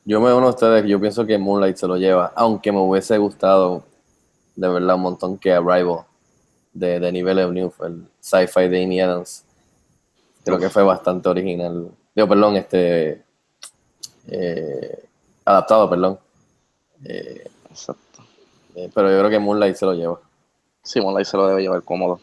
Yo 0.05 0.21
me 0.21 0.33
uno 0.35 0.49
a 0.49 0.51
ustedes, 0.51 0.85
yo 0.87 1.01
pienso 1.01 1.25
que 1.25 1.39
Moonlight 1.39 1.77
se 1.79 1.87
lo 1.87 1.97
lleva, 1.97 2.33
aunque 2.37 2.71
me 2.71 2.79
hubiese 2.79 3.17
gustado 3.17 3.85
de 4.55 4.69
verdad 4.69 4.97
un 4.97 5.03
montón 5.03 5.39
que 5.39 5.53
Arrival 5.53 6.05
de, 6.79 7.01
de 7.01 7.13
nivel 7.13 7.37
Villeneuve, 7.37 7.75
el 7.87 8.07
sci-fi 8.21 8.69
de 8.69 8.85
Amy 8.85 9.01
Adams. 9.01 9.45
Creo 10.45 10.59
que 10.59 10.71
fue 10.71 10.83
bastante 10.83 11.29
original. 11.29 11.91
Digo, 12.15 12.29
perdón, 12.29 12.57
este 12.57 13.25
eh, 14.29 15.05
adaptado, 15.45 15.89
perdón. 15.91 16.19
Eh, 17.05 17.51
Exacto. 17.71 18.23
eh, 18.75 18.91
pero 18.95 19.11
yo 19.11 19.19
creo 19.19 19.31
que 19.31 19.39
Moonlight 19.39 19.77
se 19.77 19.87
lo 19.87 19.95
lleva. 19.95 20.21
Sí, 20.83 21.01
Moonlight 21.01 21.27
se 21.27 21.37
lo 21.37 21.47
debe 21.49 21.63
llevar 21.63 21.83
cómodo. 21.83 22.21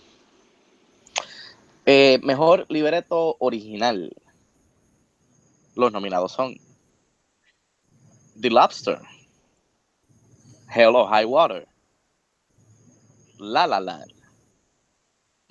Eh, 1.85 2.19
mejor 2.23 2.65
libreto 2.69 3.35
original. 3.39 4.15
Los 5.75 5.91
nominados 5.91 6.31
son 6.31 6.55
The 8.39 8.49
Lobster, 8.49 8.99
Hello 10.73 11.07
High 11.07 11.25
Water, 11.25 11.67
La 13.39 13.67
La 13.67 13.79
Land, 13.79 14.11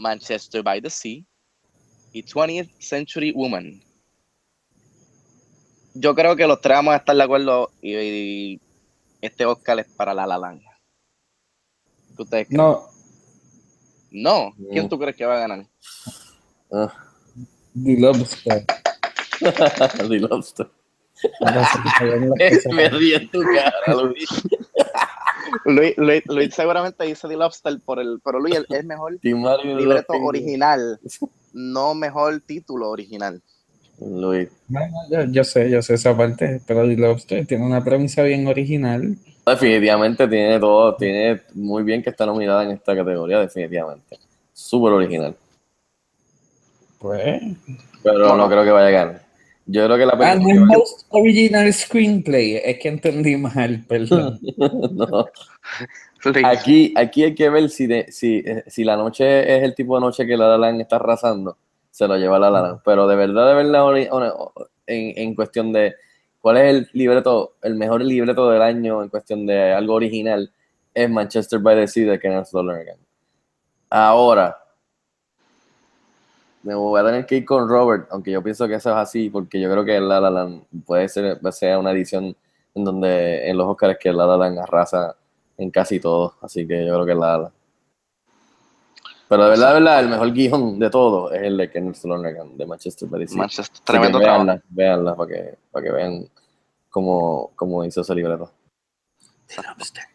Manchester 0.03 0.63
by 0.63 0.81
the 0.83 0.91
Sea 0.91 1.25
y 2.13 2.23
20th 2.23 2.71
Century 2.81 3.33
Woman. 3.33 3.81
Yo 5.95 6.15
creo 6.15 6.35
que 6.37 6.47
los 6.47 6.61
tres 6.61 6.77
vamos 6.77 6.95
a 6.95 6.99
estar 6.99 7.15
de 7.17 7.23
acuerdo 7.23 7.71
y, 7.81 7.95
y 7.97 8.61
este 9.21 9.47
Oscar 9.47 9.79
es 9.81 9.87
para 9.87 10.13
La 10.13 10.27
La 10.27 10.39
Land. 10.39 10.61
¿Qué 12.17 12.23
ustedes 12.23 12.47
creen? 12.49 12.59
No, 12.59 12.89
No, 14.11 14.53
¿quién 14.71 14.85
Mm. 14.87 14.89
tú 14.91 14.99
crees 14.99 15.17
que 15.17 15.25
va 15.25 15.37
a 15.37 15.41
ganar? 15.49 15.67
Ah, 16.71 16.93
The 17.75 17.97
Lobster. 17.99 18.67
The 20.09 20.19
Lobster. 20.21 20.71
Me 22.73 22.89
ríe 22.91 23.17
en 23.17 23.31
tu 23.31 23.41
cara, 23.43 23.95
Luis. 24.03 24.29
Luis, 25.65 25.95
Luis, 25.97 26.23
Luis 26.27 26.55
seguramente 26.55 27.05
dice 27.05 27.29
The 27.29 27.37
Lobster 27.37 27.79
por 27.85 27.99
el, 28.01 28.21
pero 28.25 28.41
Luis 28.41 28.57
el- 28.57 28.67
es 28.69 28.85
mejor 28.85 29.19
libreto 29.23 30.13
original, 30.15 31.01
no 31.53 31.95
mejor 31.95 32.41
título 32.45 32.91
original. 32.91 33.41
Luis. 34.01 34.49
Bueno, 34.67 34.97
yo, 35.11 35.25
yo 35.25 35.45
sé, 35.45 35.71
yo 35.71 35.81
sé 35.83 35.95
esa 35.95 36.17
parte, 36.17 36.61
pero 36.67 36.83
The 36.89 36.97
Lobster 36.97 37.47
tiene 37.47 37.65
una 37.65 37.85
premisa 37.85 38.23
bien 38.23 38.47
original. 38.49 39.17
Definitivamente 39.47 40.27
tiene 40.29 40.59
todo, 40.59 40.97
tiene 40.97 41.43
muy 41.55 41.83
bien 41.85 42.03
que 42.03 42.11
está 42.11 42.27
nominada 42.27 42.65
en 42.65 42.73
esta 42.73 42.97
categoría, 42.97 43.39
definitivamente. 43.41 44.19
Súper 44.53 44.93
original. 44.93 45.37
Pues. 46.99 47.43
Pero 48.03 48.37
no 48.37 48.49
creo 48.49 48.65
que 48.65 48.71
vaya 48.71 48.87
a 48.89 48.91
ganar. 48.91 49.23
Yo 49.73 49.87
creo 49.87 49.97
que 49.97 50.07
la 50.07 50.13
Ah, 50.21 50.35
no 50.35 50.41
es 50.41 50.47
película. 50.47 50.67
Most 50.79 51.07
Original 51.11 51.73
Screenplay, 51.73 52.57
es 52.57 52.79
que 52.79 52.89
entendí 52.89 53.37
mal, 53.37 53.85
perdón. 53.89 54.39
no. 54.93 55.27
Aquí, 56.45 56.93
aquí 56.97 57.25
hay 57.25 57.35
que 57.35 57.49
ver 57.49 57.69
si, 57.71 57.87
de- 57.87 58.07
si, 58.13 58.39
eh, 58.45 58.63
si 58.67 58.85
la 58.85 58.97
noche 58.97 59.57
es 59.57 59.63
el 59.63 59.75
tipo 59.75 59.95
de 59.97 60.03
noche 60.03 60.27
que 60.27 60.37
La 60.37 60.47
La 60.49 60.59
Land 60.59 60.83
está 60.83 60.97
arrasando, 60.97 61.57
se 61.91 62.07
lo 62.07 62.17
lleva 62.17 62.39
La 62.39 62.51
La 62.51 62.61
Land. 62.63 62.81
Pero 62.85 63.07
de 63.09 63.17
verdad, 63.17 63.49
de 63.49 63.55
verdad, 63.55 63.97
en, 63.97 65.19
en 65.19 65.35
cuestión 65.35 65.73
de 65.73 65.95
cuál 66.41 66.59
es 66.59 66.65
el 66.75 66.89
libreto, 66.93 67.55
el 67.63 67.75
mejor 67.75 68.03
libreto 68.03 68.51
del 68.51 68.63
año 68.63 69.03
en 69.03 69.09
cuestión 69.09 69.47
de 69.47 69.73
algo 69.73 69.95
original, 69.95 70.53
es 70.95 71.09
Manchester 71.11 71.59
by 71.61 71.75
the 71.77 71.89
Sea 71.89 72.11
de 72.13 72.21
Kenneth 72.21 72.53
Lonergan. 72.53 72.99
Ahora, 73.91 74.57
me 76.63 76.75
voy 76.75 77.01
a 77.01 77.05
tener 77.05 77.27
que 77.27 77.37
ir 77.37 77.45
con 77.45 77.69
Robert, 77.69 78.09
aunque 78.11 78.31
yo 78.31 78.43
pienso 78.43 78.67
que 78.69 78.75
eso 78.75 78.91
es 78.91 78.97
así, 78.97 79.31
porque 79.31 79.61
yo 79.61 79.71
creo 79.71 79.85
que 79.85 80.01
La 80.01 80.21
La 80.21 80.31
Land 80.31 80.65
puede 80.87 81.09
ser, 81.09 81.41
sea 81.53 81.79
una 81.79 81.93
edición 81.93 82.37
en 82.75 82.85
donde 82.85 83.49
en 83.49 83.57
los 83.57 83.67
Oscars 83.69 83.99
que 83.99 84.13
La 84.13 84.27
La 84.27 84.37
Land 84.37 84.59
arrasa 84.59 85.17
en 85.59 85.71
casi 85.71 86.01
todo, 86.01 86.35
así 86.41 86.67
que 86.67 86.87
yo 86.87 86.95
creo 86.95 87.07
que 87.07 87.15
La 87.15 87.27
La 87.27 87.39
Land. 87.39 87.53
Pero 89.29 89.45
de 89.45 89.51
verdad, 89.51 89.69
de 89.69 89.75
verdad, 89.75 90.01
el 90.01 90.09
mejor 90.09 90.33
guion 90.33 90.79
de 90.79 90.91
todo 90.91 91.33
es 91.33 91.43
el 91.43 91.57
de 91.57 91.71
Kenneth 91.71 92.05
Lonergan 92.05 92.57
de 92.57 92.67
Manchester 92.67 93.09
by 93.09 93.21
the 93.21 93.29
Sea. 93.29 93.39
Manchester, 93.39 93.79
que 93.79 93.85
tremendo 93.85 94.19
trabajo. 94.19 94.45
véanla, 94.45 94.63
véanla 94.69 95.17
para 95.17 95.29
que, 95.29 95.59
para 95.71 95.85
que 95.85 95.91
vean 95.91 96.29
cómo, 96.91 97.51
cómo 97.57 97.85
hizo 97.85 98.03
ese 98.03 98.15
libreto. 98.15 98.53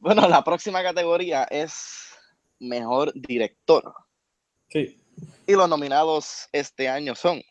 Bueno, 0.00 0.26
la 0.26 0.42
próxima 0.42 0.82
categoría 0.82 1.44
es 1.50 2.07
mejor 2.60 3.12
director. 3.14 3.94
Sí. 4.70 5.00
Y 5.46 5.52
los 5.54 5.68
nominados 5.68 6.48
este 6.52 6.88
año 6.88 7.14
son 7.14 7.42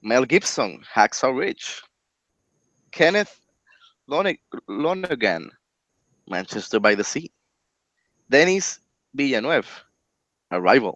Mel 0.00 0.26
Gibson, 0.28 0.80
Hacksaw 0.92 1.32
Ridge, 1.38 1.82
Kenneth 2.90 3.30
Lone- 4.06 4.40
Lonergan, 4.66 5.50
Manchester 6.26 6.80
by 6.80 6.96
the 6.96 7.04
Sea, 7.04 7.30
Denis 8.28 8.80
Villeneuve, 9.12 9.66
Arrival, 10.50 10.94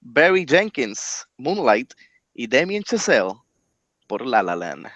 Barry 0.00 0.44
Jenkins, 0.46 1.26
Moonlight 1.38 1.92
y 2.34 2.46
Damien 2.46 2.82
Chazelle 2.82 3.34
por 4.06 4.24
La 4.26 4.42
La 4.42 4.54
Land. 4.56 4.86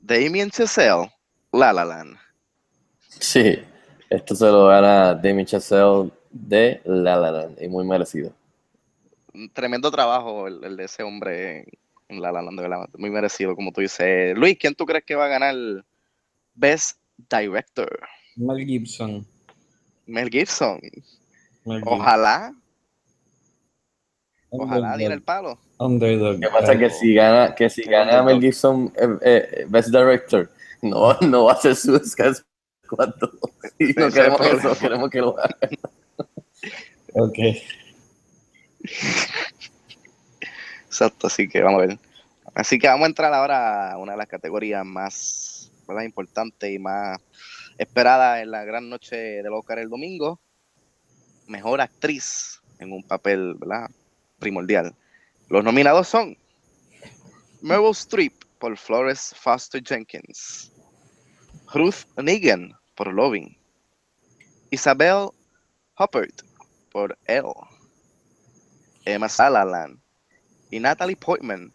Damien 0.00 0.50
Chazelle, 0.50 1.10
La 1.52 1.72
La 1.72 1.84
Land. 1.84 2.16
Sí, 3.08 3.58
esto 4.10 4.34
se 4.34 4.46
lo 4.46 4.66
gana 4.68 5.14
Damien 5.14 5.46
Chazelle 5.46 6.10
de 6.36 6.80
La 6.84 7.16
La 7.16 7.30
Land, 7.30 7.62
y 7.62 7.68
muy 7.68 7.84
merecido. 7.84 8.32
tremendo 9.52 9.90
trabajo 9.90 10.46
el, 10.46 10.62
el 10.64 10.76
de 10.76 10.84
ese 10.84 11.02
hombre 11.02 11.66
en, 12.08 12.22
La 12.22 12.32
La 12.32 12.42
Land, 12.42 12.58
de 12.58 12.68
verdad, 12.68 12.88
muy 12.96 13.10
merecido, 13.10 13.54
como 13.54 13.72
tú 13.72 13.80
dices. 13.80 14.36
Luis, 14.36 14.56
¿quién 14.58 14.74
tú 14.74 14.86
crees 14.86 15.04
que 15.04 15.14
va 15.14 15.26
a 15.26 15.28
ganar 15.28 15.54
Best 16.54 16.98
Director? 17.30 18.00
Mel 18.36 18.64
Gibson. 18.66 19.26
Mel 20.06 20.28
Gibson. 20.28 20.80
Mel 21.64 21.78
Gibson. 21.78 21.98
Ojalá, 21.98 22.52
ojalá 24.50 24.96
diera 24.96 25.14
el 25.14 25.22
palo. 25.22 25.58
Underdog. 25.78 26.34
Lo 26.34 26.40
que 26.40 26.48
pasa 26.48 26.72
es 26.74 26.78
que 26.78 26.90
si 26.90 27.14
gana, 27.14 27.54
que 27.54 27.68
si 27.68 27.82
gana 27.82 28.22
Mel 28.22 28.40
Gibson 28.40 28.92
eh, 28.96 29.18
eh, 29.22 29.66
Best 29.68 29.88
Director, 29.88 30.50
no, 30.82 31.18
no 31.20 31.44
va 31.44 31.52
a 31.52 31.56
ser 31.56 31.74
su 31.74 31.96
Squad. 32.86 33.14
Y 33.78 33.92
no 33.92 34.10
queremos 34.10 34.40
eso, 34.40 34.78
queremos 34.78 35.10
que 35.10 35.20
lo 35.20 35.38
haga. 35.38 35.58
Ok. 37.12 37.38
Exacto, 40.86 41.26
así 41.26 41.46
que 41.46 41.60
vamos 41.60 41.82
a 41.82 41.86
ver. 41.86 41.98
Así 42.54 42.78
que 42.78 42.88
vamos 42.88 43.04
a 43.04 43.08
entrar 43.08 43.34
ahora 43.34 43.92
a 43.92 43.98
una 43.98 44.12
de 44.12 44.18
las 44.18 44.28
categorías 44.28 44.84
más 44.84 45.70
¿verdad? 45.86 46.04
importantes 46.04 46.72
y 46.72 46.78
más 46.78 47.18
esperadas 47.76 48.42
en 48.42 48.50
la 48.50 48.64
gran 48.64 48.88
noche 48.88 49.16
del 49.16 49.52
Oscar 49.52 49.78
el 49.78 49.90
domingo. 49.90 50.40
Mejor 51.48 51.82
actriz 51.82 52.62
en 52.78 52.92
un 52.92 53.02
papel 53.02 53.54
¿verdad? 53.58 53.90
primordial. 54.38 54.94
Los 55.48 55.62
nominados 55.62 56.08
son 56.08 56.36
Meryl 57.60 57.90
Streep 57.90 58.32
por 58.58 58.76
Flores 58.76 59.34
Foster 59.38 59.82
Jenkins, 59.82 60.72
Ruth 61.72 62.06
Negan 62.16 62.72
por 62.94 63.12
Loving, 63.12 63.56
Isabel 64.70 65.28
Huppert 65.98 66.42
por 66.92 67.16
Elle, 67.26 67.52
Emma 69.04 69.28
Salaland 69.28 69.98
y 70.70 70.80
Natalie 70.80 71.16
Portman 71.16 71.72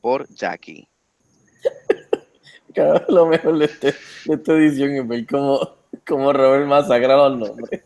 por 0.00 0.26
Jackie. 0.34 0.88
Cabrón, 2.74 3.02
Lo 3.08 3.26
mejor 3.26 3.58
de, 3.58 3.64
este- 3.64 3.94
de 4.26 4.34
esta 4.34 4.52
edición 4.54 4.90
es 4.92 5.08
ver 5.08 5.26
cómo, 5.26 5.76
cómo 6.06 6.32
Robert 6.32 6.66
masacra 6.66 7.16
los 7.16 7.38
nombres. 7.38 7.82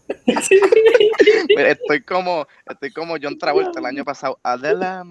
Estoy 1.56 2.02
como, 2.02 2.46
estoy 2.66 2.92
como 2.92 3.16
John 3.20 3.38
Travolta 3.38 3.78
el 3.80 3.86
año 3.86 4.04
pasado. 4.04 4.38
Adela. 4.42 5.04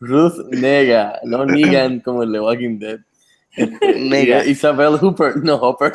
Ruth 0.00 0.38
Nega, 0.50 1.18
no 1.24 1.44
Negan 1.46 2.00
como 2.00 2.22
el 2.22 2.32
de 2.32 2.40
Walking 2.40 2.78
Dead. 2.78 3.00
Nega. 3.96 4.44
Isabel 4.44 4.98
Hooper, 4.98 5.36
no 5.38 5.54
Hopper. 5.56 5.92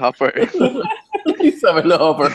Hopper. 0.00 0.48
Isabel 1.40 1.92
Hopper. 1.92 2.32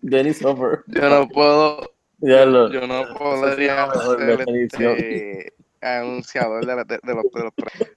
Dennis 0.00 0.44
Hopper. 0.44 0.80
Yo 0.88 1.08
no 1.08 1.28
puedo, 1.28 1.80
Ya 2.18 2.44
lo. 2.44 2.70
yo 2.70 2.86
no 2.86 3.04
podría 3.18 3.88
definición. 4.16 4.96
este 4.96 5.52
anunciador 5.80 6.64
de, 6.66 6.74
la- 6.76 6.84
de- 6.84 6.98
de 7.02 7.14
los, 7.14 7.24
de 7.32 7.42
los. 7.44 7.52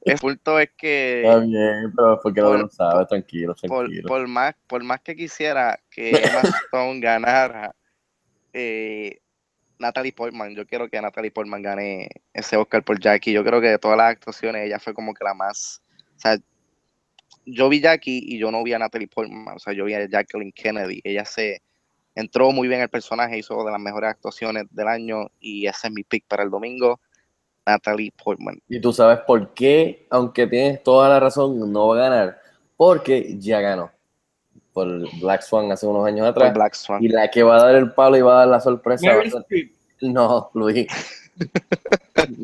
El 0.05 0.17
punto 0.17 0.59
es 0.59 0.69
que 0.77 1.21
Está 1.23 1.39
bien, 1.39 1.93
pero 1.95 2.19
porque 2.21 2.41
no 2.41 2.47
Por- 2.49 2.59
lo 2.59 2.69
sabes, 2.69 3.07
tranquilo, 3.07 3.55
por, 3.67 3.85
tranquilo. 3.85 4.07
por 4.07 4.27
más, 4.27 4.55
por 4.67 4.83
más 4.83 5.01
que 5.01 5.15
quisiera 5.15 5.79
que 5.89 6.11
Stone 6.67 6.99
ganara, 6.99 7.73
eh, 8.53 9.19
Natalie 9.79 10.11
Portman, 10.11 10.53
yo 10.55 10.67
quiero 10.67 10.89
que 10.89 11.01
Natalie 11.01 11.31
Portman 11.31 11.61
gane 11.61 12.09
ese 12.33 12.57
Oscar 12.57 12.83
por 12.83 12.99
Jackie. 12.99 13.31
Yo 13.31 13.43
creo 13.43 13.61
que 13.61 13.69
de 13.69 13.79
todas 13.79 13.97
las 13.97 14.11
actuaciones 14.11 14.65
ella 14.65 14.79
fue 14.79 14.93
como 14.93 15.13
que 15.13 15.23
la 15.23 15.33
más, 15.33 15.81
o 16.17 16.19
sea, 16.19 16.37
yo 17.45 17.69
vi 17.69 17.79
Jackie 17.81 18.21
y 18.23 18.37
yo 18.37 18.51
no 18.51 18.63
vi 18.63 18.73
a 18.73 18.79
Natalie 18.79 19.07
Portman, 19.07 19.55
o 19.55 19.59
sea, 19.59 19.73
yo 19.73 19.85
vi 19.85 19.93
a 19.93 20.07
Jacqueline 20.07 20.51
Kennedy. 20.51 21.01
Ella 21.03 21.25
se 21.25 21.61
entró 22.13 22.51
muy 22.51 22.67
bien 22.67 22.81
el 22.81 22.89
personaje, 22.89 23.37
hizo 23.37 23.63
de 23.63 23.71
las 23.71 23.79
mejores 23.79 24.09
actuaciones 24.09 24.65
del 24.71 24.87
año 24.87 25.31
y 25.39 25.65
ese 25.65 25.87
es 25.87 25.93
mi 25.93 26.03
pick 26.03 26.25
para 26.27 26.43
el 26.43 26.49
domingo, 26.49 26.99
Natalie 27.65 28.11
Portman. 28.11 28.59
Y 28.67 28.81
tú 28.81 28.91
sabes 28.91 29.19
por 29.25 29.53
qué, 29.53 30.05
aunque 30.09 30.45
tienes 30.45 30.83
toda 30.83 31.07
la 31.07 31.19
razón, 31.19 31.71
no 31.71 31.87
va 31.87 31.95
a 31.95 32.09
ganar. 32.09 32.41
Porque 32.75 33.37
ya 33.39 33.61
ganó. 33.61 33.91
Por 34.79 35.19
Black 35.19 35.41
Swan 35.41 35.69
hace 35.73 35.85
unos 35.85 36.07
años 36.07 36.25
atrás. 36.25 36.53
Black 36.53 36.73
Swan. 36.73 37.03
Y 37.03 37.09
la 37.09 37.29
que 37.29 37.43
va 37.43 37.57
a 37.57 37.65
dar 37.65 37.75
el 37.75 37.91
palo 37.91 38.15
y 38.15 38.21
va 38.21 38.35
a 38.35 38.37
dar 38.39 38.47
la 38.47 38.61
sorpresa. 38.61 39.11
a 39.11 39.21
ser-. 39.21 39.71
No, 39.99 40.49
Luis. 40.53 40.87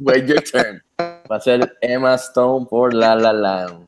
Wait 0.01 0.25
your 0.25 0.43
turn. 0.43 0.83
Va 0.99 1.37
a 1.37 1.39
ser 1.39 1.77
Emma 1.79 2.15
Stone 2.15 2.65
por 2.69 2.93
La 2.93 3.15
La 3.15 3.31
Land. 3.31 3.87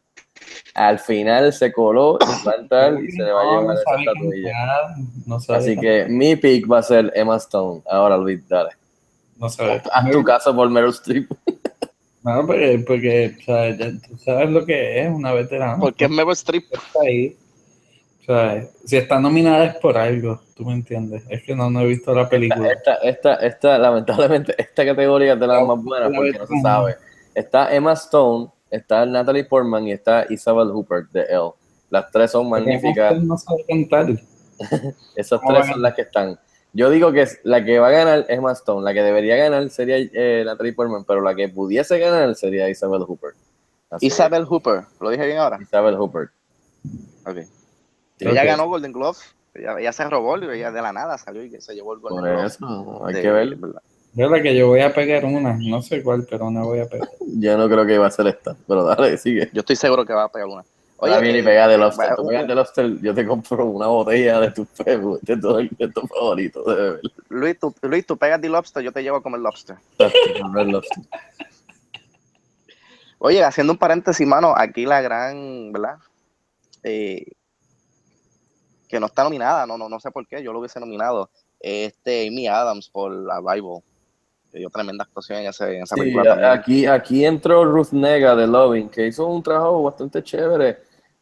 Al 0.76 0.98
final 0.98 1.52
se 1.52 1.74
coló 1.74 2.18
y 2.22 2.48
va 2.48 2.54
a 2.54 2.56
entrar 2.56 3.04
y 3.04 3.12
se 3.12 3.22
le 3.22 3.32
va 3.34 3.42
a 3.42 3.44
llevar 3.44 3.64
no 3.66 3.74
esa 3.74 5.24
No 5.26 5.40
sabe 5.42 5.60
Así 5.60 5.76
que 5.78 6.06
mi 6.06 6.38
pick 6.38 6.72
va 6.72 6.78
a 6.78 6.84
ser 6.84 7.12
Emma 7.16 7.36
Stone. 7.36 7.82
Ahora, 7.90 8.16
Luis, 8.16 8.48
dale. 8.48 8.70
No 9.36 9.50
sabe. 9.50 9.82
Haz 9.92 10.10
tu 10.10 10.24
caso 10.24 10.56
por 10.56 10.70
Meryl 10.70 10.92
Streep. 10.92 11.30
No, 12.24 12.46
porque, 12.46 12.84
porque 12.88 13.36
o 13.40 13.44
sea, 13.44 13.76
ya 13.76 13.92
tú 13.92 14.18
sabes 14.18 14.50
lo 14.52 14.66
que 14.66 15.02
es 15.02 15.10
una 15.10 15.34
veterana. 15.34 15.78
Porque 15.82 16.06
es 16.06 16.12
Meryl 16.12 16.32
Streep. 16.32 16.64
está 16.72 17.02
ahí. 17.02 17.36
O 18.28 18.34
sea, 18.34 18.62
si 18.84 18.98
está 18.98 19.22
nominada 19.22 19.64
es 19.66 19.76
por 19.78 19.98
algo, 19.98 20.42
tú 20.54 20.66
me 20.66 20.74
entiendes. 20.74 21.24
Es 21.30 21.44
que 21.44 21.56
no, 21.56 21.70
no 21.70 21.80
he 21.80 21.86
visto 21.88 22.14
la 22.14 22.28
película. 22.28 22.70
Esta, 22.72 22.96
esta, 22.96 23.36
esta, 23.36 23.78
lamentablemente, 23.78 24.54
esta 24.58 24.86
categoría 24.86 25.34
es 25.34 25.40
de 25.40 25.48
las 25.48 25.66
más 25.66 25.82
buenas 25.82 26.12
porque 26.14 26.38
no 26.38 26.46
se 26.46 26.62
sabe. 26.62 26.96
Está 27.34 27.74
Emma 27.74 27.94
Stone, 27.94 28.50
está 28.70 29.06
Natalie 29.06 29.46
Portman 29.46 29.88
y 29.88 29.94
está 29.94 30.26
Isabel 30.30 30.72
Hooper 30.72 31.08
de 31.14 31.22
Elle. 31.22 31.52
Las 31.90 32.12
tres 32.12 32.32
son 32.32 32.50
magníficas. 32.50 33.18
No 33.24 33.38
sabe 33.38 33.64
cantar. 33.66 34.08
Esas 35.16 35.40
¿Cómo 35.40 35.54
tres 35.54 35.68
son 35.68 35.82
las 35.82 35.94
que 35.94 36.02
están. 36.02 36.38
Yo 36.74 36.90
digo 36.90 37.14
que 37.14 37.22
es- 37.22 37.40
la 37.44 37.64
que 37.64 37.80
va 37.80 37.88
a 37.88 37.92
ganar 37.92 38.20
es 38.28 38.30
Emma 38.38 38.52
Stone, 38.52 38.84
la 38.84 38.94
que 38.94 39.04
debería 39.04 39.38
ganar 39.38 39.70
sería 39.70 39.96
eh, 40.00 40.44
Natalie 40.46 40.74
Portman, 40.74 41.06
pero 41.06 41.22
la 41.22 41.34
que 41.34 41.48
pudiese 41.48 41.98
ganar 41.98 42.36
sería 42.36 42.68
Isabel 42.68 43.04
Hooper. 43.04 43.32
Así 43.90 44.08
Isabel 44.08 44.44
Hooper, 44.44 44.82
¿lo 45.00 45.10
dije 45.12 45.26
bien 45.26 45.38
ahora? 45.38 45.60
Isabel 45.62 45.96
Hooper. 45.96 46.30
Ella 48.20 48.44
ganó 48.44 48.68
Golden 48.68 48.92
Glove. 48.92 49.18
Ella, 49.54 49.80
ella 49.80 49.92
se 49.92 50.10
robó, 50.10 50.36
ella 50.38 50.72
de 50.72 50.82
la 50.82 50.94
nada 50.94 51.18
salió 51.18 51.44
y 51.44 51.50
que 51.50 51.62
se 51.62 51.74
llevó 51.74 51.94
el 51.94 52.00
Golden 52.00 52.20
Por 52.20 52.30
Glove. 52.30 52.46
eso, 52.48 53.06
hay 53.06 53.14
de- 53.16 53.22
que 53.22 53.32
ver. 53.32 53.56
¿verdad? 53.56 53.82
Yo 54.14 54.30
la 54.30 54.42
que 54.42 54.56
yo 54.56 54.68
voy 54.68 54.80
a 54.82 54.94
pegar 54.94 55.26
una, 55.26 55.58
no 55.60 55.82
sé 55.82 56.02
cuál, 56.02 56.26
pero 56.30 56.48
una 56.48 56.64
voy 56.64 56.80
a 56.80 56.86
pegar. 56.88 57.08
Yo 57.40 57.56
no 57.58 57.68
creo 57.70 57.86
que 57.86 57.98
va 58.00 58.08
a 58.08 58.12
ser 58.12 58.26
esta, 58.28 58.56
pero 58.68 58.84
dale, 58.84 59.16
sigue. 59.18 59.50
Yo 59.54 59.60
estoy 59.60 59.76
seguro 59.76 60.06
que 60.06 60.14
va 60.14 60.24
a 60.24 60.30
pegar 60.32 60.48
una. 60.48 60.64
Oye, 61.00 61.22
viene 61.22 61.38
y 61.38 61.42
eh, 61.42 61.44
pega 61.44 61.68
de 61.68 61.78
Lobster. 61.78 62.16
Tú 62.16 62.26
pegas 62.28 62.48
de 62.48 62.56
Lobster, 62.56 63.00
yo 63.02 63.14
te 63.14 63.28
compro 63.28 63.66
una 63.66 63.86
botella 63.86 64.40
de 64.40 64.50
tu 64.52 64.66
Facebook, 64.66 65.20
de 65.22 65.38
todo 65.38 65.60
el 65.60 65.70
de 65.78 65.88
tu 65.90 66.02
favorito, 66.08 66.64
de 66.64 66.76
beber. 66.76 67.02
Luis, 67.30 67.60
tú, 67.60 67.76
Luis, 67.84 68.06
tú 68.08 68.18
pegas 68.18 68.42
de 68.42 68.50
lobster, 68.50 68.82
yo 68.82 68.92
te 68.92 69.04
llevo 69.04 69.18
a 69.18 69.22
comer 69.22 69.40
lobster. 69.42 69.76
Lobster. 70.00 71.04
Oye, 73.20 73.44
haciendo 73.44 73.74
un 73.74 73.80
paréntesis, 73.80 74.26
mano, 74.26 74.54
aquí 74.56 74.86
la 74.86 75.02
gran, 75.02 75.72
¿verdad? 75.72 75.98
Eh, 76.84 77.26
que 78.88 79.00
no 79.00 79.08
está 79.08 79.24
nominada, 79.24 79.66
no, 79.66 79.78
no, 79.78 79.90
no 79.90 80.00
sé 80.00 80.12
por 80.12 80.26
qué, 80.28 80.42
yo 80.42 80.54
lo 80.54 80.60
hubiese 80.60 80.80
nominado. 80.80 81.30
Este 81.60 82.28
Amy 82.28 82.48
Adams 82.48 82.90
por 82.90 83.12
Arrival. 83.32 83.82
Que 84.52 84.60
dio 84.60 84.70
tremenda 84.70 85.04
actuación 85.04 85.40
en, 85.40 85.48
ese- 85.48 85.76
en 85.76 85.84
esa 85.84 85.96
Sí, 85.96 86.02
película 86.02 86.54
aquí, 86.54 86.86
aquí 86.86 87.26
entró 87.26 87.66
Ruth 87.66 87.92
Nega 87.92 88.34
de 88.36 88.48
Loving, 88.48 88.88
que 88.90 89.08
hizo 89.08 89.26
un 89.28 89.44
trabajo 89.44 89.84
bastante 89.84 90.24
chévere. 90.24 90.78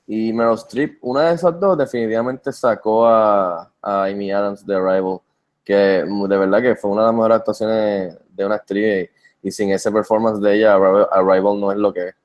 Y 0.07 0.31
Meryl 0.31 0.53
Streep, 0.53 0.99
una 1.01 1.29
de 1.29 1.35
esas 1.35 1.59
dos, 1.59 1.75
definitivamente 1.75 2.51
sacó 2.53 3.07
a, 3.07 3.71
a 3.81 4.03
Amy 4.03 4.31
Adams 4.31 4.63
de 4.63 4.75
Arrival, 4.75 5.17
que 5.63 5.73
de 5.73 6.37
verdad 6.37 6.61
que 6.61 6.75
fue 6.75 6.91
una 6.91 7.01
de 7.01 7.07
las 7.07 7.15
mejores 7.15 7.37
actuaciones 7.37 8.17
de 8.29 8.45
una 8.45 8.55
actriz. 8.55 9.09
Y, 9.41 9.51
sin 9.51 9.71
ese 9.71 9.91
performance 9.91 10.39
de 10.39 10.57
ella, 10.57 10.75
Arrival, 10.75 11.59
no 11.59 11.71
es 11.71 11.77
lo 11.79 11.91
que 11.93 12.09
es. 12.09 12.15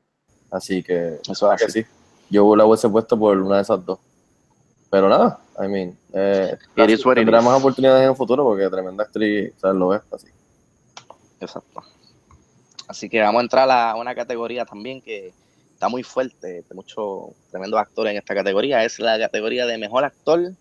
Así 0.51 0.83
que, 0.83 1.19
Eso 1.27 1.51
es 1.53 1.59
que 1.61 1.65
así. 1.67 1.83
sí, 1.83 1.89
yo 2.29 2.55
la 2.57 2.65
hubiese 2.67 2.89
puesto 2.91 3.19
por 3.19 3.37
una 3.39 3.57
de 3.57 3.63
esas 3.63 3.83
dos. 3.85 3.99
Pero 4.91 5.09
nada, 5.09 5.39
I 5.59 5.69
mean, 5.69 5.97
eh, 6.13 6.59
tendrá 6.75 7.41
más 7.41 7.61
oportunidades 7.61 8.03
en 8.03 8.11
el 8.11 8.17
futuro 8.17 8.43
porque 8.45 8.69
tremenda 8.69 9.05
actriz. 9.05 9.53
Lo 9.63 9.95
es 9.95 10.03
así. 10.13 10.27
Exacto. 11.41 11.83
Así 12.89 13.09
que 13.09 13.21
vamos 13.21 13.39
a 13.39 13.43
entrar 13.43 13.71
a 13.71 13.95
una 13.95 14.15
categoría 14.17 14.65
también 14.65 15.01
que 15.01 15.33
está 15.73 15.89
muy 15.89 16.03
fuerte, 16.03 16.65
de 16.69 16.75
muchos 16.75 17.31
tremendos 17.51 17.79
actores 17.79 18.11
en 18.11 18.19
esta 18.19 18.35
categoría. 18.35 18.85
Es 18.85 18.99
la 18.99 19.17
categoría 19.17 19.65
de 19.65 19.79
mejor 19.79 20.05
actor. 20.05 20.53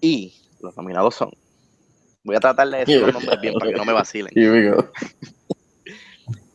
Y 0.00 0.34
los 0.60 0.74
nominados 0.78 1.14
son. 1.14 1.30
Voy 2.24 2.36
a 2.36 2.40
tratar 2.40 2.68
de 2.68 2.78
decir 2.78 3.00
los 3.02 3.12
nombres 3.12 3.40
bien 3.40 3.54
para 3.54 3.70
que 3.70 3.76
no 3.76 3.84
me 3.84 3.92
vacilen. 3.92 4.32
Here 4.34 4.50
we 4.50 4.70
go. 4.70 4.90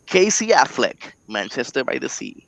Casey 0.06 0.52
Affleck, 0.52 1.16
Manchester 1.28 1.84
by 1.84 2.00
the 2.00 2.10
Sea. 2.10 2.48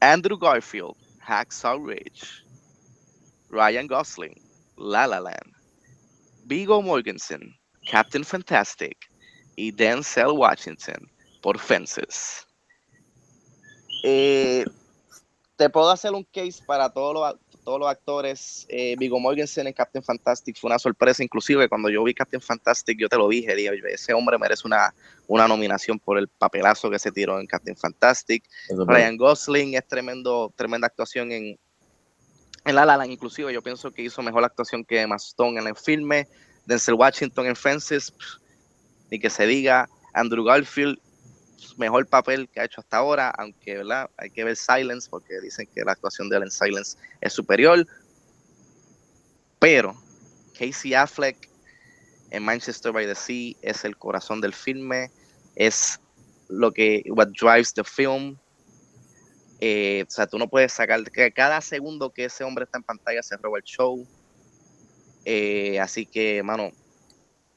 Andrew 0.00 0.36
Garfield, 0.36 0.96
Hacksaw 1.26 1.78
Ridge. 1.84 2.44
Ryan 3.50 3.86
Gosling, 3.86 4.34
La 4.76 5.06
La 5.06 5.20
Land. 5.20 5.52
Vigo 6.46 6.80
Mortensen, 6.80 7.54
Captain 7.90 8.24
Fantastic. 8.24 8.96
Y 9.56 9.70
Denzel 9.70 10.32
Washington 10.32 11.10
por 11.40 11.58
Fences. 11.58 12.46
Eh, 14.04 14.64
te 15.56 15.70
puedo 15.70 15.90
hacer 15.90 16.12
un 16.12 16.24
case 16.24 16.62
para 16.66 16.92
todos 16.92 17.14
los, 17.14 17.34
todos 17.66 17.80
los 17.80 17.88
actores. 17.88 18.64
Eh, 18.68 18.94
Vigo 18.96 19.18
Mortensen 19.18 19.66
en 19.66 19.72
Captain 19.72 20.02
Fantastic 20.02 20.56
fue 20.56 20.68
una 20.68 20.78
sorpresa. 20.78 21.24
Inclusive 21.24 21.68
cuando 21.68 21.90
yo 21.90 22.04
vi 22.04 22.14
Captain 22.14 22.40
Fantastic, 22.40 22.96
yo 22.96 23.08
te 23.08 23.16
lo 23.16 23.28
dije, 23.28 23.56
dije, 23.56 23.72
ese 23.88 24.14
hombre 24.14 24.38
merece 24.38 24.62
una, 24.68 24.94
una 25.26 25.48
nominación 25.48 25.98
por 25.98 26.16
el 26.16 26.28
papelazo 26.28 26.88
que 26.88 27.00
se 27.00 27.10
tiró 27.10 27.40
en 27.40 27.46
Captain 27.48 27.76
Fantastic. 27.76 28.44
Ryan 28.86 29.16
Gosling 29.16 29.74
es 29.74 29.84
tremendo, 29.88 30.52
tremenda 30.54 30.86
actuación 30.86 31.32
en, 31.32 31.58
en 32.64 32.74
La 32.74 32.86
La 32.86 32.96
Land, 32.96 33.10
inclusive 33.10 33.52
yo 33.52 33.60
pienso 33.60 33.90
que 33.90 34.02
hizo 34.02 34.22
mejor 34.22 34.44
actuación 34.44 34.84
que 34.84 35.00
Emma 35.00 35.16
Stone 35.16 35.60
en 35.60 35.66
el 35.66 35.74
filme, 35.74 36.28
Denzel 36.66 36.94
Washington 36.94 37.46
en 37.46 37.56
Fences, 37.56 38.12
pff, 38.12 38.36
ni 39.10 39.18
que 39.18 39.28
se 39.28 39.44
diga, 39.44 39.88
Andrew 40.14 40.44
Garfield, 40.44 41.00
mejor 41.76 42.06
papel 42.06 42.48
que 42.48 42.60
ha 42.60 42.64
hecho 42.64 42.80
hasta 42.80 42.98
ahora, 42.98 43.30
aunque 43.30 43.78
¿verdad? 43.78 44.10
hay 44.16 44.30
que 44.30 44.44
ver 44.44 44.56
Silence, 44.56 45.08
porque 45.10 45.40
dicen 45.40 45.68
que 45.74 45.84
la 45.84 45.92
actuación 45.92 46.28
de 46.28 46.36
él 46.36 46.42
en 46.44 46.50
Silence 46.50 46.98
es 47.20 47.32
superior, 47.32 47.86
pero 49.58 49.94
Casey 50.58 50.94
Affleck 50.94 51.48
en 52.30 52.44
Manchester 52.44 52.92
by 52.92 53.06
the 53.06 53.14
Sea 53.14 53.54
es 53.62 53.84
el 53.84 53.96
corazón 53.96 54.40
del 54.40 54.52
filme, 54.52 55.10
es 55.54 56.00
lo 56.48 56.72
que, 56.72 57.02
what 57.08 57.28
drives 57.28 57.72
the 57.72 57.84
film, 57.84 58.38
eh, 59.60 60.04
o 60.06 60.10
sea, 60.10 60.26
tú 60.26 60.38
no 60.38 60.48
puedes 60.48 60.72
sacar 60.72 61.02
que 61.10 61.32
cada 61.32 61.60
segundo 61.60 62.10
que 62.10 62.26
ese 62.26 62.44
hombre 62.44 62.64
está 62.64 62.78
en 62.78 62.84
pantalla 62.84 63.22
se 63.22 63.36
roba 63.36 63.58
el 63.58 63.64
show. 63.64 64.06
Eh, 65.24 65.80
así 65.80 66.06
que, 66.06 66.42
mano, 66.42 66.70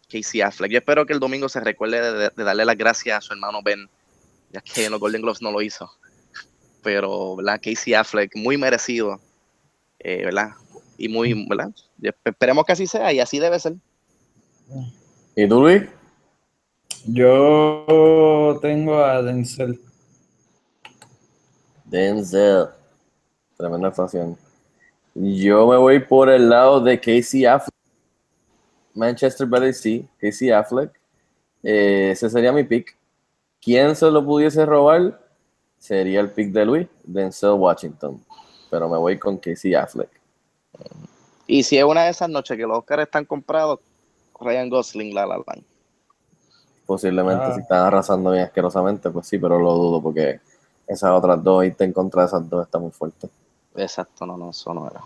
Casey 0.10 0.42
Affleck. 0.42 0.72
Yo 0.72 0.80
espero 0.80 1.06
que 1.06 1.14
el 1.14 1.20
domingo 1.20 1.48
se 1.48 1.60
recuerde 1.60 2.02
de, 2.02 2.32
de 2.36 2.44
darle 2.44 2.66
las 2.66 2.78
gracias 2.78 3.18
a 3.18 3.22
su 3.22 3.34
hermano 3.34 3.62
Ben, 3.64 3.90
ya 4.52 4.62
que 4.62 4.86
en 4.86 4.92
los 4.92 5.00
Golden 5.00 5.22
Globes 5.22 5.42
no 5.42 5.52
lo 5.52 5.62
hizo. 5.62 5.90
Pero, 6.82 7.36
¿verdad? 7.36 7.60
Casey 7.64 7.94
Affleck, 7.94 8.36
muy 8.36 8.58
merecido, 8.58 9.20
eh, 10.00 10.24
¿verdad? 10.26 10.50
Y 10.98 11.08
muy, 11.08 11.46
¿verdad? 11.48 11.72
Esperemos 12.26 12.66
que 12.66 12.72
así 12.74 12.88
sea 12.88 13.14
y 13.14 13.20
así 13.20 13.40
debe 13.40 13.60
ser. 13.60 13.76
¿Y 15.36 15.48
tú, 15.48 15.62
Luis? 15.62 15.84
Yo 17.06 18.60
tengo 18.62 19.04
a 19.04 19.22
Denzel. 19.22 19.80
Denzel. 21.86 22.68
Tremenda 23.58 23.88
actuación. 23.90 24.38
Yo 25.16 25.68
me 25.68 25.78
voy 25.78 26.00
por 26.00 26.30
el 26.30 26.50
lado 26.50 26.80
de 26.82 27.00
Casey 27.00 27.46
Affleck. 27.46 27.79
Manchester 28.94 29.48
by 29.48 29.62
the 29.62 29.74
Sea, 29.74 30.02
Casey 30.20 30.52
Affleck. 30.52 30.92
Eh, 31.64 32.12
ese 32.12 32.30
sería 32.30 32.52
mi 32.52 32.64
pick. 32.64 32.96
¿Quién 33.62 33.96
se 33.96 34.10
lo 34.10 34.24
pudiese 34.24 34.66
robar? 34.66 35.20
Sería 35.78 36.20
el 36.22 36.30
pick 36.32 36.52
de 36.52 36.66
Luis, 36.66 36.88
Denzel 37.04 37.52
Washington. 37.52 38.24
Pero 38.70 38.88
me 38.90 38.98
voy 38.98 39.18
con 39.18 39.38
Casey 39.38 39.74
Affleck. 39.76 40.10
Y 41.48 41.64
si 41.64 41.78
es 41.78 41.84
una 41.84 42.04
de 42.04 42.12
esas 42.12 42.30
noches 42.30 42.56
que 42.58 42.64
los 42.66 42.78
Oscars 42.78 43.04
están 43.04 43.26
comprados, 43.26 43.80
Ryan 44.40 44.70
Gosling, 44.70 45.14
la 45.16 45.26
la 45.26 45.38
la. 45.38 45.44
Posiblemente 46.86 47.44
Ah. 47.46 47.54
si 47.54 47.62
están 47.62 47.86
arrasando 47.86 48.32
bien 48.32 48.44
asquerosamente, 48.46 49.10
pues 49.10 49.28
sí, 49.28 49.38
pero 49.38 49.60
lo 49.60 49.74
dudo 49.74 50.02
porque 50.02 50.40
esas 50.88 51.12
otras 51.12 51.44
dos, 51.44 51.66
irte 51.66 51.84
en 51.84 51.94
contra 51.94 52.24
de 52.24 52.28
esas 52.28 52.50
dos 52.50 52.66
está 52.66 52.80
muy 52.80 52.92
fuerte. 52.92 53.30
Exacto, 53.76 54.26
no, 54.26 54.38
no, 54.38 54.50
eso 54.50 54.74
no 54.74 54.88
era. 54.88 55.02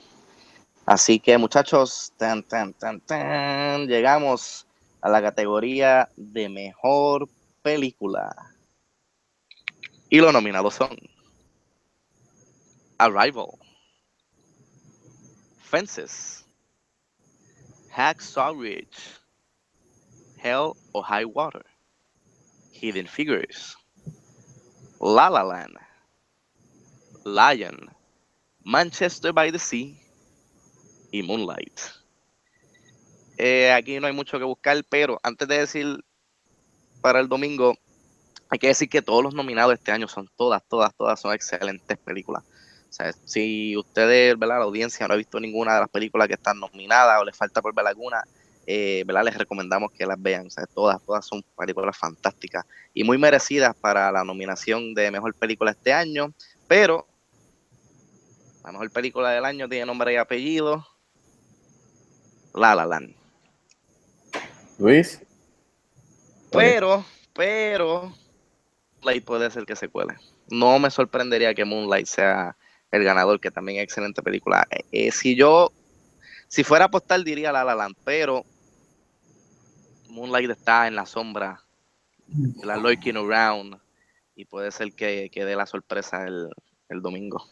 Así 0.86 1.18
que 1.18 1.38
muchachos, 1.38 2.12
tan, 2.18 2.44
tan, 2.44 2.74
tan, 2.74 3.00
tan, 3.00 3.88
llegamos 3.88 4.68
a 5.00 5.10
la 5.10 5.22
categoría 5.22 6.10
de 6.18 6.50
mejor 6.50 7.30
película. 7.62 8.36
Y 10.10 10.20
los 10.20 10.34
nominados 10.34 10.74
son 10.74 10.90
Arrival, 12.98 13.48
Fences, 15.62 16.46
Hacksaw 17.92 18.54
Ridge, 18.54 19.22
Hell 20.38 20.74
or 20.92 21.06
High 21.06 21.26
Water, 21.26 21.66
Hidden 22.74 23.08
Figures, 23.08 23.78
La 25.00 25.30
La 25.30 25.44
Land, 25.44 25.78
Lion, 27.24 27.90
Manchester 28.66 29.32
by 29.32 29.50
the 29.50 29.58
Sea 29.58 30.03
y 31.14 31.22
Moonlight. 31.22 31.80
Eh, 33.38 33.72
aquí 33.72 34.00
no 34.00 34.08
hay 34.08 34.14
mucho 34.14 34.40
que 34.40 34.44
buscar, 34.44 34.84
pero 34.90 35.20
antes 35.22 35.48
de 35.48 35.60
decir 35.60 36.04
para 37.02 37.20
el 37.20 37.30
domingo, 37.30 37.76
hay 38.50 38.58
que 38.58 38.68
decir 38.68 38.90
que 38.90 39.02
todos 39.02 39.24
los 39.24 39.36
nominados 39.36 39.74
este 39.74 39.92
año 39.92 40.08
son 40.08 40.28
todas, 40.36 40.64
todas, 40.68 40.94
todas 40.96 41.22
son 41.22 41.34
excelentes 41.34 41.98
películas. 42.00 42.44
O 42.90 42.94
sea, 42.94 43.14
si 43.26 43.78
ustedes, 43.78 44.38
¿verdad? 44.38 44.60
La 44.60 44.66
audiencia 44.66 45.08
no 45.08 45.14
ha 45.14 45.18
visto 45.18 45.40
ninguna 45.40 45.76
de 45.76 45.82
las 45.82 45.90
películas 45.90 46.28
que 46.28 46.34
están 46.34 46.60
nominadas 46.60 47.22
o 47.22 47.26
les 47.26 47.38
falta 47.38 47.62
por 47.62 47.76
ver 47.76 47.86
alguna, 47.86 48.24
eh, 48.66 49.04
¿verdad? 49.06 49.26
Les 49.26 49.38
recomendamos 49.38 49.92
que 49.92 50.08
las 50.08 50.20
vean. 50.20 50.48
O 50.48 50.50
sea, 50.50 50.66
todas, 50.66 51.00
todas 51.04 51.26
son 51.26 51.44
películas 51.56 51.96
fantásticas 51.96 52.66
y 52.94 53.04
muy 53.04 53.20
merecidas 53.20 53.76
para 53.76 54.12
la 54.12 54.24
nominación 54.24 54.96
de 54.96 55.12
mejor 55.12 55.36
película 55.36 55.72
este 55.72 55.94
año. 55.94 56.34
Pero 56.68 57.08
la 58.64 58.72
mejor 58.72 58.92
película 58.92 59.30
del 59.32 59.46
año 59.46 59.70
tiene 59.70 59.86
nombre 59.86 60.14
y 60.14 60.16
apellido. 60.16 60.88
La 62.54 62.76
La 62.76 62.86
Land. 62.86 63.16
Luis, 64.80 65.22
Pero, 66.52 67.06
pero, 67.34 68.14
Moonlight 68.98 69.26
puede 69.26 69.50
ser 69.52 69.66
que 69.66 69.76
se 69.76 69.88
cuele. 69.88 70.16
No 70.50 70.78
me 70.80 70.90
sorprendería 70.90 71.54
que 71.54 71.66
Moonlight 71.66 72.08
sea 72.08 72.56
el 72.92 73.04
ganador, 73.04 73.40
que 73.40 73.52
también 73.52 73.80
es 73.80 73.84
excelente 73.86 74.22
película. 74.22 74.68
Eh, 74.70 74.84
eh, 74.92 75.12
si 75.12 75.36
yo, 75.36 75.72
si 76.48 76.64
fuera 76.64 76.86
a 76.86 76.88
apostar 76.88 77.24
diría 77.24 77.52
La 77.52 77.64
La 77.64 77.76
Land, 77.76 77.96
pero 78.04 78.44
Moonlight 80.10 80.52
está 80.52 80.88
en 80.88 80.96
la 80.96 81.06
sombra, 81.06 81.62
la 82.64 82.78
lurking 82.78 83.18
around, 83.18 83.80
y 84.36 84.46
puede 84.46 84.72
ser 84.72 84.94
que, 84.94 85.30
que 85.32 85.46
dé 85.46 85.56
la 85.56 85.66
sorpresa 85.66 86.26
el, 86.26 86.50
el 86.90 87.02
domingo. 87.02 87.44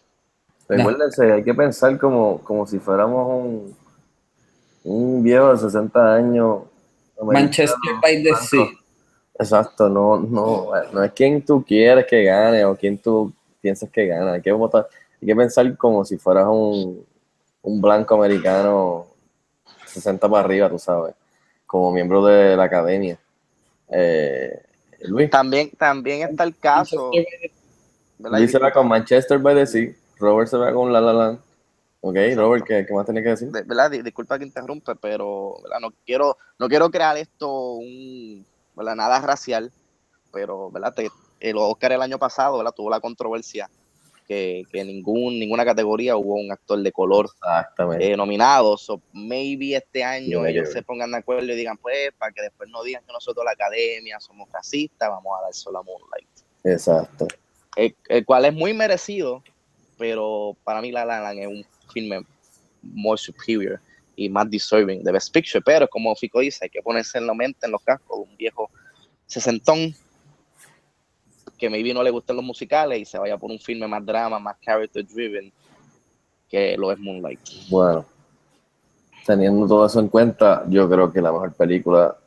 Recuérdense, 0.67 1.31
hay 1.31 1.43
que 1.43 1.53
pensar 1.53 1.99
como, 1.99 2.39
como 2.43 2.65
si 2.65 2.79
fuéramos 2.79 3.43
un, 3.43 3.80
un 4.83 5.23
viejo 5.23 5.51
de 5.51 5.57
60 5.57 6.13
años. 6.13 6.63
Manchester 7.21 7.93
by 8.01 8.23
the 8.23 8.35
Sea. 8.35 8.67
Exacto, 9.39 9.89
no, 9.89 10.17
no, 10.17 10.71
no 10.93 11.03
es 11.03 11.11
quien 11.13 11.43
tú 11.43 11.63
quieres 11.65 12.05
que 12.05 12.23
gane 12.23 12.63
o 12.65 12.75
quien 12.75 12.97
tú 12.97 13.33
piensas 13.59 13.89
que 13.89 14.05
gana. 14.07 14.33
Hay 14.33 14.41
que 14.41 14.51
votar, 14.51 14.87
hay 15.21 15.27
que 15.27 15.35
pensar 15.35 15.77
como 15.77 16.05
si 16.05 16.17
fueras 16.17 16.45
un, 16.47 17.03
un 17.63 17.81
blanco 17.81 18.15
americano 18.15 19.07
60 19.85 20.29
para 20.29 20.43
arriba, 20.43 20.69
tú 20.69 20.79
sabes, 20.79 21.15
como 21.65 21.91
miembro 21.91 22.23
de 22.25 22.55
la 22.55 22.63
academia. 22.63 23.17
Eh, 23.89 24.61
Luis, 25.01 25.29
También, 25.29 25.71
también 25.71 26.29
está 26.29 26.43
el 26.43 26.55
caso. 26.57 27.11
Luis 28.19 28.51
se 28.51 28.59
va 28.59 28.71
con 28.71 28.87
Manchester 28.87 29.39
by 29.39 29.55
the 29.55 29.65
Sea, 29.65 29.93
Robert 30.19 30.47
se 30.49 30.57
va 30.57 30.71
con 30.73 30.91
La 30.93 31.01
La 31.01 31.13
Land. 31.13 31.39
Ok, 32.03 32.15
Robert, 32.35 32.65
¿qué, 32.65 32.85
qué 32.85 32.93
más 32.93 33.05
tenés 33.05 33.23
que 33.23 33.29
decir? 33.29 33.49
de- 33.49 33.61
¿verdad? 33.61 33.91
Di- 33.91 34.01
Disculpa 34.01 34.39
que 34.39 34.45
interrumpe, 34.45 34.95
pero 34.95 35.55
¿verdad? 35.63 35.79
no 35.79 35.91
quiero 36.05 36.35
no 36.57 36.67
quiero 36.67 36.89
crear 36.89 37.15
esto 37.17 37.73
un 37.73 38.45
¿verdad? 38.75 38.95
nada 38.95 39.21
racial, 39.21 39.71
pero 40.31 40.71
¿verdad? 40.71 40.93
Te- 40.95 41.11
el 41.39 41.57
Oscar 41.57 41.91
el 41.91 42.01
año 42.01 42.17
pasado 42.17 42.57
¿verdad? 42.57 42.73
tuvo 42.75 42.89
la 42.89 42.99
controversia 42.99 43.69
que, 44.27 44.63
que 44.71 44.83
ningún 44.83 45.37
ninguna 45.39 45.63
categoría 45.65 46.15
hubo 46.17 46.35
un 46.35 46.51
actor 46.51 46.79
de 46.81 46.91
color 46.91 47.29
eh, 47.99 48.15
nominado, 48.17 48.77
so 48.77 48.99
maybe 49.13 49.75
este 49.75 50.03
año 50.03 50.45
ellos 50.45 50.69
yo- 50.69 50.73
se 50.73 50.81
pongan 50.81 51.11
de 51.11 51.17
acuerdo 51.17 51.51
y 51.51 51.55
digan 51.55 51.77
pues 51.77 52.11
para 52.17 52.31
que 52.31 52.41
después 52.41 52.67
no 52.69 52.81
digan 52.83 53.03
que 53.05 53.11
nosotros 53.13 53.45
la 53.45 53.51
academia 53.51 54.19
somos 54.19 54.49
racistas, 54.51 55.07
vamos 55.09 55.37
a 55.39 55.43
dar 55.43 55.53
solo 55.53 55.79
a 55.79 55.83
Moonlight, 55.83 56.29
Exacto. 56.63 57.27
el, 57.75 57.95
el 58.09 58.25
cual 58.25 58.45
es 58.45 58.53
muy 58.53 58.73
merecido, 58.73 59.43
pero 59.99 60.55
para 60.63 60.81
mí 60.81 60.91
La 60.91 61.05
La 61.05 61.19
Land 61.19 61.39
es 61.39 61.47
un 61.47 61.65
filme 61.91 62.25
more 62.81 63.17
superior 63.17 63.79
y 64.15 64.29
más 64.29 64.49
deserving 64.49 65.03
de 65.03 65.11
Best 65.11 65.33
Picture, 65.33 65.61
pero 65.65 65.87
como 65.87 66.15
Fico 66.15 66.39
dice, 66.39 66.65
hay 66.65 66.69
que 66.69 66.81
ponerse 66.81 67.17
en 67.17 67.27
la 67.27 67.33
mente, 67.33 67.65
en 67.65 67.71
los 67.71 67.81
cascos 67.81 68.17
de 68.17 68.31
un 68.31 68.37
viejo 68.37 68.69
sesentón 69.25 69.95
que 71.57 71.69
maybe 71.69 71.93
no 71.93 72.03
le 72.03 72.09
gusten 72.09 72.35
los 72.35 72.45
musicales 72.45 72.99
y 72.99 73.05
se 73.05 73.17
vaya 73.17 73.37
por 73.37 73.51
un 73.51 73.59
filme 73.59 73.87
más 73.87 74.05
drama, 74.05 74.39
más 74.39 74.59
character 74.59 75.05
driven 75.05 75.51
que 76.49 76.75
lo 76.75 76.91
es 76.91 76.99
Moonlight. 76.99 77.39
Bueno, 77.69 78.05
teniendo 79.25 79.67
todo 79.67 79.85
eso 79.85 79.99
en 79.99 80.09
cuenta, 80.09 80.65
yo 80.67 80.89
creo 80.89 81.13
que 81.13 81.21
la 81.21 81.31
mejor 81.31 81.53
película 81.53 82.17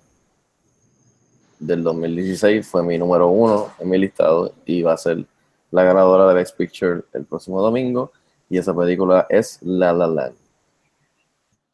del 1.58 1.82
2016 1.82 2.66
fue 2.66 2.82
mi 2.82 2.96
número 2.98 3.28
uno 3.28 3.68
en 3.78 3.88
mi 3.88 3.98
listado 3.98 4.54
y 4.64 4.82
va 4.82 4.94
a 4.94 4.96
ser 4.96 5.24
la 5.70 5.82
ganadora 5.82 6.28
de 6.28 6.34
Best 6.34 6.56
Picture 6.56 7.02
el 7.12 7.24
próximo 7.24 7.60
domingo 7.60 8.12
y 8.54 8.58
esa 8.58 8.72
película 8.72 9.26
es 9.28 9.58
La 9.62 9.92
La 9.92 10.06
Land. 10.06 10.36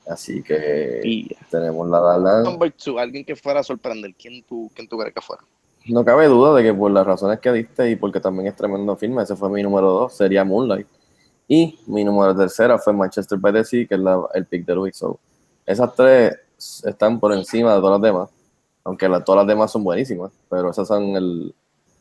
Así 0.06 0.42
que 0.42 1.28
tenemos 1.50 1.86
La 1.90 2.00
La 2.00 2.16
Land. 2.16 2.44
number 2.46 2.72
two, 2.72 2.98
alguien 2.98 3.22
que 3.22 3.36
fuera 3.36 3.60
a 3.60 3.62
sorprender, 3.62 4.14
¿quién 4.14 4.42
tú, 4.44 4.70
quién 4.74 4.88
tú 4.88 4.96
crees 4.96 5.14
que 5.14 5.20
fuera? 5.20 5.42
No 5.86 6.02
cabe 6.02 6.26
duda 6.26 6.54
de 6.54 6.62
que 6.62 6.72
por 6.72 6.90
las 6.90 7.06
razones 7.06 7.38
que 7.38 7.52
diste 7.52 7.90
y 7.90 7.96
porque 7.96 8.18
también 8.18 8.46
es 8.46 8.56
tremendo 8.56 8.96
filme, 8.96 9.22
ese 9.22 9.36
fue 9.36 9.50
mi 9.50 9.62
número 9.62 9.90
dos, 9.90 10.14
sería 10.14 10.42
Moonlight. 10.42 10.86
Y 11.46 11.78
mi 11.86 12.02
número 12.02 12.34
tercera 12.34 12.78
fue 12.78 12.94
Manchester 12.94 13.38
by 13.38 13.52
the 13.52 13.64
Sea, 13.64 13.86
que 13.86 13.94
es 13.94 14.00
la- 14.00 14.26
el 14.32 14.46
pick 14.46 14.64
de 14.64 14.74
Luis. 14.74 14.96
So, 14.96 15.18
esas 15.66 15.94
tres 15.94 16.34
están 16.84 17.20
por 17.20 17.34
encima 17.34 17.74
de 17.74 17.80
todas 17.80 18.00
las 18.00 18.10
demás, 18.10 18.30
aunque 18.84 19.06
la- 19.06 19.22
todas 19.22 19.40
las 19.44 19.48
demás 19.48 19.70
son 19.70 19.84
buenísimas, 19.84 20.32
pero 20.48 20.70
esas 20.70 20.88
son 20.88 21.14
el, 21.14 21.54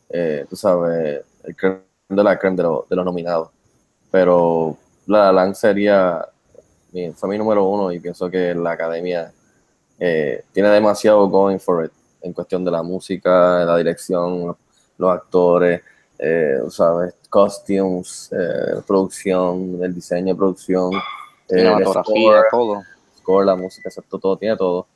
eh, 0.08 0.46
tú 0.48 0.56
sabes, 0.56 1.20
el 1.44 1.54
creme 1.54 1.80
de 2.08 2.24
la 2.24 2.38
creme 2.38 2.56
de, 2.56 2.62
lo- 2.62 2.86
de 2.88 2.96
los 2.96 3.04
nominados. 3.04 3.50
Pero 4.10 4.76
La 5.06 5.26
La 5.26 5.32
Land 5.32 5.54
sería, 5.54 6.24
mi- 6.92 7.12
fue 7.12 7.28
mi 7.30 7.38
número 7.38 7.64
uno 7.64 7.92
y 7.92 8.00
pienso 8.00 8.30
que 8.30 8.54
la 8.54 8.72
academia 8.72 9.32
eh, 9.98 10.44
tiene 10.52 10.68
demasiado 10.70 11.28
going 11.28 11.58
for 11.58 11.84
it 11.84 11.92
en 12.22 12.32
cuestión 12.32 12.64
de 12.64 12.70
la 12.70 12.82
música, 12.82 13.64
la 13.64 13.76
dirección, 13.76 14.56
los 14.98 15.10
actores, 15.10 15.82
eh, 16.18 16.58
¿sabes? 16.70 17.14
Costumes, 17.30 18.30
eh, 18.32 18.80
producción, 18.86 19.78
el 19.82 19.94
diseño 19.94 20.34
de 20.34 20.38
producción, 20.38 20.92
eh, 21.48 21.56
Cinematografía, 21.56 22.04
score, 22.04 22.44
todo. 22.50 22.82
score, 23.18 23.46
la 23.46 23.56
música, 23.56 23.88
excepto 23.88 24.18
todo, 24.18 24.36
tiene 24.36 24.56
todo. 24.56 24.86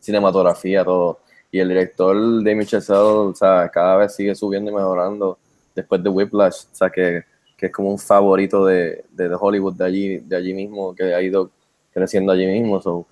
Cinematografía, 0.00 0.84
todo. 0.84 1.18
Y 1.50 1.60
el 1.60 1.68
director 1.68 2.14
Damien 2.44 2.66
Chazelle, 2.66 2.98
o 2.98 3.34
sea, 3.34 3.68
cada 3.72 3.96
vez 3.96 4.14
sigue 4.14 4.34
subiendo 4.34 4.70
y 4.70 4.74
mejorando 4.74 5.38
después 5.74 6.02
de 6.02 6.10
Whiplash, 6.10 6.64
o 6.72 6.74
sea, 6.74 6.90
que, 6.90 7.24
que 7.58 7.66
es 7.66 7.72
como 7.72 7.90
un 7.90 7.98
favorito 7.98 8.64
de, 8.64 9.04
de, 9.10 9.28
de 9.28 9.36
Hollywood 9.38 9.74
de 9.74 9.84
allí, 9.84 10.18
de 10.18 10.36
allí 10.36 10.54
mismo, 10.54 10.94
que 10.94 11.12
ha 11.12 11.20
ido 11.20 11.50
creciendo 11.92 12.30
allí 12.30 12.46
mismo. 12.46 12.80
So, 12.80 13.04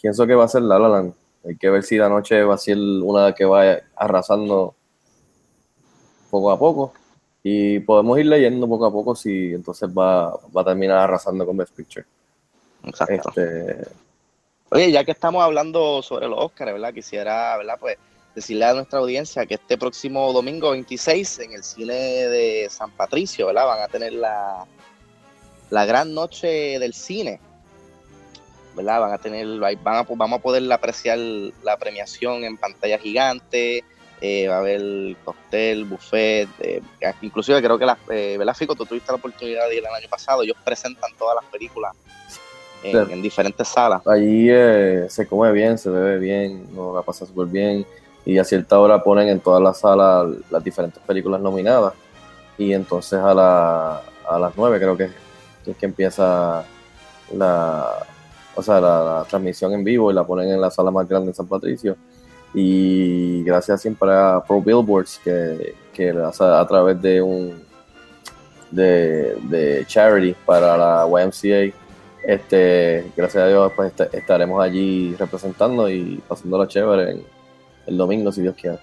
pienso 0.00 0.26
que 0.28 0.34
va 0.36 0.44
a 0.44 0.48
ser 0.48 0.62
La 0.62 0.78
La 0.78 0.88
Land. 0.88 1.12
Hay 1.44 1.56
que 1.56 1.68
ver 1.68 1.82
si 1.82 1.96
la 1.96 2.08
noche 2.08 2.42
va 2.44 2.54
a 2.54 2.58
ser 2.58 2.78
una 2.78 3.34
que 3.34 3.44
va 3.44 3.78
arrasando 3.96 4.76
poco 6.30 6.52
a 6.52 6.58
poco. 6.58 6.92
Y 7.42 7.80
podemos 7.80 8.16
ir 8.18 8.26
leyendo 8.26 8.68
poco 8.68 8.86
a 8.86 8.92
poco 8.92 9.16
si 9.16 9.54
entonces 9.54 9.88
va, 9.90 10.30
va 10.56 10.62
a 10.62 10.64
terminar 10.64 10.98
arrasando 10.98 11.44
con 11.44 11.56
Best 11.56 11.74
Picture. 11.74 12.06
Exacto. 12.84 13.30
Este, 13.30 13.88
Oye, 14.70 14.92
ya 14.92 15.04
que 15.04 15.10
estamos 15.10 15.42
hablando 15.42 16.00
sobre 16.00 16.28
los 16.28 16.38
Oscars, 16.38 16.72
¿verdad? 16.72 16.94
Quisiera, 16.94 17.56
¿verdad? 17.56 17.76
Pues 17.80 17.98
decirle 18.34 18.64
a 18.64 18.74
nuestra 18.74 18.98
audiencia 18.98 19.46
que 19.46 19.54
este 19.54 19.76
próximo 19.76 20.32
domingo 20.32 20.70
26 20.70 21.40
en 21.40 21.52
el 21.52 21.64
cine 21.64 21.94
de 21.94 22.68
San 22.70 22.90
Patricio, 22.92 23.46
¿verdad? 23.46 23.66
Van 23.66 23.82
a 23.82 23.88
tener 23.88 24.12
la, 24.12 24.66
la 25.70 25.84
gran 25.84 26.14
noche 26.14 26.78
del 26.78 26.94
cine, 26.94 27.40
¿verdad? 28.76 29.00
Van 29.00 29.12
a 29.12 29.18
tener, 29.18 29.46
van 29.58 29.96
a, 29.96 30.02
vamos 30.02 30.38
a 30.38 30.42
poder 30.42 30.72
apreciar 30.72 31.18
la 31.18 31.76
premiación 31.76 32.44
en 32.44 32.56
pantalla 32.56 32.98
gigante, 32.98 33.84
eh, 34.20 34.48
va 34.48 34.56
a 34.56 34.58
haber 34.58 35.16
cóctel, 35.24 35.84
buffet, 35.84 36.48
eh, 36.60 36.82
inclusive 37.22 37.60
creo 37.62 37.78
que 37.78 37.86
las, 37.86 37.98
eh, 38.10 38.36
¿verdad, 38.38 38.54
Fico? 38.54 38.74
Tú 38.74 38.86
tuviste 38.86 39.10
la 39.10 39.16
oportunidad 39.16 39.68
de 39.68 39.76
ir 39.76 39.84
el 39.84 39.94
año 39.94 40.08
pasado, 40.08 40.42
ellos 40.42 40.56
presentan 40.64 41.10
todas 41.18 41.36
las 41.40 41.44
películas 41.50 41.94
en 42.82 43.22
diferentes 43.22 43.68
salas. 43.68 44.06
allí 44.06 44.48
eh, 44.50 45.06
se 45.08 45.26
come 45.26 45.52
bien, 45.52 45.78
se 45.78 45.90
bebe 45.90 46.18
bien, 46.18 46.66
no 46.74 46.94
la 46.94 47.02
pasa 47.02 47.26
súper 47.26 47.46
bien. 47.46 47.86
Y 48.30 48.38
a 48.38 48.44
cierta 48.44 48.78
hora 48.78 49.02
ponen 49.02 49.28
en 49.28 49.40
todas 49.40 49.60
las 49.60 49.80
salas 49.80 50.28
las 50.50 50.62
diferentes 50.62 51.02
películas 51.02 51.40
nominadas. 51.40 51.94
Y 52.56 52.72
entonces 52.72 53.18
a, 53.18 53.34
la, 53.34 54.02
a 54.28 54.38
las 54.38 54.52
9 54.56 54.78
creo 54.78 54.96
que, 54.96 55.10
es 55.66 55.76
que 55.76 55.86
empieza 55.86 56.62
la, 57.34 58.06
o 58.54 58.62
sea, 58.62 58.80
la, 58.80 59.24
transmisión 59.28 59.72
en 59.72 59.82
vivo 59.82 60.12
y 60.12 60.14
la 60.14 60.22
ponen 60.22 60.48
en 60.48 60.60
la 60.60 60.70
sala 60.70 60.92
más 60.92 61.08
grande 61.08 61.30
en 61.30 61.34
San 61.34 61.48
Patricio. 61.48 61.96
Y 62.54 63.42
gracias 63.42 63.82
siempre 63.82 64.12
a 64.12 64.40
Pro 64.46 64.62
Billboards 64.62 65.20
que, 65.24 65.74
que 65.92 66.10
a 66.10 66.66
través 66.68 67.02
de 67.02 67.20
un 67.20 67.60
de, 68.70 69.34
de 69.48 69.84
charity 69.88 70.36
para 70.46 70.76
la 70.76 71.04
YMCA 71.08 71.76
este, 72.22 73.10
gracias 73.16 73.42
a 73.42 73.48
Dios, 73.48 73.72
pues 73.74 73.92
est- 73.92 74.14
estaremos 74.14 74.62
allí 74.62 75.16
representando 75.18 75.90
y 75.90 76.22
pasándolo 76.28 76.66
chévere 76.66 77.10
el, 77.10 77.24
el 77.90 77.98
domingo, 77.98 78.32
si 78.32 78.40
Dios 78.40 78.54
quiere. 78.54 78.78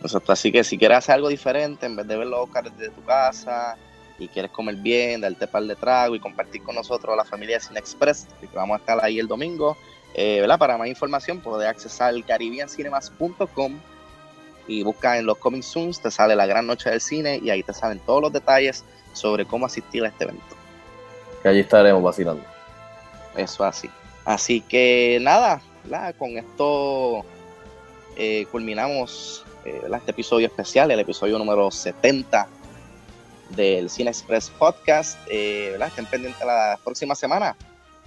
Exacto, 0.00 0.32
así 0.32 0.52
que 0.52 0.64
si 0.64 0.78
quieres 0.78 0.98
hacer 0.98 1.16
algo 1.16 1.28
diferente, 1.28 1.86
en 1.86 1.96
vez 1.96 2.06
de 2.06 2.16
ver 2.16 2.26
los 2.26 2.40
Oscars 2.40 2.70
desde 2.76 2.92
tu 2.92 3.02
casa 3.04 3.76
y 4.18 4.28
quieres 4.28 4.50
comer 4.52 4.76
bien, 4.76 5.20
darte 5.20 5.46
par 5.46 5.64
de 5.64 5.74
trago 5.74 6.14
y 6.14 6.20
compartir 6.20 6.62
con 6.62 6.74
nosotros 6.74 7.16
la 7.16 7.24
familia 7.24 7.56
de 7.56 7.64
Cine 7.64 7.80
Express, 7.80 8.28
que 8.40 8.46
vamos 8.54 8.76
a 8.76 8.78
estar 8.78 9.02
ahí 9.02 9.18
el 9.18 9.26
domingo, 9.26 9.76
eh, 10.14 10.40
¿verdad? 10.40 10.58
Para 10.58 10.78
más 10.78 10.88
información 10.88 11.40
puedes 11.40 11.68
accesar 11.68 12.14
caribbeancinemas.com 12.24 13.80
y 14.68 14.82
busca 14.82 15.18
en 15.18 15.26
los 15.26 15.38
coming 15.38 15.62
soons, 15.62 16.00
te 16.00 16.10
sale 16.10 16.36
la 16.36 16.46
gran 16.46 16.66
noche 16.66 16.90
del 16.90 17.00
cine 17.00 17.40
y 17.42 17.50
ahí 17.50 17.62
te 17.62 17.74
salen 17.74 17.98
todos 17.98 18.22
los 18.22 18.32
detalles 18.32 18.84
sobre 19.12 19.44
cómo 19.44 19.66
asistir 19.66 20.04
a 20.04 20.08
este 20.08 20.24
evento. 20.24 20.56
Que 21.42 21.48
allí 21.48 21.60
estaremos 21.60 22.02
vacilando. 22.02 22.44
Eso 23.36 23.64
así. 23.64 23.90
Así 24.24 24.60
que 24.60 25.18
nada, 25.20 25.60
¿verdad? 25.82 26.14
con 26.16 26.30
esto 26.38 27.24
eh, 28.16 28.46
culminamos 28.50 29.44
eh, 29.64 29.82
este 29.94 30.10
episodio 30.10 30.46
especial, 30.46 30.90
el 30.90 31.00
episodio 31.00 31.38
número 31.38 31.70
70 31.70 32.46
del 33.50 33.90
Cine 33.90 34.10
Express 34.10 34.50
Podcast. 34.50 35.18
Eh. 35.28 35.76
Estén 35.80 36.06
pendientes 36.06 36.44
la 36.44 36.78
próxima 36.82 37.14
semana, 37.14 37.56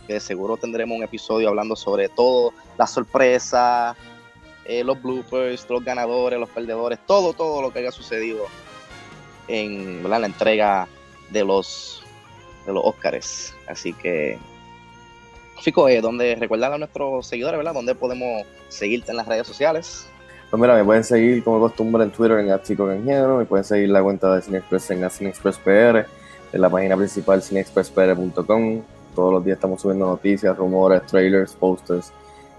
que 0.06 0.20
seguro 0.20 0.58
tendremos 0.58 0.98
un 0.98 1.04
episodio 1.04 1.50
hablando 1.50 1.76
sobre 1.76 2.10
todo, 2.10 2.54
las 2.78 2.92
sorpresas, 2.92 3.96
eh, 4.66 4.84
los 4.84 5.02
bloopers, 5.02 5.70
los 5.70 5.84
ganadores, 5.84 6.40
los 6.40 6.50
perdedores, 6.50 7.00
todo, 7.06 7.34
todo 7.34 7.62
lo 7.62 7.72
que 7.72 7.80
haya 7.80 7.92
sucedido 7.92 8.46
en 9.48 10.08
la 10.10 10.26
entrega 10.26 10.88
de 11.32 11.44
los, 11.44 12.04
de 12.66 12.74
los. 12.74 12.84
Así 13.68 13.94
que 13.94 14.38
Fico, 15.62 15.88
eh, 15.90 16.02
donde 16.02 16.36
recuerdan 16.36 16.74
a 16.74 16.78
nuestros 16.78 17.28
seguidores, 17.28 17.58
¿verdad? 17.58 17.74
¿Dónde 17.74 17.96
podemos 17.96 18.46
seguirte 18.70 19.12
en 19.12 19.18
las 19.18 19.28
redes 19.28 19.48
sociales? 19.48 20.08
Pues 20.50 20.62
mira, 20.62 20.76
me 20.76 20.84
pueden 20.84 21.04
seguir 21.04 21.44
como 21.44 21.60
costumbre 21.60 22.04
en 22.04 22.12
Twitter 22.12 22.40
en 22.40 22.62
Chico 22.64 22.86
me 22.86 23.46
pueden 23.46 23.66
seguir 23.66 23.90
la 23.90 24.02
cuenta 24.02 24.34
de 24.36 24.42
CineExpress 24.42 24.92
en 24.92 25.10
CineExpressPR, 25.10 26.06
en 26.54 26.62
la 26.62 26.70
página 26.70 26.96
principal 26.96 27.42
cineexpresspr.com. 27.42 28.82
Todos 29.14 29.34
los 29.34 29.44
días 29.44 29.58
estamos 29.58 29.82
subiendo 29.82 30.06
noticias, 30.06 30.56
rumores, 30.56 31.06
trailers, 31.06 31.54
posters, 31.54 32.14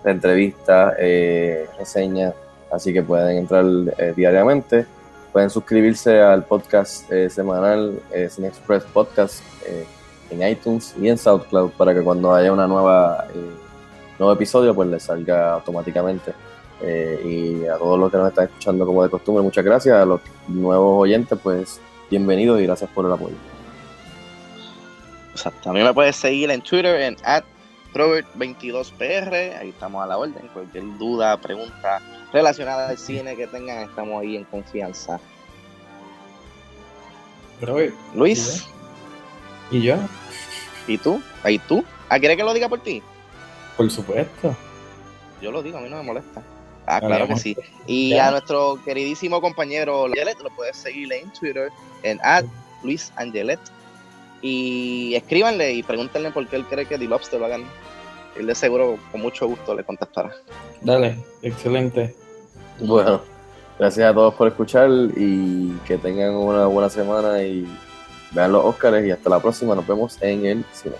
entrevistas, 0.05 0.95
eh, 0.99 1.67
reseñas, 1.79 2.35
así 2.71 2.93
que 2.93 3.03
pueden 3.03 3.39
entrar 3.39 3.65
eh, 3.97 4.13
diariamente. 4.15 4.87
Pueden 5.33 5.51
suscribirse 5.51 6.21
al 6.21 6.45
podcast 6.45 7.11
eh, 7.13 7.29
semanal 7.29 8.01
eh, 8.13 8.29
Cine 8.31 8.49
Express 8.49 8.85
Podcast 8.85 9.43
eh, 9.67 9.87
en 10.31 10.47
iTunes 10.47 10.95
y 11.01 11.09
en 11.09 11.19
SoundCloud 11.19 11.71
para 11.71 11.95
que 11.95 12.03
cuando 12.03 12.35
haya 12.35 12.53
una 12.53 12.67
nueva 12.67 13.27
eh, 13.35 13.51
nuevo 14.19 14.33
episodio 14.33 14.75
pues 14.75 14.89
les 14.89 15.03
salga 15.03 15.55
automáticamente. 15.55 16.33
Eh, 16.81 17.21
y 17.25 17.67
a 17.67 17.77
todos 17.77 17.99
los 17.99 18.11
que 18.11 18.19
nos 18.19 18.29
están 18.29 18.45
escuchando 18.47 18.87
como 18.87 19.03
de 19.03 19.11
costumbre, 19.11 19.43
muchas 19.43 19.65
gracias. 19.65 19.97
A 19.97 20.05
los 20.05 20.21
nuevos 20.47 21.03
oyentes, 21.03 21.39
pues 21.43 21.81
bienvenidos 22.11 22.61
y 22.61 22.65
gracias 22.65 22.91
por 22.91 23.07
el 23.07 23.13
apoyo. 23.13 23.35
Exacto. 25.33 25.61
También 25.65 25.87
me 25.87 25.95
puedes 25.95 26.17
seguir 26.17 26.51
en 26.51 26.61
Twitter 26.61 27.01
en 27.01 27.17
Robert22PR. 27.95 29.59
Ahí 29.59 29.71
estamos 29.71 30.05
a 30.05 30.07
la 30.07 30.19
orden. 30.19 30.49
Cualquier 30.53 30.85
duda, 30.99 31.37
pregunta 31.41 32.01
relacionada 32.33 32.89
al 32.89 32.99
cine 32.99 33.37
que 33.37 33.47
tengan, 33.47 33.89
estamos 33.89 34.21
ahí 34.23 34.37
en 34.37 34.45
confianza. 34.45 35.21
Robert, 37.61 37.95
Luis, 38.15 38.67
¿y 39.71 39.83
yo? 39.83 39.97
¿y 40.87 40.99
tú? 40.99 41.21
¿Ahí 41.43 41.59
tú? 41.59 41.85
¿Ah, 42.09 42.19
¿Quieres 42.19 42.37
que 42.37 42.43
lo 42.45 42.55
diga 42.55 42.69
por 42.69 42.81
ti? 42.81 43.03
Por 43.77 43.91
supuesto. 43.91 44.57
Yo 45.41 45.53
lo 45.53 45.63
digo, 45.63 45.79
a 45.79 45.81
mí 45.81 45.89
no 45.89 45.97
me 45.97 46.03
molesta. 46.03 46.43
Ah, 46.87 47.01
claro 47.01 47.29
que 47.29 47.37
sí. 47.37 47.57
Y 47.87 48.11
Ya. 48.11 48.29
a 48.29 48.31
nuestro 48.31 48.79
queridísimo 48.85 49.41
compañero 49.43 50.07
Angelet, 50.07 50.41
lo 50.41 50.49
puedes 50.51 50.77
seguir 50.77 51.13
en 51.13 51.31
Twitter 51.33 51.71
en 52.03 52.19
Luis 52.83 53.13
Angelet. 53.17 53.61
Y 54.41 55.15
escríbanle 55.15 55.73
y 55.75 55.83
pregúntenle 55.83 56.31
por 56.31 56.47
qué 56.49 56.57
él 56.57 56.65
cree 56.65 56.87
que 56.87 56.97
The 56.99 57.05
Lobster 57.07 57.43
a 57.45 57.49
ganar. 57.49 57.69
Él 58.37 58.47
de 58.47 58.55
seguro 58.55 58.99
con 59.13 59.21
mucho 59.21 59.47
gusto 59.47 59.75
le 59.75 59.85
contestará. 59.85 60.33
Dale, 60.81 61.19
excelente. 61.43 62.15
Bueno, 62.81 63.21
gracias 63.79 64.11
a 64.11 64.15
todos 64.15 64.35
por 64.35 64.49
escuchar 64.49 64.89
y 65.17 65.77
que 65.87 65.99
tengan 65.99 66.35
una 66.35 66.67
buena 66.67 66.89
semana 66.89 67.43
y 67.43 67.67
vean 68.33 68.53
los 68.53 68.65
Óscares 68.65 69.07
y 69.07 69.11
hasta 69.11 69.31
la 69.31 69.41
próxima. 69.41 69.75
Nos 69.75 69.87
vemos 69.87 70.19
en 70.21 70.47
el 70.47 70.65
cine. 70.73 70.97